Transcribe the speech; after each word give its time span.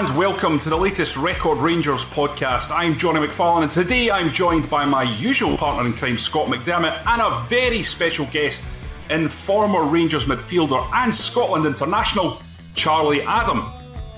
and 0.00 0.16
welcome 0.16 0.58
to 0.58 0.70
the 0.70 0.76
latest 0.76 1.14
Record 1.18 1.58
Rangers 1.58 2.04
podcast. 2.04 2.70
I'm 2.70 2.96
Johnny 2.96 3.20
McFarlane 3.20 3.64
and 3.64 3.70
today 3.70 4.10
I'm 4.10 4.32
joined 4.32 4.70
by 4.70 4.86
my 4.86 5.02
usual 5.02 5.58
partner 5.58 5.86
in 5.86 5.92
crime, 5.92 6.16
Scott 6.16 6.46
McDermott, 6.46 7.06
and 7.06 7.20
a 7.20 7.44
very 7.50 7.82
special 7.82 8.24
guest 8.32 8.64
in 9.10 9.28
former 9.28 9.84
Rangers 9.84 10.24
midfielder 10.24 10.82
and 10.94 11.14
Scotland 11.14 11.66
international, 11.66 12.40
Charlie 12.74 13.20
Adam. 13.20 13.70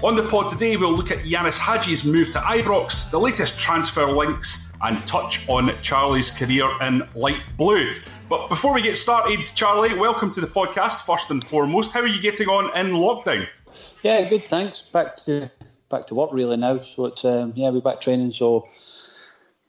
On 0.04 0.14
the 0.14 0.22
pod 0.22 0.48
today, 0.48 0.76
we'll 0.76 0.94
look 0.94 1.10
at 1.10 1.24
Ianis 1.24 1.58
Hagi's 1.58 2.04
move 2.04 2.30
to 2.30 2.38
Ibrox, 2.38 3.10
the 3.10 3.18
latest 3.18 3.58
transfer 3.58 4.06
links, 4.06 4.64
and 4.82 5.04
touch 5.04 5.48
on 5.48 5.74
Charlie's 5.82 6.30
career 6.30 6.70
in 6.82 7.02
light 7.16 7.42
blue. 7.56 7.92
But 8.28 8.46
before 8.48 8.72
we 8.72 8.82
get 8.82 8.96
started, 8.96 9.42
Charlie, 9.56 9.94
welcome 9.94 10.30
to 10.30 10.40
the 10.40 10.46
podcast 10.46 11.04
first 11.04 11.32
and 11.32 11.42
foremost. 11.42 11.90
How 11.92 12.02
are 12.02 12.06
you 12.06 12.22
getting 12.22 12.48
on 12.48 12.66
in 12.78 12.92
lockdown? 12.92 13.48
Yeah, 14.02 14.28
good. 14.28 14.46
Thanks. 14.46 14.82
Back 14.82 15.16
to 15.24 15.50
back 15.92 16.08
to 16.08 16.16
work 16.16 16.30
really 16.32 16.56
now. 16.56 16.80
So 16.80 17.06
it's 17.06 17.24
um, 17.24 17.52
yeah, 17.54 17.70
we're 17.70 17.80
back 17.80 18.00
training. 18.00 18.32
So 18.32 18.68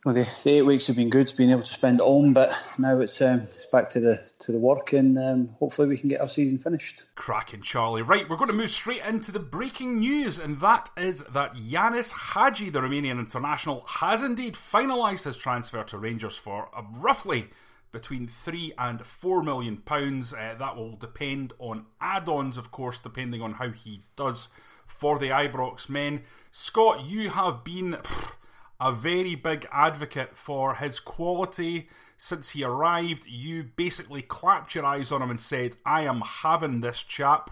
well, 0.06 0.16
the, 0.16 0.28
the, 0.44 0.50
eight 0.52 0.64
weeks 0.64 0.88
have 0.88 0.98
been 0.98 1.10
good, 1.10 1.32
being 1.38 1.52
able 1.52 1.62
to 1.62 1.68
spend 1.68 2.02
at 2.02 2.06
home, 2.06 2.34
but 2.34 2.54
now 2.78 3.00
it's 3.00 3.22
um, 3.22 3.42
it's 3.42 3.68
back 3.68 3.90
to 3.92 4.02
the 4.02 4.22
to 4.40 4.52
the 4.52 4.58
work, 4.58 4.92
and 4.92 5.18
um, 5.18 5.50
hopefully 5.60 5.88
we 5.88 5.98
can 5.98 6.10
get 6.10 6.20
our 6.20 6.28
season 6.28 6.58
finished. 6.58 7.04
Cracking, 7.16 7.62
Charlie. 7.62 8.02
Right, 8.02 8.28
we're 8.28 8.36
going 8.36 8.50
to 8.50 8.56
move 8.56 8.72
straight 8.72 9.06
into 9.06 9.32
the 9.32 9.40
breaking 9.40 10.00
news, 10.00 10.40
and 10.40 10.60
that 10.60 10.90
is 10.98 11.24
that 11.32 11.54
Ianis 11.56 12.12
Hagi, 12.12 12.70
the 12.70 12.82
Romanian 12.82 13.20
international, 13.20 13.86
has 13.88 14.22
indeed 14.22 14.56
finalised 14.56 15.24
his 15.24 15.38
transfer 15.38 15.84
to 15.86 15.98
Rangers 15.98 16.36
for 16.36 16.70
uh, 16.76 16.82
roughly 16.96 17.50
between 17.94 18.28
three 18.28 18.74
and 18.78 19.06
four 19.06 19.42
million 19.42 19.78
pounds. 19.78 20.34
Uh, 20.34 20.56
that 20.60 20.76
will 20.76 20.98
depend 20.98 21.54
on 21.60 21.86
add-ons, 22.02 22.58
of 22.58 22.72
course, 22.72 23.00
depending 23.00 23.42
on 23.42 23.54
how 23.54 23.70
he 23.70 24.02
does 24.18 24.50
for 24.86 25.20
the 25.20 25.30
Ibrox 25.30 25.90
men. 25.90 26.24
Scott, 26.52 27.06
you 27.06 27.30
have 27.30 27.64
been 27.64 27.98
a 28.80 28.92
very 28.92 29.36
big 29.36 29.68
advocate 29.72 30.38
for 30.38 30.76
his 30.76 31.00
quality 31.00 31.90
since 32.18 32.52
he 32.52 32.64
arrived. 32.64 33.26
You 33.26 33.64
basically 33.64 34.22
clapped 34.22 34.76
your 34.76 34.86
eyes 34.86 35.12
on 35.12 35.22
him 35.22 35.30
and 35.30 35.40
said, 35.40 35.78
"I 35.86 36.02
am 36.02 36.22
having 36.22 36.82
this 36.82 37.04
chap." 37.04 37.50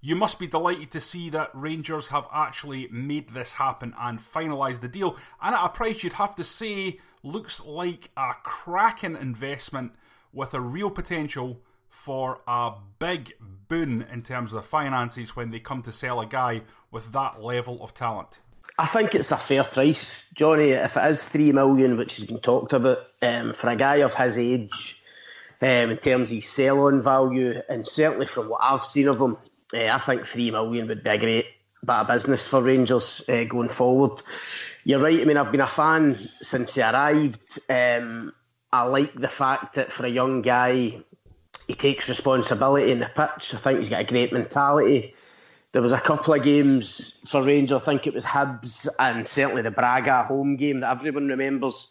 You 0.00 0.16
must 0.16 0.38
be 0.38 0.46
delighted 0.46 0.90
to 0.90 1.00
see 1.00 1.30
that 1.30 1.50
Rangers 1.54 2.10
have 2.10 2.28
actually 2.30 2.88
made 2.88 3.30
this 3.30 3.54
happen 3.54 3.94
and 3.98 4.20
finalised 4.20 4.82
the 4.82 4.88
deal, 4.88 5.16
and 5.40 5.54
at 5.54 5.64
a 5.64 5.70
price 5.70 6.02
you'd 6.02 6.14
have 6.14 6.34
to 6.34 6.44
say 6.44 7.00
looks 7.22 7.58
like 7.60 8.10
a 8.14 8.34
cracking 8.42 9.16
investment 9.16 9.94
with 10.30 10.52
a 10.52 10.60
real 10.60 10.90
potential 10.90 11.62
for 11.88 12.42
a 12.46 12.72
big 12.98 13.32
boon 13.74 14.06
in 14.12 14.22
terms 14.22 14.52
of 14.52 14.62
the 14.62 14.68
finances 14.68 15.34
when 15.34 15.50
they 15.50 15.58
come 15.58 15.82
to 15.82 15.90
sell 15.90 16.20
a 16.20 16.26
guy 16.26 16.62
with 16.92 17.10
that 17.12 17.42
level 17.42 17.82
of 17.82 17.92
talent. 17.92 18.40
I 18.78 18.86
think 18.86 19.14
it's 19.14 19.32
a 19.32 19.36
fair 19.36 19.64
price, 19.64 20.24
Johnny. 20.32 20.70
If 20.70 20.96
it 20.96 21.10
is 21.10 21.26
three 21.26 21.50
million, 21.50 21.96
which 21.96 22.16
has 22.16 22.26
been 22.26 22.40
talked 22.40 22.72
about, 22.72 22.98
um, 23.20 23.52
for 23.52 23.68
a 23.68 23.76
guy 23.76 23.96
of 23.96 24.14
his 24.14 24.38
age, 24.38 25.02
um, 25.60 25.90
in 25.90 25.96
terms 25.98 26.30
of 26.30 26.44
sell-on 26.44 27.02
value, 27.02 27.60
and 27.68 27.86
certainly 27.86 28.26
from 28.26 28.48
what 28.48 28.60
I've 28.62 28.84
seen 28.84 29.08
of 29.08 29.20
him, 29.20 29.36
uh, 29.72 29.86
I 29.86 29.98
think 29.98 30.26
three 30.26 30.50
million 30.52 30.86
would 30.88 31.02
be 31.02 31.10
a 31.10 31.18
great 31.18 31.46
bit 31.84 31.94
of 31.94 32.06
business 32.06 32.46
for 32.46 32.62
Rangers 32.62 33.22
uh, 33.28 33.44
going 33.44 33.68
forward. 33.68 34.22
You're 34.84 35.00
right. 35.00 35.20
I 35.20 35.24
mean, 35.24 35.36
I've 35.36 35.50
been 35.50 35.60
a 35.60 35.66
fan 35.66 36.16
since 36.42 36.74
he 36.74 36.80
arrived. 36.80 37.58
Um, 37.68 38.32
I 38.72 38.84
like 38.84 39.14
the 39.14 39.28
fact 39.28 39.74
that 39.74 39.92
for 39.92 40.06
a 40.06 40.08
young 40.08 40.42
guy, 40.42 41.02
he 41.66 41.74
takes 41.74 42.08
responsibility 42.08 42.92
in 42.92 42.98
the 42.98 43.06
pitch. 43.06 43.54
I 43.54 43.58
think 43.58 43.78
he's 43.78 43.88
got 43.88 44.02
a 44.02 44.04
great 44.04 44.32
mentality. 44.32 45.14
There 45.72 45.82
was 45.82 45.92
a 45.92 46.00
couple 46.00 46.34
of 46.34 46.42
games 46.42 47.14
for 47.26 47.42
Rangers. 47.42 47.82
I 47.82 47.84
think 47.84 48.06
it 48.06 48.14
was 48.14 48.24
Hibs 48.24 48.86
and 48.98 49.26
certainly 49.26 49.62
the 49.62 49.70
Braga 49.70 50.22
home 50.24 50.56
game 50.56 50.80
that 50.80 50.96
everyone 50.96 51.26
remembers, 51.26 51.88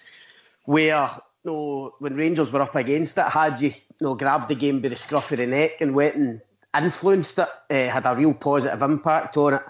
where 0.65 1.19
you 1.43 1.51
know, 1.51 1.93
when 1.99 2.15
Rangers 2.15 2.51
were 2.51 2.61
up 2.61 2.75
against 2.75 3.17
it, 3.17 3.25
Hagi 3.25 3.67
you 3.67 3.73
know, 3.99 4.15
grabbed 4.15 4.49
the 4.49 4.55
game 4.55 4.79
by 4.81 4.89
the 4.89 4.95
scruff 4.95 5.31
of 5.31 5.39
the 5.39 5.47
neck 5.47 5.81
and 5.81 5.93
went 5.95 6.15
and 6.15 6.41
influenced 6.75 7.39
it, 7.39 7.49
uh, 7.69 7.91
had 7.91 8.05
a 8.05 8.15
real 8.15 8.33
positive 8.33 8.81
impact 8.81 9.35
on 9.37 9.55
it, 9.55 9.61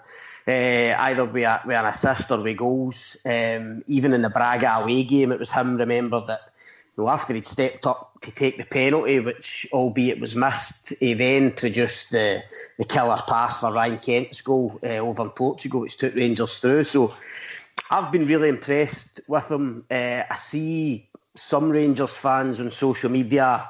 uh, 0.47 1.01
either 1.01 1.25
with, 1.25 1.43
a, 1.43 1.61
with, 1.65 1.75
an 1.75 1.85
assist 1.85 2.29
or 2.29 2.39
with 2.41 2.57
goals. 2.57 3.17
Um, 3.25 3.83
even 3.87 4.13
in 4.13 4.21
the 4.21 4.29
Braga 4.29 4.81
away 4.81 5.03
game, 5.03 5.31
it 5.31 5.39
was 5.39 5.51
him, 5.51 5.77
remember, 5.77 6.23
that 6.27 6.52
know, 6.97 7.09
after 7.09 7.33
he'd 7.33 7.47
stepped 7.47 7.87
up 7.87 8.21
to 8.21 8.31
take 8.31 8.57
the 8.57 8.65
penalty, 8.65 9.19
which 9.19 9.67
albeit 9.73 10.19
was 10.19 10.35
missed, 10.35 10.93
he 10.99 11.13
then 11.13 11.51
produced 11.51 12.13
eh, 12.13 12.41
the, 12.77 12.83
the 12.83 12.85
killer 12.85 13.21
pass 13.27 13.59
for 13.59 13.71
Ryan 13.71 13.99
Kent's 13.99 14.41
goal 14.41 14.79
uh, 14.83 14.87
eh, 14.87 14.97
over 14.99 15.23
in 15.23 15.29
Portugal, 15.31 15.81
which 15.81 15.97
took 15.97 16.15
Rangers 16.15 16.59
through. 16.59 16.83
So 16.83 17.13
I've 17.89 18.11
been 18.11 18.25
really 18.25 18.49
impressed 18.49 19.21
with 19.27 19.49
him. 19.49 19.85
I 19.89 20.35
see 20.35 21.09
some 21.35 21.69
Rangers 21.69 22.15
fans 22.15 22.59
on 22.59 22.71
social 22.71 23.09
media, 23.09 23.69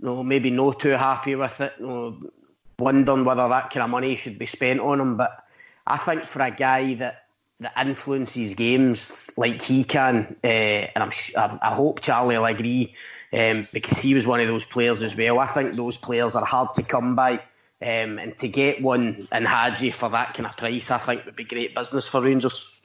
you 0.00 0.06
know, 0.06 0.22
maybe 0.22 0.50
not 0.50 0.80
too 0.80 0.90
happy 0.90 1.34
with 1.34 1.60
it. 1.60 1.72
You 1.80 1.86
know, 1.86 2.30
wondering 2.78 3.24
whether 3.24 3.48
that 3.48 3.70
kind 3.70 3.84
of 3.84 3.90
money 3.90 4.16
should 4.16 4.38
be 4.38 4.46
spent 4.46 4.80
on 4.80 5.00
him. 5.00 5.16
But 5.16 5.44
I 5.86 5.98
think 5.98 6.26
for 6.26 6.40
a 6.42 6.50
guy 6.50 6.94
that 6.94 7.24
that 7.60 7.72
influences 7.86 8.54
games 8.54 9.30
like 9.36 9.62
he 9.62 9.84
can, 9.84 10.36
uh, 10.42 10.46
and 10.46 10.96
I'm, 10.96 11.58
I 11.62 11.74
hope 11.74 12.00
Charlie 12.00 12.36
will 12.36 12.46
agree, 12.46 12.94
um, 13.32 13.68
because 13.72 13.98
he 13.98 14.14
was 14.14 14.26
one 14.26 14.40
of 14.40 14.48
those 14.48 14.64
players 14.64 15.02
as 15.02 15.14
well. 15.14 15.38
I 15.38 15.46
think 15.46 15.76
those 15.76 15.98
players 15.98 16.34
are 16.34 16.44
hard 16.44 16.74
to 16.74 16.82
come 16.82 17.14
by, 17.14 17.34
um, 17.82 18.18
and 18.18 18.36
to 18.38 18.48
get 18.48 18.82
one 18.82 19.28
in 19.30 19.44
Hagi 19.44 19.90
for 19.90 20.08
that 20.08 20.34
kind 20.34 20.46
of 20.46 20.56
price, 20.56 20.90
I 20.90 20.98
think 20.98 21.26
would 21.26 21.36
be 21.36 21.44
great 21.44 21.74
business 21.74 22.08
for 22.08 22.22
Rangers. 22.22 22.80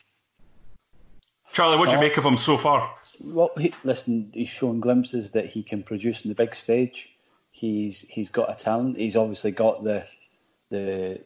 Charlie, 1.53 1.78
what 1.78 1.85
do 1.85 1.94
you 1.94 1.97
uh, 1.97 2.02
make 2.02 2.18
of 2.18 2.25
him 2.25 2.38
so 2.38 2.58
far? 2.58 2.94
Well, 3.22 3.52
he, 3.58 3.74
listen, 3.85 4.30
he's 4.34 4.50
shown 4.50 4.81
glimpses 4.81 5.31
that 5.31 5.46
he 5.46 5.64
can 5.64 5.84
produce 5.84 6.25
in 6.25 6.30
the 6.30 6.35
big 6.35 6.53
stage. 6.53 7.09
He's 7.52 8.02
he's 8.02 8.30
got 8.30 8.52
a 8.52 8.56
talent. 8.56 8.97
He's 8.97 9.16
obviously 9.16 9.52
got 9.52 9.85
the 9.85 10.06
the 10.69 11.22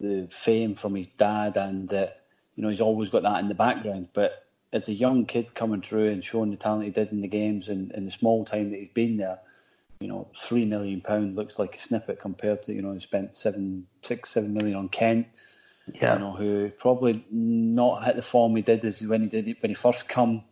the 0.00 0.26
fame 0.28 0.74
from 0.74 0.96
his 0.96 1.06
dad, 1.06 1.56
and 1.56 1.88
that 1.90 2.19
you 2.60 2.64
know 2.64 2.68
he's 2.68 2.82
always 2.82 3.08
got 3.08 3.22
that 3.22 3.40
in 3.40 3.48
the 3.48 3.54
background. 3.54 4.08
But 4.12 4.46
as 4.70 4.86
a 4.86 4.92
young 4.92 5.24
kid 5.24 5.54
coming 5.54 5.80
through 5.80 6.08
and 6.08 6.22
showing 6.22 6.50
the 6.50 6.58
talent 6.58 6.84
he 6.84 6.90
did 6.90 7.10
in 7.10 7.22
the 7.22 7.26
games 7.26 7.70
and 7.70 7.90
in 7.92 8.04
the 8.04 8.10
small 8.10 8.44
time 8.44 8.70
that 8.70 8.78
he's 8.78 8.90
been 8.90 9.16
there, 9.16 9.38
you 9.98 10.08
know, 10.08 10.28
three 10.36 10.66
million 10.66 11.00
pound 11.00 11.36
looks 11.36 11.58
like 11.58 11.78
a 11.78 11.80
snippet 11.80 12.20
compared 12.20 12.64
to 12.64 12.74
you 12.74 12.82
know 12.82 12.92
he 12.92 13.00
spent 13.00 13.38
seven, 13.38 13.86
six, 14.02 14.28
seven 14.28 14.52
million 14.52 14.76
on 14.76 14.90
Kent. 14.90 15.28
Yeah. 15.90 16.12
You 16.12 16.18
know, 16.18 16.32
who 16.32 16.68
probably 16.68 17.24
not 17.30 18.04
hit 18.04 18.16
the 18.16 18.22
form 18.22 18.54
he 18.54 18.60
did 18.60 18.84
as 18.84 19.00
when 19.00 19.22
he 19.22 19.28
did 19.28 19.48
it 19.48 19.62
when 19.62 19.70
he 19.70 19.74
first 19.74 20.06
come, 20.06 20.44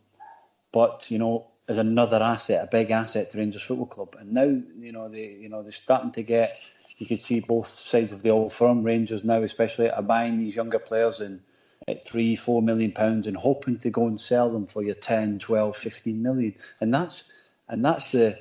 but 0.72 1.10
you 1.10 1.18
know 1.18 1.48
as 1.68 1.76
another 1.76 2.22
asset, 2.22 2.64
a 2.64 2.68
big 2.68 2.90
asset 2.90 3.32
to 3.32 3.38
Rangers 3.38 3.60
Football 3.60 3.86
Club. 3.86 4.16
And 4.18 4.32
now, 4.32 4.44
you 4.44 4.92
know, 4.92 5.10
they 5.10 5.26
you 5.26 5.50
know 5.50 5.62
they're 5.62 5.72
starting 5.72 6.12
to 6.12 6.22
get. 6.22 6.56
You 6.96 7.06
could 7.06 7.20
see 7.20 7.40
both 7.40 7.68
sides 7.68 8.12
of 8.12 8.22
the 8.22 8.30
old 8.30 8.54
firm. 8.54 8.82
Rangers 8.82 9.24
now, 9.24 9.42
especially, 9.42 9.90
are 9.90 10.00
buying 10.00 10.38
these 10.38 10.56
younger 10.56 10.78
players 10.78 11.20
and 11.20 11.42
at 11.88 12.04
three, 12.04 12.36
four 12.36 12.62
million 12.62 12.92
pounds 12.92 13.26
and 13.26 13.36
hoping 13.36 13.78
to 13.78 13.90
go 13.90 14.06
and 14.06 14.20
sell 14.20 14.50
them 14.50 14.66
for 14.66 14.82
your 14.82 14.94
10, 14.94 15.38
12, 15.38 15.76
15 15.76 16.22
million. 16.22 16.54
And 16.80 16.92
that's 16.92 17.24
and 17.68 17.84
that's 17.84 18.08
the 18.08 18.38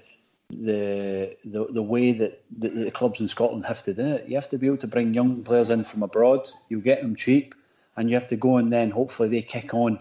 the 0.49 1.35
the, 1.43 1.65
the 1.65 1.83
way 1.83 2.11
that 2.13 2.43
the, 2.57 2.69
the 2.69 2.91
clubs 2.91 3.21
in 3.21 3.27
Scotland 3.27 3.65
have 3.65 3.83
to 3.83 3.93
do 3.93 4.03
it. 4.03 4.27
You 4.27 4.35
have 4.35 4.49
to 4.49 4.57
be 4.57 4.67
able 4.67 4.77
to 4.77 4.87
bring 4.87 5.13
young 5.13 5.43
players 5.43 5.69
in 5.69 5.83
from 5.83 6.03
abroad. 6.03 6.49
You 6.69 6.81
get 6.81 7.01
them 7.01 7.15
cheap, 7.15 7.55
and 7.95 8.09
you 8.09 8.15
have 8.15 8.27
to 8.27 8.37
go 8.37 8.57
and 8.57 8.71
then 8.71 8.91
hopefully 8.91 9.29
they 9.29 9.41
kick 9.41 9.73
on 9.73 9.99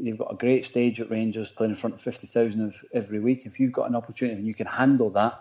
You've 0.00 0.18
got 0.18 0.32
a 0.32 0.36
great 0.36 0.64
stage 0.64 1.00
at 1.00 1.10
Rangers 1.10 1.50
playing 1.50 1.70
in 1.70 1.76
front 1.76 1.94
of 1.94 2.00
50,000 2.00 2.74
every 2.92 3.20
week. 3.20 3.46
If 3.46 3.60
you've 3.60 3.72
got 3.72 3.88
an 3.88 3.96
opportunity 3.96 4.38
and 4.38 4.46
you 4.46 4.54
can 4.54 4.66
handle 4.66 5.10
that, 5.10 5.40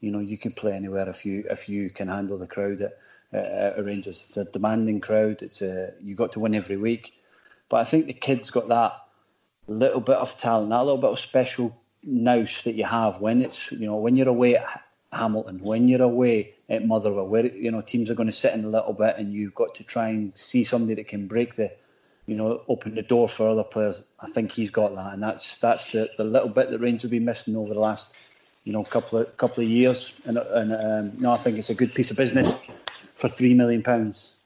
you 0.00 0.12
know, 0.12 0.20
you 0.20 0.38
can 0.38 0.52
play 0.52 0.72
anywhere 0.72 1.08
if 1.08 1.26
you 1.26 1.44
if 1.50 1.68
you 1.68 1.90
can 1.90 2.08
handle 2.08 2.38
the 2.38 2.46
crowd 2.46 2.80
at, 2.80 2.98
at 3.32 3.84
Rangers. 3.84 4.22
It's 4.26 4.36
a 4.36 4.44
demanding 4.44 5.00
crowd. 5.00 5.42
It's 5.42 5.62
a, 5.62 5.92
you've 6.02 6.16
got 6.16 6.32
to 6.32 6.40
win 6.40 6.54
every 6.54 6.76
week. 6.76 7.14
But 7.68 7.78
I 7.78 7.84
think 7.84 8.06
the 8.06 8.14
kid's 8.14 8.50
got 8.50 8.68
that 8.68 8.94
little 9.66 10.00
bit 10.00 10.16
of 10.16 10.38
talent, 10.38 10.70
that 10.70 10.80
little 10.80 11.00
bit 11.00 11.10
of 11.10 11.18
special 11.18 11.78
nous 12.02 12.62
that 12.62 12.74
you 12.74 12.84
have 12.84 13.20
when 13.20 13.42
it's 13.42 13.72
you 13.72 13.86
know 13.86 13.96
when 13.96 14.16
you're 14.16 14.28
away 14.28 14.56
at 14.56 14.82
Hamilton, 15.12 15.60
when 15.60 15.88
you're 15.88 16.02
away 16.02 16.54
at 16.68 16.86
Motherwell, 16.86 17.26
where 17.26 17.46
you 17.46 17.70
know 17.70 17.80
teams 17.80 18.10
are 18.10 18.14
going 18.14 18.28
to 18.28 18.32
sit 18.32 18.54
in 18.54 18.64
a 18.64 18.68
little 18.68 18.94
bit, 18.94 19.16
and 19.18 19.32
you've 19.32 19.54
got 19.54 19.74
to 19.76 19.84
try 19.84 20.08
and 20.08 20.36
see 20.36 20.64
somebody 20.64 20.94
that 20.94 21.08
can 21.08 21.26
break 21.26 21.54
the, 21.56 21.70
you 22.26 22.36
know, 22.36 22.62
open 22.68 22.94
the 22.94 23.02
door 23.02 23.28
for 23.28 23.48
other 23.48 23.64
players. 23.64 24.02
I 24.20 24.28
think 24.28 24.52
he's 24.52 24.70
got 24.70 24.94
that, 24.94 25.12
and 25.12 25.22
that's 25.22 25.56
that's 25.56 25.92
the, 25.92 26.10
the 26.16 26.24
little 26.24 26.48
bit 26.48 26.70
that 26.70 26.78
Rangers 26.78 27.02
have 27.02 27.10
been 27.10 27.26
missing 27.26 27.56
over 27.56 27.74
the 27.74 27.80
last, 27.80 28.16
you 28.64 28.72
know, 28.72 28.84
couple 28.84 29.18
of 29.18 29.36
couple 29.36 29.62
of 29.62 29.68
years. 29.68 30.14
And, 30.24 30.38
and 30.38 30.72
um, 30.72 31.18
no, 31.18 31.32
I 31.32 31.36
think 31.36 31.58
it's 31.58 31.70
a 31.70 31.74
good 31.74 31.94
piece 31.94 32.10
of 32.10 32.16
business 32.16 32.58
for 33.18 33.28
three 33.28 33.52
million 33.52 33.82
pounds. 33.82 34.36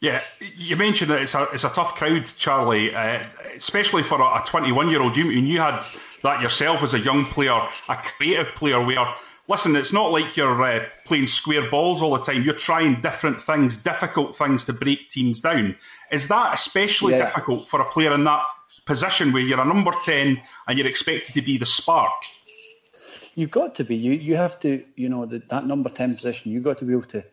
Yeah, 0.00 0.20
you 0.56 0.76
mentioned 0.76 1.10
that 1.10 1.22
it's 1.22 1.34
a 1.34 1.44
it's 1.52 1.64
a 1.64 1.70
tough 1.70 1.94
crowd, 1.94 2.26
Charlie, 2.36 2.94
uh, 2.94 3.24
especially 3.56 4.02
for 4.02 4.20
a 4.20 4.42
21 4.44 4.90
year 4.90 5.00
old. 5.00 5.16
You 5.16 5.30
you 5.30 5.58
had 5.58 5.82
that 6.22 6.42
yourself 6.42 6.82
as 6.82 6.92
a 6.92 6.98
young 6.98 7.24
player, 7.26 7.58
a 7.88 7.96
creative 7.96 8.54
player, 8.54 8.84
where 8.84 9.14
listen, 9.48 9.74
it's 9.74 9.92
not 9.92 10.12
like 10.12 10.36
you're 10.36 10.62
uh, 10.62 10.84
playing 11.06 11.28
square 11.28 11.70
balls 11.70 12.02
all 12.02 12.10
the 12.10 12.22
time. 12.22 12.42
You're 12.42 12.54
trying 12.54 13.00
different 13.00 13.40
things, 13.40 13.78
difficult 13.78 14.36
things 14.36 14.64
to 14.64 14.74
break 14.74 15.08
teams 15.08 15.40
down. 15.40 15.76
Is 16.10 16.28
that 16.28 16.52
especially 16.52 17.14
yeah. 17.14 17.24
difficult 17.24 17.68
for 17.68 17.80
a 17.80 17.88
player 17.88 18.12
in 18.12 18.24
that 18.24 18.42
position 18.84 19.32
where 19.32 19.42
you're 19.42 19.60
a 19.60 19.64
number 19.64 19.92
10 20.04 20.40
and 20.68 20.78
you're 20.78 20.86
expected 20.88 21.34
to 21.34 21.42
be 21.42 21.56
the 21.56 21.66
spark? 21.66 22.12
You've 23.34 23.50
got 23.50 23.76
to 23.76 23.84
be. 23.84 23.96
You 23.96 24.12
you 24.12 24.36
have 24.36 24.58
to, 24.60 24.84
you 24.94 25.08
know, 25.08 25.26
the, 25.26 25.42
that 25.48 25.66
number 25.66 25.88
10 25.88 26.16
position, 26.16 26.52
you've 26.52 26.64
got 26.64 26.78
to 26.78 26.84
be 26.84 26.92
able 26.92 27.02
to 27.04 27.24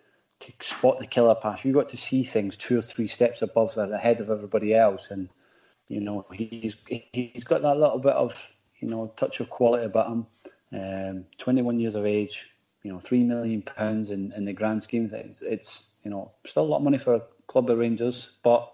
spot 0.61 0.99
the 0.99 1.07
killer 1.07 1.35
pass. 1.35 1.63
You've 1.63 1.75
got 1.75 1.89
to 1.89 1.97
see 1.97 2.23
things 2.23 2.57
two 2.57 2.79
or 2.79 2.81
three 2.81 3.07
steps 3.07 3.41
above 3.41 3.77
or 3.77 3.91
ahead 3.93 4.19
of 4.19 4.29
everybody 4.29 4.73
else. 4.73 5.11
And, 5.11 5.29
you 5.87 6.01
know, 6.01 6.25
he's 6.31 6.75
he's 6.87 7.43
got 7.43 7.61
that 7.61 7.77
little 7.77 7.99
bit 7.99 8.13
of, 8.13 8.51
you 8.79 8.87
know, 8.87 9.13
touch 9.15 9.39
of 9.39 9.49
quality 9.49 9.85
about 9.85 10.07
him 10.07 10.27
um, 10.73 11.25
21 11.37 11.79
years 11.79 11.95
of 11.95 12.05
age, 12.05 12.49
you 12.81 12.91
know, 12.91 12.99
three 12.99 13.23
million 13.23 13.61
pounds 13.61 14.11
in, 14.11 14.31
in 14.33 14.45
the 14.45 14.53
grand 14.53 14.83
scheme 14.83 15.05
of 15.05 15.11
things. 15.11 15.41
It's 15.41 15.87
you 16.03 16.11
know 16.11 16.31
still 16.45 16.63
a 16.63 16.65
lot 16.65 16.77
of 16.77 16.83
money 16.83 16.97
for 16.97 17.15
a 17.15 17.21
club 17.47 17.69
of 17.69 17.77
Rangers, 17.77 18.33
but 18.43 18.71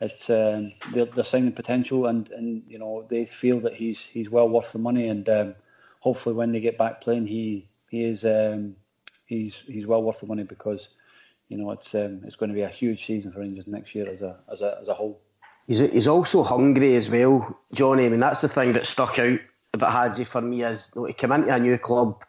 it's 0.00 0.28
um, 0.28 0.72
they're, 0.92 1.06
they're 1.06 1.24
signing 1.24 1.52
potential, 1.52 2.06
and, 2.06 2.28
and 2.30 2.64
you 2.68 2.78
know 2.78 3.06
they 3.08 3.24
feel 3.24 3.60
that 3.60 3.74
he's 3.74 4.00
he's 4.00 4.30
well 4.30 4.48
worth 4.48 4.72
the 4.72 4.78
money, 4.78 5.08
and 5.08 5.28
um, 5.28 5.54
hopefully 6.00 6.34
when 6.34 6.52
they 6.52 6.60
get 6.60 6.78
back 6.78 7.00
playing, 7.00 7.26
he 7.26 7.68
he 7.88 8.04
is 8.04 8.24
um, 8.24 8.76
he's 9.24 9.54
he's 9.66 9.86
well 9.86 10.02
worth 10.02 10.20
the 10.20 10.26
money 10.26 10.42
because 10.42 10.88
you 11.48 11.56
know 11.56 11.70
it's 11.70 11.94
um, 11.94 12.22
it's 12.24 12.36
going 12.36 12.50
to 12.50 12.54
be 12.54 12.62
a 12.62 12.68
huge 12.68 13.06
season 13.06 13.32
for 13.32 13.40
Rangers 13.40 13.66
next 13.66 13.94
year 13.94 14.08
as 14.08 14.22
a 14.22 14.38
as 14.50 14.62
a 14.62 14.78
as 14.80 14.88
a 14.88 14.94
whole. 14.94 15.20
He's 15.66 15.78
he's 15.78 16.08
also 16.08 16.42
hungry 16.42 16.94
as 16.96 17.10
well, 17.10 17.58
Johnny. 17.72 18.06
I 18.06 18.08
mean 18.08 18.20
that's 18.20 18.40
the 18.40 18.48
thing 18.48 18.72
that 18.74 18.86
stuck 18.86 19.18
out 19.18 19.38
about 19.74 19.92
Hagi 19.92 20.24
for 20.24 20.40
me 20.40 20.62
is 20.62 20.90
you 20.94 21.02
know, 21.02 21.06
to 21.06 21.12
come 21.12 21.32
into 21.32 21.54
a 21.54 21.58
new 21.58 21.78
club, 21.78 22.22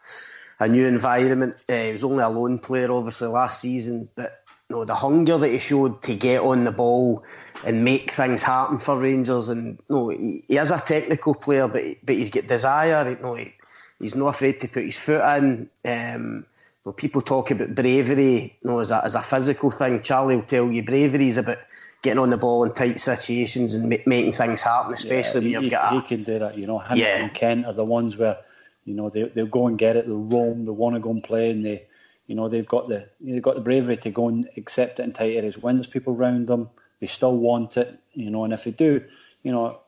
a 0.60 0.68
new 0.68 0.86
environment. 0.86 1.56
Uh, 1.68 1.74
he 1.74 1.92
was 1.92 2.04
only 2.04 2.22
a 2.22 2.28
lone 2.28 2.58
player, 2.58 2.92
obviously, 2.92 3.28
last 3.28 3.60
season, 3.60 4.08
but 4.14 4.42
you 4.68 4.76
know, 4.76 4.84
the 4.84 4.94
hunger 4.94 5.38
that 5.38 5.48
he 5.48 5.58
showed 5.58 6.02
to 6.02 6.14
get 6.14 6.42
on 6.42 6.64
the 6.64 6.72
ball 6.72 7.24
and 7.64 7.84
make 7.84 8.10
things 8.10 8.42
happen 8.42 8.78
for 8.78 8.96
Rangers. 8.96 9.48
And 9.48 9.78
you 9.88 9.96
know, 9.96 10.08
he, 10.10 10.44
he 10.46 10.56
is 10.58 10.70
a 10.70 10.80
technical 10.80 11.34
player, 11.34 11.68
but 11.68 11.82
but 12.02 12.14
he's 12.14 12.30
got 12.30 12.46
desire. 12.46 13.10
You 13.10 13.18
know, 13.22 13.34
he, 13.34 13.54
he's 13.98 14.14
not 14.14 14.28
afraid 14.28 14.60
to 14.60 14.68
put 14.68 14.84
his 14.84 14.98
foot 14.98 15.22
in. 15.38 15.70
Um, 15.84 16.46
people 16.96 17.22
talk 17.22 17.50
about 17.50 17.74
bravery, 17.74 18.58
you 18.62 18.70
know, 18.70 18.78
as 18.78 18.90
a, 18.90 19.04
as 19.04 19.14
a 19.14 19.22
physical 19.22 19.70
thing. 19.70 20.02
Charlie 20.02 20.36
will 20.36 20.42
tell 20.42 20.70
you 20.70 20.82
bravery 20.82 21.28
is 21.28 21.36
about 21.36 21.58
getting 22.02 22.18
on 22.18 22.30
the 22.30 22.36
ball 22.36 22.64
in 22.64 22.72
tight 22.72 23.00
situations 23.00 23.74
and 23.74 23.88
making 23.88 24.32
things 24.32 24.62
happen, 24.62 24.94
especially 24.94 25.50
yeah, 25.50 25.58
when 25.58 25.64
you've 25.64 25.70
got. 25.70 25.92
He 25.94 26.02
can 26.02 26.24
do 26.24 26.38
that, 26.38 26.56
you 26.56 26.66
know. 26.66 26.78
Him 26.78 26.98
yeah. 26.98 27.18
and 27.18 27.34
Kent 27.34 27.66
are 27.66 27.72
the 27.72 27.84
ones 27.84 28.16
where, 28.16 28.38
you 28.84 28.94
know, 28.94 29.10
they 29.10 29.24
they'll 29.24 29.46
go 29.46 29.66
and 29.66 29.78
get 29.78 29.96
it, 29.96 30.06
they'll 30.06 30.16
roam, 30.16 30.64
they 30.64 30.70
want 30.70 30.94
to 30.94 31.00
go 31.00 31.10
and 31.10 31.22
play, 31.22 31.50
and 31.50 31.64
they, 31.64 31.86
you 32.26 32.34
know, 32.34 32.48
they've 32.48 32.66
got 32.66 32.88
the 32.88 33.08
they've 33.20 33.42
got 33.42 33.56
the 33.56 33.60
bravery 33.60 33.96
to 33.98 34.10
go 34.10 34.28
and 34.28 34.48
accept 34.56 35.00
it 35.00 35.02
in 35.02 35.12
tight 35.12 35.36
areas. 35.36 35.58
When 35.58 35.76
there's 35.76 35.86
people 35.86 36.14
around 36.14 36.46
them, 36.46 36.70
they 37.00 37.06
still 37.06 37.36
want 37.36 37.76
it, 37.76 37.98
you 38.14 38.30
know. 38.30 38.44
And 38.44 38.52
if 38.52 38.64
they 38.64 38.70
do, 38.70 39.04
you 39.42 39.52
know, 39.52 39.80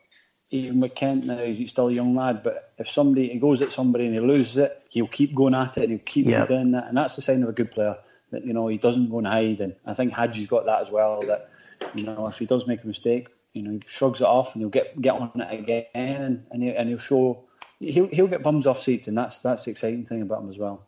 even 0.50 0.80
with 0.80 0.94
Kent 0.94 1.26
now, 1.26 1.44
he's 1.44 1.70
still 1.70 1.88
a 1.88 1.92
young 1.92 2.14
lad, 2.14 2.42
but 2.42 2.72
if 2.78 2.88
somebody 2.88 3.28
he 3.28 3.38
goes 3.38 3.62
at 3.62 3.72
somebody 3.72 4.06
and 4.06 4.14
he 4.14 4.20
loses 4.20 4.56
it, 4.56 4.82
he'll 4.88 5.06
keep 5.06 5.34
going 5.34 5.54
at 5.54 5.76
it 5.76 5.82
and 5.82 5.90
he'll 5.90 6.00
keep 6.00 6.26
yep. 6.26 6.48
doing 6.48 6.72
that, 6.72 6.88
and 6.88 6.96
that's 6.96 7.16
the 7.16 7.22
sign 7.22 7.42
of 7.42 7.48
a 7.48 7.52
good 7.52 7.70
player. 7.70 7.96
That 8.32 8.44
you 8.44 8.52
know 8.52 8.66
he 8.68 8.78
doesn't 8.78 9.10
go 9.10 9.18
and 9.18 9.26
hide, 9.26 9.60
and 9.60 9.74
I 9.86 9.94
think 9.94 10.12
Hagi's 10.12 10.46
got 10.46 10.66
that 10.66 10.82
as 10.82 10.90
well. 10.90 11.22
That 11.22 11.50
you 11.94 12.04
know, 12.04 12.26
if 12.26 12.38
he 12.38 12.46
does 12.46 12.66
make 12.66 12.82
a 12.82 12.86
mistake, 12.86 13.28
you 13.52 13.62
know, 13.62 13.70
he 13.70 13.80
shrugs 13.86 14.20
it 14.20 14.26
off 14.26 14.54
and 14.54 14.62
he'll 14.62 14.70
get 14.70 15.00
get 15.00 15.14
on 15.14 15.32
it 15.34 15.60
again, 15.60 15.86
and 15.94 16.46
and, 16.50 16.62
he, 16.62 16.74
and 16.74 16.88
he'll 16.88 16.98
show 16.98 17.44
he'll 17.78 18.08
he'll 18.08 18.28
get 18.28 18.42
bums 18.42 18.66
off 18.66 18.82
seats, 18.82 19.08
and 19.08 19.16
that's 19.16 19.38
that's 19.38 19.64
the 19.64 19.70
exciting 19.70 20.04
thing 20.04 20.22
about 20.22 20.42
him 20.42 20.50
as 20.50 20.58
well. 20.58 20.86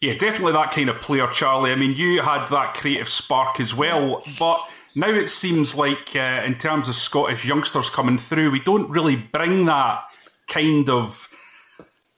Yeah, 0.00 0.14
definitely 0.14 0.52
that 0.52 0.72
kind 0.72 0.88
of 0.88 1.00
player, 1.02 1.26
Charlie. 1.28 1.72
I 1.72 1.76
mean, 1.76 1.94
you 1.94 2.22
had 2.22 2.46
that 2.48 2.74
creative 2.74 3.08
spark 3.08 3.60
as 3.60 3.74
well, 3.74 4.22
but 4.38 4.60
now 4.94 5.10
it 5.10 5.28
seems 5.28 5.74
like 5.74 6.14
uh, 6.16 6.42
in 6.44 6.56
terms 6.56 6.88
of 6.88 6.94
Scottish 6.94 7.44
youngsters 7.44 7.90
coming 7.90 8.18
through, 8.18 8.50
we 8.50 8.60
don't 8.60 8.90
really 8.90 9.16
bring 9.16 9.66
that 9.66 10.04
kind 10.48 10.88
of 10.90 11.28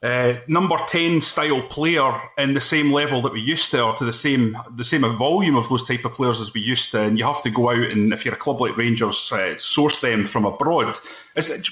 uh, 0.02 0.34
number 0.48 0.76
10 0.88 1.20
style 1.20 1.62
player 1.62 2.12
in 2.36 2.54
the 2.54 2.60
same 2.60 2.92
level 2.92 3.22
that 3.22 3.32
we 3.32 3.40
used 3.40 3.70
to, 3.70 3.80
or 3.80 3.94
to 3.94 4.04
the 4.04 4.12
same 4.12 4.56
the 4.76 4.82
same 4.82 5.02
volume 5.16 5.54
of 5.54 5.68
those 5.68 5.86
type 5.86 6.04
of 6.04 6.12
players 6.12 6.40
as 6.40 6.52
we 6.52 6.60
used 6.60 6.90
to, 6.90 7.00
and 7.00 7.18
you 7.18 7.24
have 7.24 7.42
to 7.42 7.50
go 7.50 7.70
out 7.70 7.92
and 7.92 8.12
if 8.12 8.24
you're 8.24 8.34
a 8.34 8.38
club 8.38 8.60
like 8.60 8.76
Rangers, 8.76 9.30
uh, 9.30 9.56
source 9.58 10.00
them 10.00 10.26
from 10.26 10.44
abroad. 10.44 10.98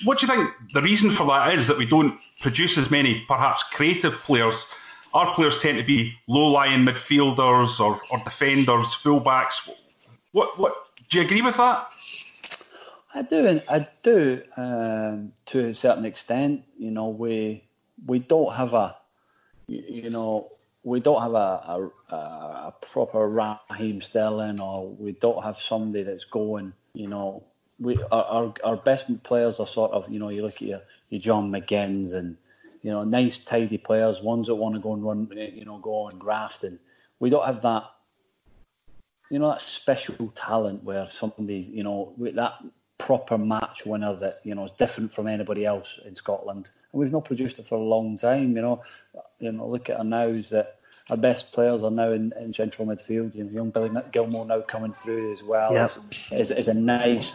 What 0.04 0.18
do 0.18 0.26
you 0.26 0.32
think 0.32 0.50
the 0.72 0.82
reason 0.82 1.10
for 1.10 1.26
that 1.26 1.54
is 1.54 1.66
that 1.66 1.78
we 1.78 1.86
don't 1.86 2.20
produce 2.40 2.78
as 2.78 2.88
many 2.88 3.24
perhaps 3.26 3.64
creative 3.64 4.14
players? 4.14 4.64
Our 5.12 5.34
players 5.34 5.60
tend 5.60 5.78
to 5.78 5.84
be 5.84 6.14
low-lying 6.28 6.86
midfielders 6.86 7.80
or, 7.80 8.00
or 8.12 8.22
defenders, 8.24 8.94
fullbacks. 8.94 9.68
What 10.30 10.56
what 10.56 10.72
do 11.10 11.18
you 11.18 11.24
agree 11.24 11.42
with 11.42 11.56
that? 11.56 11.88
I 13.12 13.22
do, 13.22 13.60
I 13.68 13.88
do 14.02 14.42
um, 14.56 15.32
to 15.46 15.66
a 15.66 15.74
certain 15.74 16.04
extent. 16.04 16.62
You 16.78 16.92
know, 16.92 17.08
we 17.08 17.64
we 18.06 18.20
don't 18.20 18.54
have 18.54 18.72
a, 18.72 18.96
you 19.66 20.10
know, 20.10 20.48
we 20.84 21.00
don't 21.00 21.20
have 21.20 21.34
a, 21.34 21.90
a, 22.08 22.14
a 22.14 22.74
proper 22.80 23.28
Raheem 23.28 24.00
Sterling, 24.00 24.60
or 24.60 24.88
we 24.88 25.12
don't 25.12 25.42
have 25.42 25.60
somebody 25.60 26.04
that's 26.04 26.24
going, 26.24 26.72
you 26.94 27.08
know, 27.08 27.42
we 27.80 27.98
our, 28.12 28.54
our 28.62 28.76
best 28.76 29.22
players 29.24 29.58
are 29.58 29.66
sort 29.66 29.90
of, 29.90 30.08
you 30.08 30.20
know, 30.20 30.28
you 30.28 30.42
look 30.42 30.54
at 30.54 30.62
your, 30.62 30.82
your 31.08 31.20
John 31.20 31.50
McGinns 31.50 32.12
and, 32.12 32.36
you 32.82 32.92
know, 32.92 33.02
nice 33.02 33.40
tidy 33.40 33.78
players, 33.78 34.22
ones 34.22 34.46
that 34.46 34.54
want 34.54 34.76
to 34.76 34.80
go 34.80 34.94
and 34.94 35.04
run, 35.04 35.28
you 35.52 35.64
know, 35.64 35.78
go 35.78 36.08
and 36.08 36.20
graft, 36.20 36.62
and 36.62 36.78
we 37.18 37.28
don't 37.28 37.44
have 37.44 37.62
that, 37.62 37.84
you 39.30 39.38
know, 39.38 39.48
that 39.48 39.60
special 39.60 40.32
talent 40.34 40.84
where 40.84 41.06
somebody, 41.06 41.58
you 41.58 41.84
know, 41.84 42.12
with 42.16 42.34
that 42.34 42.54
proper 42.98 43.38
match 43.38 43.86
winner 43.86 44.14
that 44.14 44.34
you 44.44 44.54
know 44.54 44.64
is 44.64 44.72
different 44.72 45.14
from 45.14 45.26
anybody 45.26 45.64
else 45.64 45.98
in 46.04 46.14
Scotland. 46.14 46.70
And 46.92 47.00
we've 47.00 47.12
not 47.12 47.24
produced 47.24 47.58
it 47.58 47.66
for 47.66 47.76
a 47.76 47.82
long 47.82 48.18
time. 48.18 48.54
You 48.56 48.62
know, 48.62 48.82
you 49.38 49.52
know, 49.52 49.68
look 49.68 49.88
at 49.88 49.98
our 49.98 50.04
nows 50.04 50.50
that 50.50 50.76
our 51.08 51.16
best 51.16 51.52
players 51.52 51.82
are 51.82 51.90
now 51.90 52.12
in, 52.12 52.32
in 52.38 52.52
central 52.52 52.86
midfield. 52.86 53.34
You 53.34 53.44
know, 53.44 53.50
young 53.50 53.70
Billy 53.70 53.90
Gilmour 54.12 54.46
now 54.46 54.60
coming 54.60 54.92
through 54.92 55.30
as 55.32 55.42
well. 55.42 55.72
Yep. 55.72 55.90
Is, 56.32 56.50
is, 56.50 56.58
is 56.58 56.68
a 56.68 56.74
nice 56.74 57.32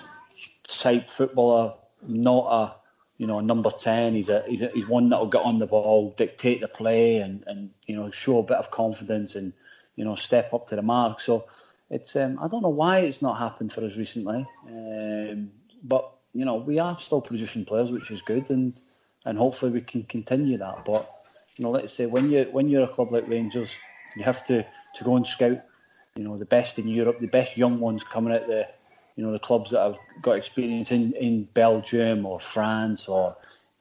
type 0.67 1.09
footballer, 1.09 1.73
not 2.05 2.45
a 2.51 2.75
you 3.17 3.27
know 3.27 3.39
a 3.39 3.41
number 3.41 3.71
ten. 3.71 4.15
He's 4.15 4.29
a 4.29 4.43
he's, 4.47 4.61
a, 4.61 4.67
he's 4.67 4.87
one 4.87 5.09
that'll 5.09 5.27
get 5.27 5.41
on 5.41 5.59
the 5.59 5.67
ball, 5.67 6.13
dictate 6.17 6.59
the 6.59 6.67
play, 6.67 7.17
and 7.17 7.43
and 7.47 7.71
you 7.87 7.95
know 7.95 8.11
show 8.11 8.39
a 8.39 8.43
bit 8.43 8.57
of 8.57 8.69
confidence 8.69 9.35
and 9.35 9.53
you 9.95 10.03
know 10.03 10.15
step 10.15 10.53
up 10.53 10.67
to 10.67 10.75
the 10.75 10.81
mark. 10.81 11.19
So 11.19 11.45
it's 11.89 12.15
um, 12.15 12.39
I 12.41 12.47
don't 12.47 12.63
know 12.63 12.69
why 12.69 12.99
it's 12.99 13.21
not 13.21 13.37
happened 13.37 13.71
for 13.71 13.83
us 13.85 13.97
recently, 13.97 14.45
um, 14.67 15.51
but 15.83 16.11
you 16.33 16.45
know 16.45 16.55
we 16.55 16.79
are 16.79 16.97
still 16.97 17.21
producing 17.21 17.65
players, 17.65 17.91
which 17.91 18.11
is 18.11 18.21
good, 18.21 18.49
and 18.49 18.79
and 19.25 19.37
hopefully 19.37 19.71
we 19.71 19.81
can 19.81 20.03
continue 20.03 20.57
that. 20.57 20.85
But 20.85 21.09
you 21.55 21.63
know, 21.63 21.71
let's 21.71 21.93
say 21.93 22.05
when 22.05 22.31
you 22.31 22.47
when 22.51 22.69
you're 22.69 22.85
a 22.85 22.87
club 22.87 23.11
like 23.11 23.27
Rangers, 23.27 23.75
you 24.15 24.23
have 24.23 24.45
to 24.45 24.65
to 24.95 25.03
go 25.03 25.15
and 25.15 25.27
scout, 25.27 25.61
you 26.15 26.23
know, 26.23 26.37
the 26.37 26.45
best 26.45 26.79
in 26.79 26.87
Europe, 26.87 27.19
the 27.19 27.27
best 27.27 27.57
young 27.57 27.79
ones 27.79 28.03
coming 28.03 28.33
out 28.33 28.47
there. 28.47 28.69
you 29.15 29.23
know, 29.23 29.31
the 29.31 29.39
clubs 29.39 29.71
that 29.71 29.81
have 29.81 29.99
got 30.21 30.37
experience 30.37 30.91
in 30.91 31.13
in 31.13 31.43
Belgium 31.53 32.25
or 32.25 32.39
France 32.39 33.07
or 33.07 33.37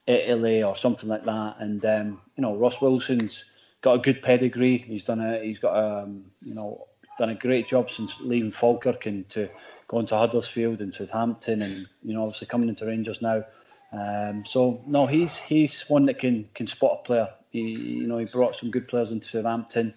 Italy 0.06 0.62
or 0.62 0.76
something 0.76 1.08
like 1.08 1.24
that. 1.24 1.56
And 1.58 1.84
um, 1.86 2.20
you 2.36 2.42
know, 2.42 2.54
Ross 2.54 2.80
Wilson's 2.80 3.44
got 3.80 3.94
a 3.94 3.98
good 3.98 4.22
pedigree. 4.22 4.78
He's 4.78 5.04
done 5.04 5.20
a 5.20 5.42
he's 5.42 5.58
got 5.58 5.74
a 5.76 6.02
um, 6.02 6.24
you 6.42 6.54
know 6.54 6.86
done 7.18 7.30
a 7.30 7.34
great 7.34 7.66
job 7.66 7.90
since 7.90 8.20
leaving 8.20 8.50
Falkirk 8.50 9.06
and 9.06 9.28
to 9.30 9.48
going 9.88 10.06
to 10.06 10.16
Huddersfield 10.16 10.80
and 10.80 10.94
Southampton 10.94 11.62
and 11.62 11.86
you 12.02 12.14
know 12.14 12.22
obviously 12.22 12.46
coming 12.46 12.68
into 12.68 12.86
Rangers 12.86 13.22
now. 13.22 13.44
Um, 13.92 14.44
so 14.44 14.82
no, 14.86 15.06
he's 15.06 15.36
he's 15.36 15.82
one 15.82 16.06
that 16.06 16.18
can 16.18 16.48
can 16.54 16.66
spot 16.66 17.00
a 17.00 17.04
player. 17.04 17.28
He 17.50 17.72
you 17.72 18.06
know 18.06 18.18
he 18.18 18.24
brought 18.24 18.56
some 18.56 18.70
good 18.70 18.88
players 18.88 19.10
into 19.10 19.28
Southampton, 19.28 19.94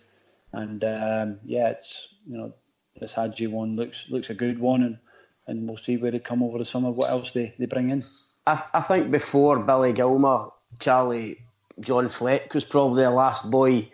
and 0.53 0.83
um, 0.83 1.39
yeah, 1.45 1.69
it's 1.69 2.09
you 2.27 2.37
know 2.37 2.53
this 2.99 3.13
Hagi 3.13 3.47
one 3.47 3.75
looks 3.75 4.09
looks 4.09 4.29
a 4.29 4.35
good 4.35 4.59
one, 4.59 4.83
and 4.83 4.97
and 5.47 5.67
we'll 5.67 5.77
see 5.77 5.97
where 5.97 6.11
they 6.11 6.19
come 6.19 6.43
over 6.43 6.57
the 6.57 6.65
summer. 6.65 6.91
What 6.91 7.09
else 7.09 7.31
they, 7.31 7.53
they 7.57 7.65
bring 7.65 7.89
in? 7.89 8.03
I, 8.45 8.63
I 8.73 8.81
think 8.81 9.11
before 9.11 9.59
Billy 9.59 9.93
Gilmour, 9.93 10.51
Charlie 10.79 11.39
John 11.79 12.09
Fleck 12.09 12.53
was 12.53 12.65
probably 12.65 13.03
the 13.03 13.09
last 13.09 13.49
boy. 13.49 13.89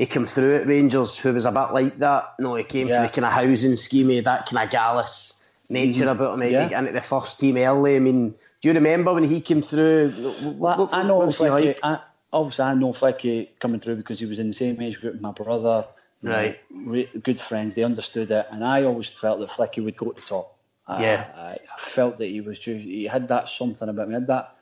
He 0.00 0.06
came 0.06 0.24
through 0.24 0.56
at 0.56 0.66
Rangers 0.66 1.18
who 1.18 1.34
was 1.34 1.44
a 1.44 1.52
bit 1.52 1.74
like 1.74 1.98
that. 1.98 2.32
No, 2.38 2.54
he 2.54 2.64
came 2.64 2.88
yeah. 2.88 2.96
from 2.96 3.02
the 3.02 3.12
kind 3.12 3.26
of 3.26 3.32
housing 3.32 3.76
scheme, 3.76 4.08
that 4.24 4.46
kind 4.46 4.64
of 4.64 4.70
Gallus 4.70 5.34
nature 5.68 6.00
mm-hmm. 6.00 6.08
about 6.08 6.32
him. 6.32 6.40
Maybe 6.40 6.54
yeah. 6.54 6.78
into 6.78 6.92
the 6.92 7.02
first 7.02 7.38
team 7.38 7.58
early. 7.58 7.96
I 7.96 7.98
mean, 7.98 8.30
do 8.30 8.68
you 8.68 8.72
remember 8.72 9.12
when 9.12 9.24
he 9.24 9.42
came 9.42 9.60
through? 9.60 10.12
What, 10.56 10.78
well, 10.78 10.88
I 10.90 11.02
know 11.02 11.20
Flecky, 11.26 11.66
like? 11.66 11.80
I, 11.82 12.00
obviously, 12.32 12.64
I 12.64 12.72
know 12.72 12.94
Flecky 12.94 13.50
coming 13.58 13.78
through 13.78 13.96
because 13.96 14.18
he 14.18 14.24
was 14.24 14.38
in 14.38 14.46
the 14.46 14.52
same 14.54 14.80
age 14.80 15.02
group 15.02 15.16
as 15.16 15.20
my 15.20 15.32
brother. 15.32 15.84
Right. 16.22 16.58
Know, 16.70 17.04
good 17.22 17.38
friends. 17.38 17.74
They 17.74 17.82
understood 17.82 18.30
it, 18.30 18.46
and 18.50 18.64
I 18.64 18.84
always 18.84 19.10
felt 19.10 19.40
that 19.40 19.50
Flecky 19.50 19.84
would 19.84 19.98
go 19.98 20.12
to 20.12 20.18
the 20.18 20.26
top. 20.26 20.56
Yeah. 20.88 21.26
I, 21.36 21.40
I, 21.40 21.78
felt 21.78 22.16
that 22.20 22.26
he 22.26 22.40
was 22.40 22.58
just 22.58 22.86
he 22.86 23.04
had 23.04 23.28
that 23.28 23.50
something 23.50 23.86
about 23.86 24.04
him. 24.04 24.08
He 24.08 24.14
had 24.14 24.26
that 24.28 24.56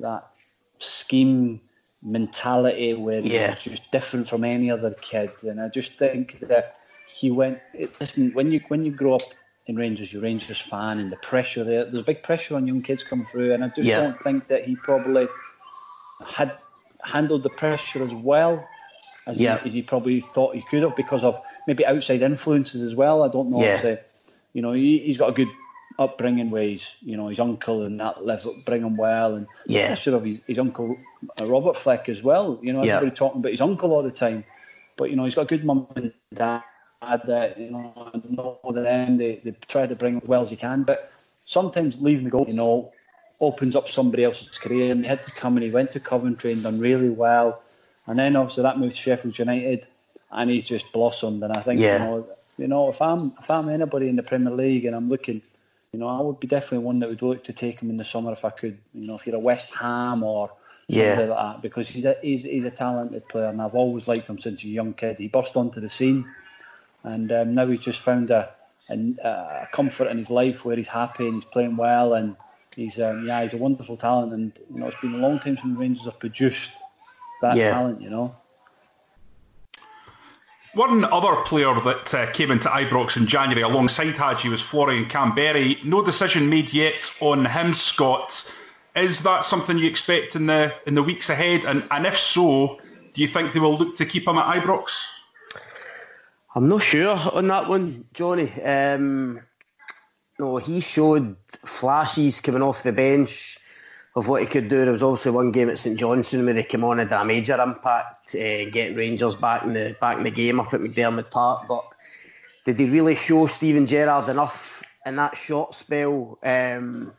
that 0.00 0.26
scheme 0.80 1.60
mentality 2.02 2.94
where 2.94 3.20
yeah. 3.20 3.54
he 3.54 3.70
was 3.70 3.78
just 3.80 3.90
different 3.92 4.28
from 4.28 4.44
any 4.44 4.70
other 4.70 4.94
kid, 5.00 5.30
and 5.42 5.60
I 5.60 5.68
just 5.68 5.92
think 5.98 6.40
that 6.40 6.76
he 7.06 7.30
went. 7.30 7.60
Listen, 8.00 8.32
when 8.32 8.52
you 8.52 8.60
when 8.68 8.84
you 8.84 8.92
grow 8.92 9.14
up 9.14 9.34
in 9.66 9.76
Rangers, 9.76 10.12
you're 10.12 10.22
Rangers 10.22 10.60
fan, 10.60 10.98
and 10.98 11.10
the 11.10 11.16
pressure 11.16 11.64
there. 11.64 11.84
There's 11.84 12.02
big 12.02 12.22
pressure 12.22 12.56
on 12.56 12.66
young 12.66 12.82
kids 12.82 13.02
coming 13.02 13.26
through, 13.26 13.52
and 13.54 13.64
I 13.64 13.68
just 13.68 13.88
yeah. 13.88 14.00
don't 14.00 14.22
think 14.22 14.48
that 14.48 14.64
he 14.64 14.76
probably 14.76 15.28
had 16.26 16.56
handled 17.02 17.42
the 17.42 17.50
pressure 17.50 18.02
as 18.02 18.14
well 18.14 18.66
as, 19.26 19.40
yeah. 19.40 19.58
he, 19.58 19.66
as 19.66 19.74
he 19.74 19.82
probably 19.82 20.20
thought 20.20 20.54
he 20.54 20.62
could 20.62 20.82
have 20.82 20.96
because 20.96 21.24
of 21.24 21.40
maybe 21.66 21.84
outside 21.86 22.22
influences 22.22 22.82
as 22.82 22.94
well. 22.94 23.22
I 23.22 23.28
don't 23.28 23.50
know. 23.50 23.60
Yeah. 23.60 23.86
If, 23.86 24.00
you 24.52 24.62
know, 24.62 24.72
he, 24.72 25.06
has 25.06 25.18
got 25.18 25.30
a 25.30 25.32
good 25.32 25.48
upbringing 25.98 26.50
ways. 26.50 26.94
You 27.02 27.16
know, 27.16 27.28
his 27.28 27.40
uncle 27.40 27.82
and 27.82 28.00
that 28.00 28.24
left 28.24 28.46
bring 28.64 28.82
him 28.82 28.96
well, 28.96 29.34
and 29.34 29.46
yeah, 29.66 29.86
pressure 29.86 30.16
of 30.16 30.24
his, 30.24 30.38
his 30.46 30.58
uncle 30.58 30.96
uh, 31.40 31.46
Robert 31.46 31.76
Fleck 31.76 32.08
as 32.08 32.22
well. 32.22 32.58
You 32.62 32.72
know, 32.72 32.80
everybody 32.80 33.06
yeah. 33.06 33.14
talking 33.14 33.40
about 33.40 33.52
his 33.52 33.60
uncle 33.60 33.92
all 33.92 34.02
the 34.02 34.10
time, 34.10 34.44
but 34.96 35.10
you 35.10 35.16
know, 35.16 35.24
he's 35.24 35.34
got 35.34 35.42
a 35.42 35.46
good 35.46 35.64
mum 35.64 35.86
and 35.96 36.12
dad 36.34 36.62
that 37.00 37.58
you 37.58 37.70
know 37.70 38.10
know 38.28 38.58
them. 38.72 39.16
They 39.16 39.40
they 39.44 39.52
try 39.68 39.86
to 39.86 39.94
bring 39.94 40.16
as 40.16 40.24
well 40.24 40.42
as 40.42 40.50
you 40.50 40.56
can, 40.56 40.82
but 40.82 41.10
sometimes 41.44 42.00
leaving 42.00 42.24
the 42.24 42.30
goal, 42.30 42.44
you 42.46 42.54
know, 42.54 42.92
opens 43.40 43.76
up 43.76 43.88
somebody 43.88 44.24
else's 44.24 44.58
career. 44.58 44.92
And 44.92 45.02
he 45.02 45.08
had 45.08 45.22
to 45.24 45.30
come 45.32 45.56
and 45.56 45.64
he 45.64 45.70
went 45.70 45.90
to 45.92 46.00
Coventry 46.00 46.52
and 46.52 46.62
done 46.62 46.78
really 46.78 47.10
well, 47.10 47.62
and 48.06 48.18
then 48.18 48.36
obviously 48.36 48.64
that 48.64 48.78
moved 48.78 48.96
to 48.96 49.02
Sheffield 49.02 49.38
United, 49.38 49.86
and 50.30 50.50
he's 50.50 50.64
just 50.64 50.92
blossomed. 50.92 51.42
And 51.42 51.52
I 51.52 51.62
think 51.62 51.80
yeah. 51.80 51.92
you 51.92 51.98
know, 51.98 52.26
you 52.58 52.68
know, 52.68 52.88
if 52.88 53.00
I'm 53.00 53.32
if 53.38 53.50
I'm 53.50 53.68
anybody 53.68 54.08
in 54.08 54.16
the 54.16 54.22
Premier 54.22 54.52
League 54.52 54.84
and 54.84 54.96
I'm 54.96 55.08
looking. 55.08 55.42
You 55.92 55.98
know, 55.98 56.08
I 56.08 56.20
would 56.20 56.40
be 56.40 56.46
definitely 56.46 56.78
one 56.78 57.00
that 57.00 57.08
would 57.08 57.22
look 57.22 57.44
to 57.44 57.52
take 57.52 57.80
him 57.80 57.90
in 57.90 57.98
the 57.98 58.04
summer 58.04 58.32
if 58.32 58.44
I 58.44 58.50
could. 58.50 58.78
You 58.94 59.06
know, 59.06 59.14
if 59.14 59.26
you're 59.26 59.36
a 59.36 59.40
West 59.40 59.70
Ham 59.74 60.22
or 60.22 60.50
yeah. 60.88 61.18
like 61.18 61.34
that, 61.34 61.62
because 61.62 61.88
he's 61.88 62.04
a, 62.04 62.16
he's, 62.22 62.44
he's 62.44 62.64
a 62.64 62.70
talented 62.70 63.28
player, 63.28 63.48
and 63.48 63.60
I've 63.60 63.74
always 63.74 64.08
liked 64.08 64.28
him 64.28 64.38
since 64.38 64.64
a 64.64 64.68
young 64.68 64.94
kid. 64.94 65.18
He 65.18 65.28
burst 65.28 65.56
onto 65.56 65.80
the 65.80 65.88
scene 65.88 66.26
and 67.04 67.32
um, 67.32 67.54
now 67.54 67.66
he's 67.66 67.80
just 67.80 68.00
found 68.00 68.30
a, 68.30 68.50
a, 68.88 68.94
a, 68.94 69.68
comfort 69.72 70.08
in 70.08 70.18
his 70.18 70.30
life 70.30 70.64
where 70.64 70.76
he's 70.76 70.88
happy 70.88 71.26
and 71.26 71.34
he's 71.34 71.44
playing 71.44 71.76
well, 71.76 72.14
and 72.14 72.36
he's 72.74 73.00
um, 73.00 73.26
yeah 73.26 73.42
he's 73.42 73.54
a 73.54 73.58
wonderful 73.58 73.96
talent, 73.96 74.32
and 74.32 74.58
you 74.72 74.80
know 74.80 74.86
it's 74.86 75.00
been 75.00 75.14
a 75.14 75.18
long 75.18 75.38
time 75.38 75.56
since 75.56 75.74
the 75.74 75.80
Rangers 75.80 76.04
have 76.04 76.18
produced 76.18 76.72
that 77.40 77.56
yeah. 77.56 77.70
talent, 77.70 78.00
you 78.00 78.10
know. 78.10 78.34
One 80.74 81.04
other 81.04 81.42
player 81.42 81.78
that 81.80 82.14
uh, 82.14 82.30
came 82.30 82.50
into 82.50 82.68
Ibrox 82.68 83.18
in 83.18 83.26
January 83.26 83.60
alongside 83.60 84.16
Hagi 84.16 84.48
was 84.48 84.62
Florian 84.62 85.04
Kamberi. 85.04 85.84
No 85.84 86.02
decision 86.02 86.48
made 86.48 86.72
yet 86.72 87.14
on 87.20 87.44
him, 87.44 87.74
Scott. 87.74 88.50
Is 88.96 89.22
that 89.24 89.44
something 89.44 89.76
you 89.76 89.86
expect 89.88 90.34
in 90.34 90.46
the 90.46 90.74
in 90.86 90.94
the 90.94 91.02
weeks 91.02 91.28
ahead? 91.28 91.66
And 91.66 91.84
and 91.90 92.06
if 92.06 92.18
so, 92.18 92.80
do 93.12 93.20
you 93.20 93.28
think 93.28 93.52
they 93.52 93.60
will 93.60 93.76
look 93.76 93.96
to 93.96 94.06
keep 94.06 94.26
him 94.26 94.38
at 94.38 94.62
Ibrox? 94.62 95.04
I'm 96.54 96.68
not 96.68 96.82
sure 96.82 97.16
on 97.16 97.48
that 97.48 97.68
one, 97.68 98.06
Johnny. 98.14 98.50
Um, 98.62 99.40
no, 100.38 100.56
he 100.56 100.80
showed 100.80 101.36
flashes 101.66 102.40
coming 102.40 102.62
off 102.62 102.82
the 102.82 102.92
bench 102.92 103.58
of 104.14 104.28
what 104.28 104.42
he 104.42 104.46
could 104.46 104.68
do. 104.68 104.82
There 104.82 104.92
was 104.92 105.02
obviously 105.02 105.30
one 105.30 105.52
game 105.52 105.70
at 105.70 105.78
St 105.78 105.98
Johnstone 105.98 106.44
where 106.44 106.54
he 106.54 106.62
came 106.62 106.84
on 106.84 107.00
and 107.00 107.08
did 107.08 107.16
a 107.16 107.24
major 107.24 107.60
impact, 107.60 108.34
uh, 108.34 108.70
getting 108.70 108.96
Rangers 108.96 109.36
back 109.36 109.62
in 109.64 109.72
the 109.72 109.96
back 110.00 110.18
in 110.18 110.24
the 110.24 110.30
game 110.30 110.60
up 110.60 110.72
at 110.74 110.80
McDiarmid 110.80 111.30
Park. 111.30 111.66
But 111.68 111.84
did 112.64 112.78
he 112.78 112.90
really 112.90 113.14
show 113.14 113.46
Steven 113.46 113.86
Gerrard 113.86 114.28
enough 114.28 114.82
in 115.06 115.16
that 115.16 115.36
short 115.36 115.74
spell 115.74 116.38
um, 116.42 117.12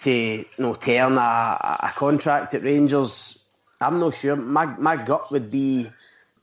to 0.00 0.10
you 0.10 0.44
know, 0.58 0.74
to 0.74 0.98
earn 0.98 1.18
a, 1.18 1.78
a 1.82 1.92
contract 1.94 2.54
at 2.54 2.62
Rangers? 2.62 3.38
I'm 3.80 4.00
not 4.00 4.14
sure. 4.14 4.36
My 4.36 4.66
my 4.66 4.96
gut 4.96 5.30
would 5.32 5.50
be 5.50 5.90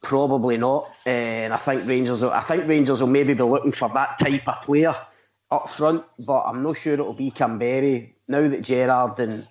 Probably 0.02 0.58
not. 0.58 0.90
Uh, 1.06 1.10
and 1.10 1.54
I 1.54 1.58
think 1.58 1.88
Rangers. 1.88 2.22
Will, 2.22 2.32
I 2.32 2.42
think 2.42 2.68
Rangers 2.68 3.02
will 3.02 3.10
maybe 3.10 3.34
be 3.34 3.44
looking 3.44 3.72
for 3.72 3.90
that 3.90 4.18
type 4.20 4.48
of 4.48 4.62
player 4.62 4.96
up 5.50 5.68
front, 5.70 6.06
but 6.20 6.44
I'm 6.44 6.64
not 6.64 6.78
sure 6.78 6.94
it'll 6.94 7.14
be 7.14 7.32
Kamberi. 7.32 8.14
Now 8.28 8.48
that 8.48 8.62
Gerrard 8.62 9.20
and 9.20 9.48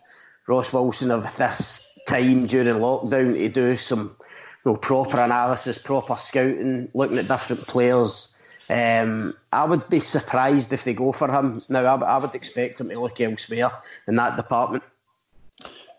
Ross 0.46 0.72
Wilson 0.72 1.10
of 1.10 1.36
this 1.36 1.88
time 2.06 2.46
during 2.46 2.76
lockdown 2.76 3.34
to 3.34 3.48
do 3.48 3.76
some 3.76 4.16
you 4.64 4.72
know, 4.72 4.76
proper 4.76 5.20
analysis, 5.20 5.78
proper 5.78 6.16
scouting, 6.16 6.88
looking 6.94 7.18
at 7.18 7.28
different 7.28 7.66
players. 7.66 8.36
Um, 8.68 9.34
I 9.52 9.64
would 9.64 9.88
be 9.88 10.00
surprised 10.00 10.72
if 10.72 10.84
they 10.84 10.94
go 10.94 11.12
for 11.12 11.30
him. 11.30 11.62
Now, 11.68 11.84
I, 11.84 12.00
I 12.00 12.18
would 12.18 12.34
expect 12.34 12.80
him 12.80 12.88
to 12.88 13.00
look 13.00 13.20
elsewhere 13.20 13.70
in 14.08 14.16
that 14.16 14.36
department. 14.36 14.82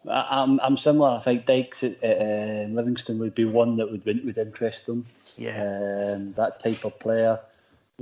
I'm, 0.09 0.59
I'm 0.61 0.77
similar. 0.77 1.17
I 1.17 1.19
think 1.19 1.45
Dykes 1.45 1.83
at, 1.83 2.03
uh, 2.03 2.67
Livingston 2.69 3.19
would 3.19 3.35
be 3.35 3.45
one 3.45 3.77
that 3.77 3.91
would 3.91 4.05
would 4.05 4.37
interest 4.37 4.85
them. 4.85 5.05
Yeah, 5.37 6.15
um, 6.15 6.33
that 6.33 6.59
type 6.59 6.85
of 6.85 6.97
player. 6.99 7.39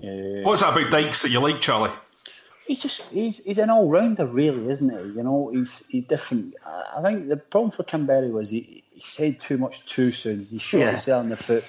Uh, 0.01 0.43
What's 0.43 0.61
that 0.61 0.77
about 0.77 0.91
Dykes 0.91 1.23
that 1.23 1.31
you 1.31 1.39
like, 1.39 1.61
Charlie? 1.61 1.91
He's 2.65 2.81
just 2.81 3.01
he's 3.11 3.43
he's 3.43 3.57
an 3.59 3.69
all 3.69 3.89
rounder, 3.89 4.25
really, 4.25 4.69
isn't 4.69 4.89
he? 4.89 5.17
You 5.17 5.23
know, 5.23 5.51
he's 5.53 5.85
he's 5.87 6.05
different. 6.05 6.55
I 6.65 7.01
think 7.03 7.27
the 7.27 7.37
problem 7.37 7.71
for 7.71 7.83
Kamberi 7.83 8.31
was 8.31 8.49
he, 8.49 8.83
he 8.91 8.99
said 8.99 9.39
too 9.39 9.57
much 9.57 9.85
too 9.85 10.11
soon. 10.11 10.45
He 10.45 10.57
shot 10.57 10.79
yeah. 10.79 10.89
himself 10.91 11.23
in 11.23 11.29
the 11.29 11.37
foot 11.37 11.63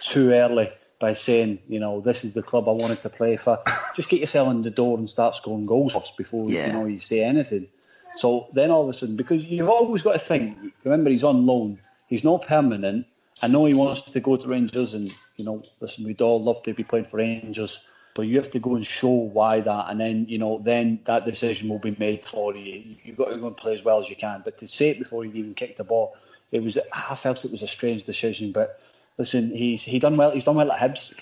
too 0.00 0.32
early 0.32 0.70
by 0.98 1.14
saying, 1.14 1.60
you 1.68 1.80
know, 1.80 2.00
this 2.00 2.24
is 2.24 2.34
the 2.34 2.42
club 2.42 2.68
I 2.68 2.72
wanted 2.72 3.02
to 3.02 3.08
play 3.08 3.36
for. 3.36 3.62
Just 3.94 4.08
get 4.08 4.20
yourself 4.20 4.50
in 4.50 4.62
the 4.62 4.70
door 4.70 4.98
and 4.98 5.08
start 5.08 5.34
scoring 5.34 5.66
goals 5.66 5.94
first 5.94 6.16
before 6.16 6.48
yeah. 6.48 6.66
you 6.66 6.72
know 6.72 6.84
you 6.84 6.98
say 6.98 7.22
anything. 7.22 7.68
So 8.16 8.48
then 8.52 8.70
all 8.70 8.82
of 8.82 8.94
a 8.94 8.98
sudden, 8.98 9.16
because 9.16 9.44
you've 9.44 9.68
always 9.68 10.02
got 10.02 10.12
to 10.12 10.18
think, 10.18 10.58
remember 10.84 11.10
he's 11.10 11.24
on 11.24 11.46
loan, 11.46 11.78
he's 12.06 12.24
not 12.24 12.46
permanent. 12.46 13.06
I 13.42 13.48
know 13.48 13.64
he 13.64 13.74
wants 13.74 14.02
to 14.02 14.20
go 14.20 14.36
to 14.36 14.48
Rangers, 14.48 14.92
and 14.92 15.10
you 15.36 15.44
know, 15.44 15.62
listen, 15.80 16.04
we'd 16.04 16.20
all 16.20 16.42
love 16.42 16.62
to 16.64 16.74
be 16.74 16.84
playing 16.84 17.06
for 17.06 17.16
Rangers, 17.16 17.82
but 18.14 18.22
you 18.22 18.36
have 18.36 18.50
to 18.50 18.58
go 18.58 18.74
and 18.74 18.86
show 18.86 19.08
why 19.08 19.60
that, 19.60 19.86
and 19.88 20.00
then 20.00 20.26
you 20.28 20.38
know, 20.38 20.60
then 20.62 21.00
that 21.04 21.24
decision 21.24 21.68
will 21.68 21.78
be 21.78 21.96
made 21.98 22.24
for 22.24 22.54
you. 22.54 22.96
You've 23.04 23.16
got 23.16 23.30
to 23.30 23.36
go 23.36 23.46
and 23.46 23.56
play 23.56 23.74
as 23.74 23.84
well 23.84 24.00
as 24.00 24.10
you 24.10 24.16
can. 24.16 24.42
But 24.44 24.58
to 24.58 24.68
say 24.68 24.90
it 24.90 24.98
before 24.98 25.24
you 25.24 25.32
even 25.34 25.54
kicked 25.54 25.78
the 25.78 25.84
ball, 25.84 26.16
it 26.50 26.62
was. 26.62 26.78
I 26.92 27.14
felt 27.14 27.44
it 27.44 27.50
was 27.50 27.62
a 27.62 27.68
strange 27.68 28.04
decision. 28.04 28.52
But 28.52 28.80
listen, 29.18 29.54
he's 29.54 29.82
he 29.82 29.98
done 29.98 30.16
well. 30.16 30.32
He's 30.32 30.44
done 30.44 30.56
well 30.56 30.70
at 30.72 30.80
Hibs. 30.80 31.14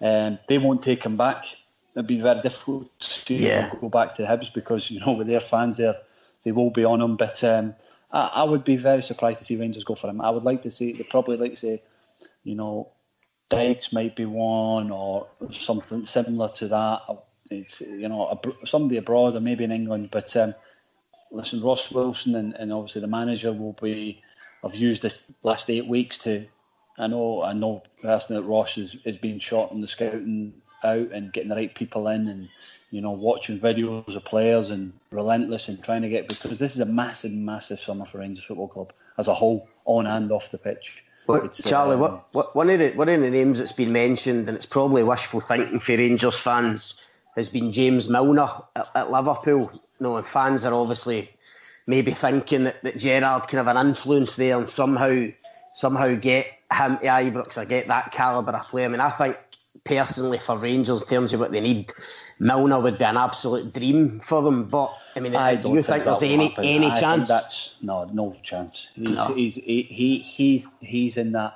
Um, 0.00 0.38
they 0.48 0.58
won't 0.58 0.82
take 0.82 1.04
him 1.04 1.16
back. 1.16 1.46
It'd 1.94 2.06
be 2.06 2.20
very 2.20 2.40
difficult 2.40 2.88
to 3.00 3.34
yeah. 3.34 3.70
go 3.80 3.88
back 3.88 4.14
to 4.14 4.22
Hibs 4.22 4.52
because 4.52 4.90
you 4.90 5.00
know 5.00 5.12
with 5.12 5.26
their 5.26 5.40
fans 5.40 5.76
there 5.76 5.96
they 6.44 6.52
will 6.52 6.70
be 6.70 6.84
on 6.84 7.00
him. 7.00 7.16
But 7.16 7.44
um, 7.44 7.74
I, 8.10 8.30
I, 8.36 8.42
would 8.44 8.64
be 8.64 8.76
very 8.76 9.02
surprised 9.02 9.40
to 9.40 9.44
see 9.44 9.56
Rangers 9.56 9.84
go 9.84 9.94
for 9.94 10.08
him. 10.08 10.20
I 10.20 10.30
would 10.30 10.44
like 10.44 10.62
to 10.62 10.70
see 10.70 10.92
they 10.92 11.04
probably 11.04 11.36
like 11.36 11.52
to 11.52 11.56
say, 11.56 11.82
you 12.44 12.54
know, 12.54 12.88
Dykes 13.52 13.92
might 13.92 14.16
be 14.16 14.24
one 14.24 14.90
or 14.90 15.26
something 15.50 16.04
similar 16.04 16.48
to 16.48 16.68
that. 16.68 17.02
It's 17.50 17.80
you 17.80 18.08
know 18.08 18.40
somebody 18.64 18.96
abroad 18.96 19.36
or 19.36 19.40
maybe 19.40 19.64
in 19.64 19.72
England. 19.72 20.08
But 20.10 20.36
um, 20.36 20.54
listen, 21.30 21.62
Ross 21.62 21.90
Wilson 21.90 22.34
and, 22.34 22.54
and 22.54 22.72
obviously 22.72 23.00
the 23.00 23.08
manager 23.08 23.52
will 23.52 23.76
be. 23.80 24.22
I've 24.64 24.76
used 24.76 25.02
this 25.02 25.22
last 25.42 25.68
eight 25.70 25.86
weeks 25.86 26.18
to. 26.18 26.46
I 26.98 27.06
know 27.06 27.42
I 27.42 27.52
know 27.52 27.82
personally 28.00 28.42
that 28.42 28.48
Ross 28.48 28.78
is, 28.78 28.96
is 29.04 29.16
being 29.16 29.38
shot 29.38 29.72
on 29.72 29.80
the 29.80 29.88
scouting 29.88 30.54
out 30.84 31.10
and 31.12 31.32
getting 31.32 31.48
the 31.48 31.56
right 31.56 31.74
people 31.74 32.08
in 32.08 32.28
and 32.28 32.48
you 32.92 33.00
know, 33.00 33.12
watching 33.12 33.58
videos 33.58 34.14
of 34.14 34.24
players 34.24 34.68
and 34.68 34.92
relentless 35.10 35.68
and 35.68 35.82
trying 35.82 36.02
to 36.02 36.10
get 36.10 36.28
because 36.28 36.58
this 36.58 36.74
is 36.74 36.80
a 36.80 36.84
massive, 36.84 37.32
massive 37.32 37.80
summer 37.80 38.04
for 38.04 38.18
Rangers 38.18 38.44
Football 38.44 38.68
Club 38.68 38.92
as 39.16 39.28
a 39.28 39.34
whole, 39.34 39.66
on 39.86 40.06
and 40.06 40.30
off 40.30 40.50
the 40.50 40.58
pitch. 40.58 41.02
What, 41.26 41.52
Charlie, 41.52 41.94
um, 41.94 42.00
what, 42.00 42.26
what, 42.32 42.56
one 42.56 42.70
of 42.70 42.78
the 42.78 42.90
one 42.92 43.08
of 43.08 43.20
the 43.20 43.30
names 43.30 43.58
that's 43.58 43.72
been 43.72 43.92
mentioned, 43.92 44.48
and 44.48 44.56
it's 44.56 44.66
probably 44.66 45.04
wishful 45.04 45.40
thinking 45.40 45.78
for 45.78 45.96
Rangers 45.96 46.38
fans, 46.38 46.94
has 47.36 47.48
been 47.48 47.72
James 47.72 48.08
Milner 48.08 48.48
at, 48.74 48.88
at 48.94 49.10
Liverpool. 49.10 49.70
You 49.72 49.80
know, 50.00 50.16
and 50.16 50.26
fans 50.26 50.64
are 50.64 50.74
obviously 50.74 51.30
maybe 51.86 52.12
thinking 52.12 52.64
that, 52.64 52.82
that 52.82 52.98
Gerrard 52.98 53.46
can 53.48 53.58
have 53.58 53.68
an 53.68 53.86
influence 53.86 54.34
there 54.34 54.58
and 54.58 54.68
somehow 54.68 55.28
somehow 55.74 56.14
get 56.14 56.46
him 56.72 56.98
to 56.98 57.04
Ibrox 57.04 57.56
or 57.56 57.64
get 57.64 57.88
that 57.88 58.12
calibre 58.12 58.58
of 58.58 58.68
player. 58.68 58.86
I 58.86 58.88
mean, 58.88 59.00
I 59.00 59.10
think 59.10 59.36
personally 59.84 60.38
for 60.38 60.56
Rangers 60.58 61.02
in 61.02 61.08
terms 61.08 61.32
of 61.32 61.40
what 61.40 61.52
they 61.52 61.60
need. 61.60 61.92
Milner 62.38 62.80
would 62.80 62.98
be 62.98 63.04
an 63.04 63.16
absolute 63.16 63.72
dream 63.72 64.18
for 64.20 64.42
them, 64.42 64.64
but 64.68 64.90
I 65.16 65.20
mean, 65.20 65.34
I 65.34 65.56
do 65.56 65.70
you 65.70 65.82
think, 65.82 65.82
think 65.82 66.04
there's 66.04 66.22
any 66.22 66.54
happen. 66.54 66.64
any 66.64 66.86
I 66.86 67.00
chance? 67.00 67.28
That's 67.28 67.76
no, 67.82 68.04
no 68.04 68.34
chance. 68.42 68.90
He's, 68.94 69.16
No. 69.16 69.26
he's 69.26 69.56
he, 69.56 69.82
he 69.88 70.18
he's 70.18 70.68
he's 70.80 71.16
in 71.16 71.32
that. 71.32 71.54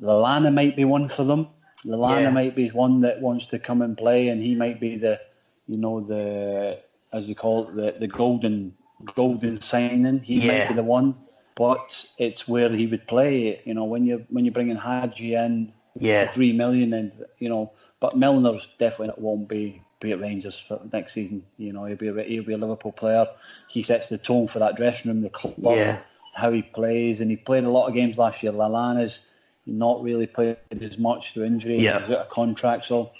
Lallana 0.00 0.52
might 0.52 0.76
be 0.76 0.84
one 0.84 1.08
for 1.08 1.24
them. 1.24 1.48
Lallana 1.86 2.24
Yeah. 2.24 2.30
might 2.32 2.54
be 2.54 2.68
one 2.68 3.00
that 3.00 3.20
wants 3.20 3.46
to 3.48 3.58
come 3.58 3.82
and 3.82 3.96
play, 3.96 4.28
and 4.28 4.40
he 4.42 4.54
might 4.54 4.80
be 4.80 4.96
the, 4.96 5.20
you 5.66 5.78
know, 5.78 6.00
the 6.00 6.78
as 7.12 7.28
you 7.28 7.34
call 7.34 7.68
it, 7.68 7.74
the 7.74 7.94
the 7.98 8.08
golden 8.08 8.74
golden 9.14 9.56
signing. 9.60 10.20
He 10.20 10.40
Yeah. 10.40 10.42
might 10.42 10.66
be 10.68 10.74
the 10.74 10.84
one, 10.84 11.16
but 11.56 12.04
it's 12.18 12.46
where 12.48 12.70
he 12.70 12.86
would 12.86 13.06
play. 13.06 13.60
You 13.64 13.74
know, 13.74 13.84
when 13.84 14.04
you 14.06 14.24
when 14.30 14.44
you're 14.44 14.52
bringing 14.54 14.76
Hagi 14.76 15.34
in 15.34 15.72
Yeah. 15.98 16.26
three 16.30 16.52
million, 16.52 16.92
and 16.92 17.12
you 17.38 17.48
know, 17.48 17.72
but 18.00 18.14
Milner's 18.14 18.68
definitely 18.78 19.08
not, 19.08 19.20
won't 19.20 19.48
be 19.48 19.82
be 20.00 20.12
at 20.12 20.20
Rangers 20.20 20.58
for 20.58 20.80
next 20.92 21.12
season. 21.12 21.44
You 21.58 21.72
know, 21.72 21.84
he'll 21.84 21.96
be 21.96 22.08
a, 22.08 22.22
he'll 22.22 22.44
be 22.44 22.54
a 22.54 22.58
Liverpool 22.58 22.92
player. 22.92 23.26
He 23.68 23.82
sets 23.82 24.08
the 24.08 24.18
tone 24.18 24.46
for 24.48 24.58
that 24.60 24.76
dressing 24.76 25.10
room, 25.10 25.20
the 25.22 25.28
club, 25.30 25.54
Yeah. 25.58 25.98
how 26.34 26.52
he 26.52 26.62
plays, 26.62 27.20
and 27.20 27.30
he 27.30 27.36
played 27.36 27.64
a 27.64 27.70
lot 27.70 27.86
of 27.88 27.94
games 27.94 28.16
last 28.18 28.42
year. 28.42 28.52
Lallana's 28.52 29.22
not 29.66 30.02
really 30.02 30.26
played 30.26 30.56
as 30.80 30.98
much 30.98 31.32
through 31.34 31.44
injury. 31.44 31.78
Yeah. 31.78 32.00
He's 32.00 32.10
out 32.10 32.18
of 32.18 32.28
contract, 32.30 32.84
so. 32.86 33.12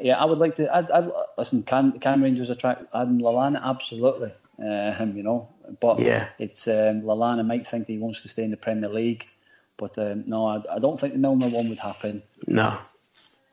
Yeah, 0.00 0.20
I 0.20 0.24
would 0.24 0.38
like 0.38 0.54
to. 0.56 0.72
I'd, 0.76 0.88
I'd, 0.90 1.10
listen, 1.36 1.64
can 1.64 1.98
can 1.98 2.22
Rangers 2.22 2.48
attract 2.48 2.84
Adam 2.94 3.18
Lallana? 3.20 3.60
Absolutely. 3.60 4.32
uh, 4.62 4.92
him, 4.92 5.16
you 5.16 5.22
know, 5.22 5.48
but 5.80 5.98
Yeah. 5.98 6.28
it's 6.38 6.68
um, 6.68 7.02
Lallana 7.02 7.44
might 7.46 7.66
think 7.66 7.86
that 7.86 7.92
he 7.92 7.98
wants 7.98 8.20
to 8.22 8.28
stay 8.28 8.44
in 8.44 8.50
the 8.50 8.56
Premier 8.56 8.88
League, 8.90 9.26
but 9.80 9.98
um, 9.98 10.24
no, 10.26 10.46
I, 10.46 10.76
I 10.76 10.78
don't 10.78 11.00
think 11.00 11.14
the 11.14 11.18
Milner 11.18 11.48
one 11.48 11.68
would 11.70 11.80
happen. 11.80 12.22
no. 12.46 12.78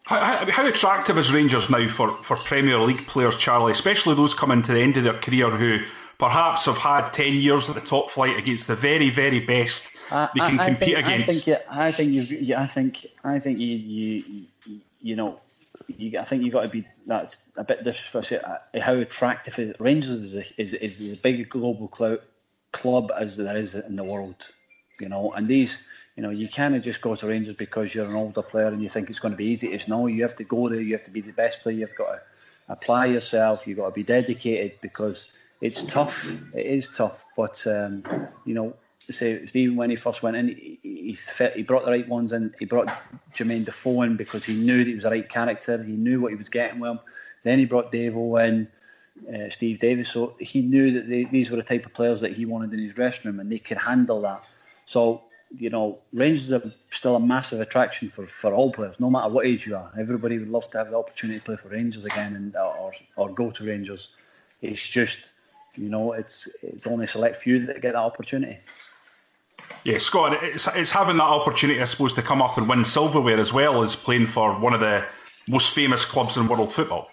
How, 0.04 0.24
how, 0.24 0.50
how 0.50 0.66
attractive 0.66 1.18
is 1.18 1.34
Rangers 1.34 1.70
now 1.70 1.86
for, 1.90 2.16
for 2.24 2.38
Premier 2.38 2.80
League 2.80 3.08
players, 3.08 3.36
Charlie, 3.36 3.74
especially 3.74 4.16
those 4.16 4.34
coming 4.34 4.62
to 4.62 4.72
the 4.72 4.80
end 4.80 4.96
of 4.96 5.04
their 5.04 5.20
career 5.20 5.50
who 5.50 5.80
perhaps 6.18 6.66
have 6.66 6.78
had 6.78 7.12
10 7.12 7.34
years 7.34 7.68
at 7.68 7.76
the 7.76 7.82
top 7.82 8.10
flight 8.10 8.38
against 8.38 8.68
the 8.68 8.76
very, 8.76 9.10
very 9.10 9.42
best 9.42 9.92
I, 10.10 10.30
they 10.34 10.40
can 10.40 10.60
I, 10.62 10.64
I 10.64 10.68
compete 10.68 10.96
think, 10.96 11.06
against? 11.06 11.30
I 11.30 11.34
think, 11.34 11.48
you, 11.48 11.58
I 11.70 11.92
think 11.92 12.12
you've, 12.14 12.58
I 12.58 12.68
think, 12.68 13.06
I 13.26 13.40
think 13.40 13.60
you, 13.60 13.76
you, 13.76 14.24
you, 14.66 14.82
you 15.02 15.16
know, 15.18 15.42
you, 15.88 16.18
I 16.18 16.24
think 16.24 16.44
you've 16.44 16.54
got 16.54 16.62
to 16.62 16.70
be 16.70 16.88
that's 17.06 17.40
a 17.58 17.64
bit 17.64 17.84
disrespectful. 17.84 18.40
uh, 18.46 18.80
How 18.82 18.94
attractive 18.94 19.60
is 19.60 19.76
Rangers 19.80 20.24
is, 20.24 20.36
a, 20.36 20.62
is 20.62 20.74
is 20.74 21.02
as 21.02 21.18
big 21.18 21.42
a 21.42 21.44
global 21.44 21.88
clou- 21.88 22.20
club 22.72 23.12
as 23.18 23.38
there 23.38 23.58
is 23.58 23.76
in 23.76 23.96
the 23.96 24.04
world, 24.04 24.52
you 25.00 25.10
know. 25.10 25.32
And 25.34 25.48
these, 25.48 25.78
you 26.18 26.24
know, 26.24 26.32
you 26.32 26.50
can't 26.50 26.84
just 26.84 27.00
go 27.00 27.14
to 27.14 27.28
Rangers 27.28 27.56
because 27.56 27.94
you're 27.94 28.06
an 28.06 28.16
older 28.16 28.42
player 28.42 28.68
and 28.68 28.82
you 28.82 28.90
think 28.90 29.12
it's 29.12 29.20
going 29.20 29.34
to 29.34 29.38
be 29.38 29.46
easy. 29.46 29.72
It's 29.72 29.88
no, 29.88 30.08
you 30.08 30.24
have 30.24 30.36
to 30.38 30.44
go 30.44 30.68
there. 30.68 30.82
You 30.82 30.94
have 30.94 31.04
to 31.04 31.12
be 31.12 31.22
the 31.22 31.32
best 31.32 31.62
player. 31.62 31.76
You've 31.76 31.96
got 31.96 32.12
to 32.12 32.22
apply 32.68 33.06
yourself. 33.06 33.68
You've 33.68 33.78
got 33.78 33.86
to 33.86 33.94
be 33.94 34.02
dedicated 34.02 34.82
because 34.82 35.32
it's 35.62 35.84
tough. 35.84 36.28
It 36.56 36.66
is 36.66 36.90
tough, 36.90 37.24
but 37.36 37.66
um, 37.68 38.04
you 38.46 38.56
know, 38.56 38.74
say 39.00 39.46
Steven 39.46 39.76
when 39.76 39.92
he 39.92 39.96
first 39.96 40.24
went 40.24 40.36
in, 40.36 40.48
he, 40.48 40.80
he, 40.82 41.18
he 41.56 41.62
brought 41.62 41.86
the 41.86 41.92
right 41.92 42.08
ones 42.08 42.34
in. 42.34 42.52
He 42.58 42.66
brought 42.66 42.88
Jermaine 43.34 43.66
Defoe 43.66 44.02
in 44.02 44.18
because 44.18 44.44
he 44.44 44.56
knew 44.56 44.80
that 44.80 44.88
he 44.88 44.96
was 44.96 45.04
the 45.04 45.12
right 45.12 45.30
character. 45.30 45.82
He 45.84 45.94
knew 45.94 46.20
what 46.20 46.32
he 46.32 46.36
was 46.36 46.50
getting 46.50 46.80
with 46.80 46.92
him. 46.92 47.00
Then 47.44 47.60
he 47.60 47.66
brought 47.66 47.92
Davo 47.92 48.44
in, 48.44 48.68
uh, 49.32 49.52
Steve 49.52 49.80
Davis. 49.80 50.10
So 50.10 50.36
he 50.40 50.64
knew 50.64 50.94
that 50.94 51.08
they, 51.08 51.26
these 51.26 51.52
were 51.52 51.58
the 51.58 51.64
type 51.64 51.86
of 51.86 51.94
players 51.94 52.22
that 52.22 52.34
he 52.36 52.46
wanted 52.46 52.74
in 52.74 52.80
his 52.80 52.96
dressing 52.96 53.30
room, 53.30 53.40
and 53.40 53.52
they 53.52 53.60
could 53.60 53.78
handle 53.78 54.22
that. 54.22 54.50
So 54.86 55.22
you 55.56 55.70
know, 55.70 56.00
Rangers 56.14 56.52
are 56.52 56.72
still 56.90 57.16
a 57.16 57.20
massive 57.20 57.62
attraction 57.62 58.10
for, 58.10 58.26
for 58.26 58.54
all 58.54 58.72
players, 58.72 59.00
no 59.00 59.10
matter 59.10 59.30
what 59.30 59.46
age 59.46 59.66
you 59.66 59.76
are. 59.76 59.92
Everybody 59.98 60.38
would 60.38 60.50
love 60.50 60.70
to 60.72 60.78
have 60.78 60.92
the 60.92 60.98
opportunity 60.98 61.40
to 61.40 61.46
play 61.46 61.56
for 61.56 61.70
Rangers 61.70 62.06
again, 62.06 62.36
and 62.36 62.56
or 62.56 62.92
or 63.16 63.30
go 63.30 63.52
to 63.52 63.66
Rangers. 63.66 64.10
It's 64.62 64.88
just, 64.88 65.34
you 65.76 65.90
know, 65.90 66.14
it's 66.14 66.48
it's 66.62 66.88
only 66.88 67.06
a 67.06 67.08
select 67.08 67.38
few 67.38 67.66
that 67.68 67.82
get 67.82 67.94
that 67.94 68.00
opportunity. 68.00 68.58
Yeah, 69.84 69.98
Scott, 70.00 70.44
it's, 70.44 70.68
it's 70.76 70.92
having 70.92 71.18
that 71.18 71.24
opportunity, 71.24 71.82
I 71.82 71.86
suppose, 71.86 72.14
to 72.16 72.22
come 72.22 72.42
up 72.42 72.58
and 72.58 72.68
win 72.68 72.84
silverware 72.84 73.40
as 73.40 73.54
well 73.54 73.84
as 73.84 73.96
playing 73.96 74.28
for 74.28 74.58
one 74.60 74.74
of 74.74 74.80
the 74.80 75.06
most 75.50 75.72
famous 75.74 76.04
clubs 76.04 76.38
in 76.38 76.48
world 76.48 76.74
football. 76.74 77.10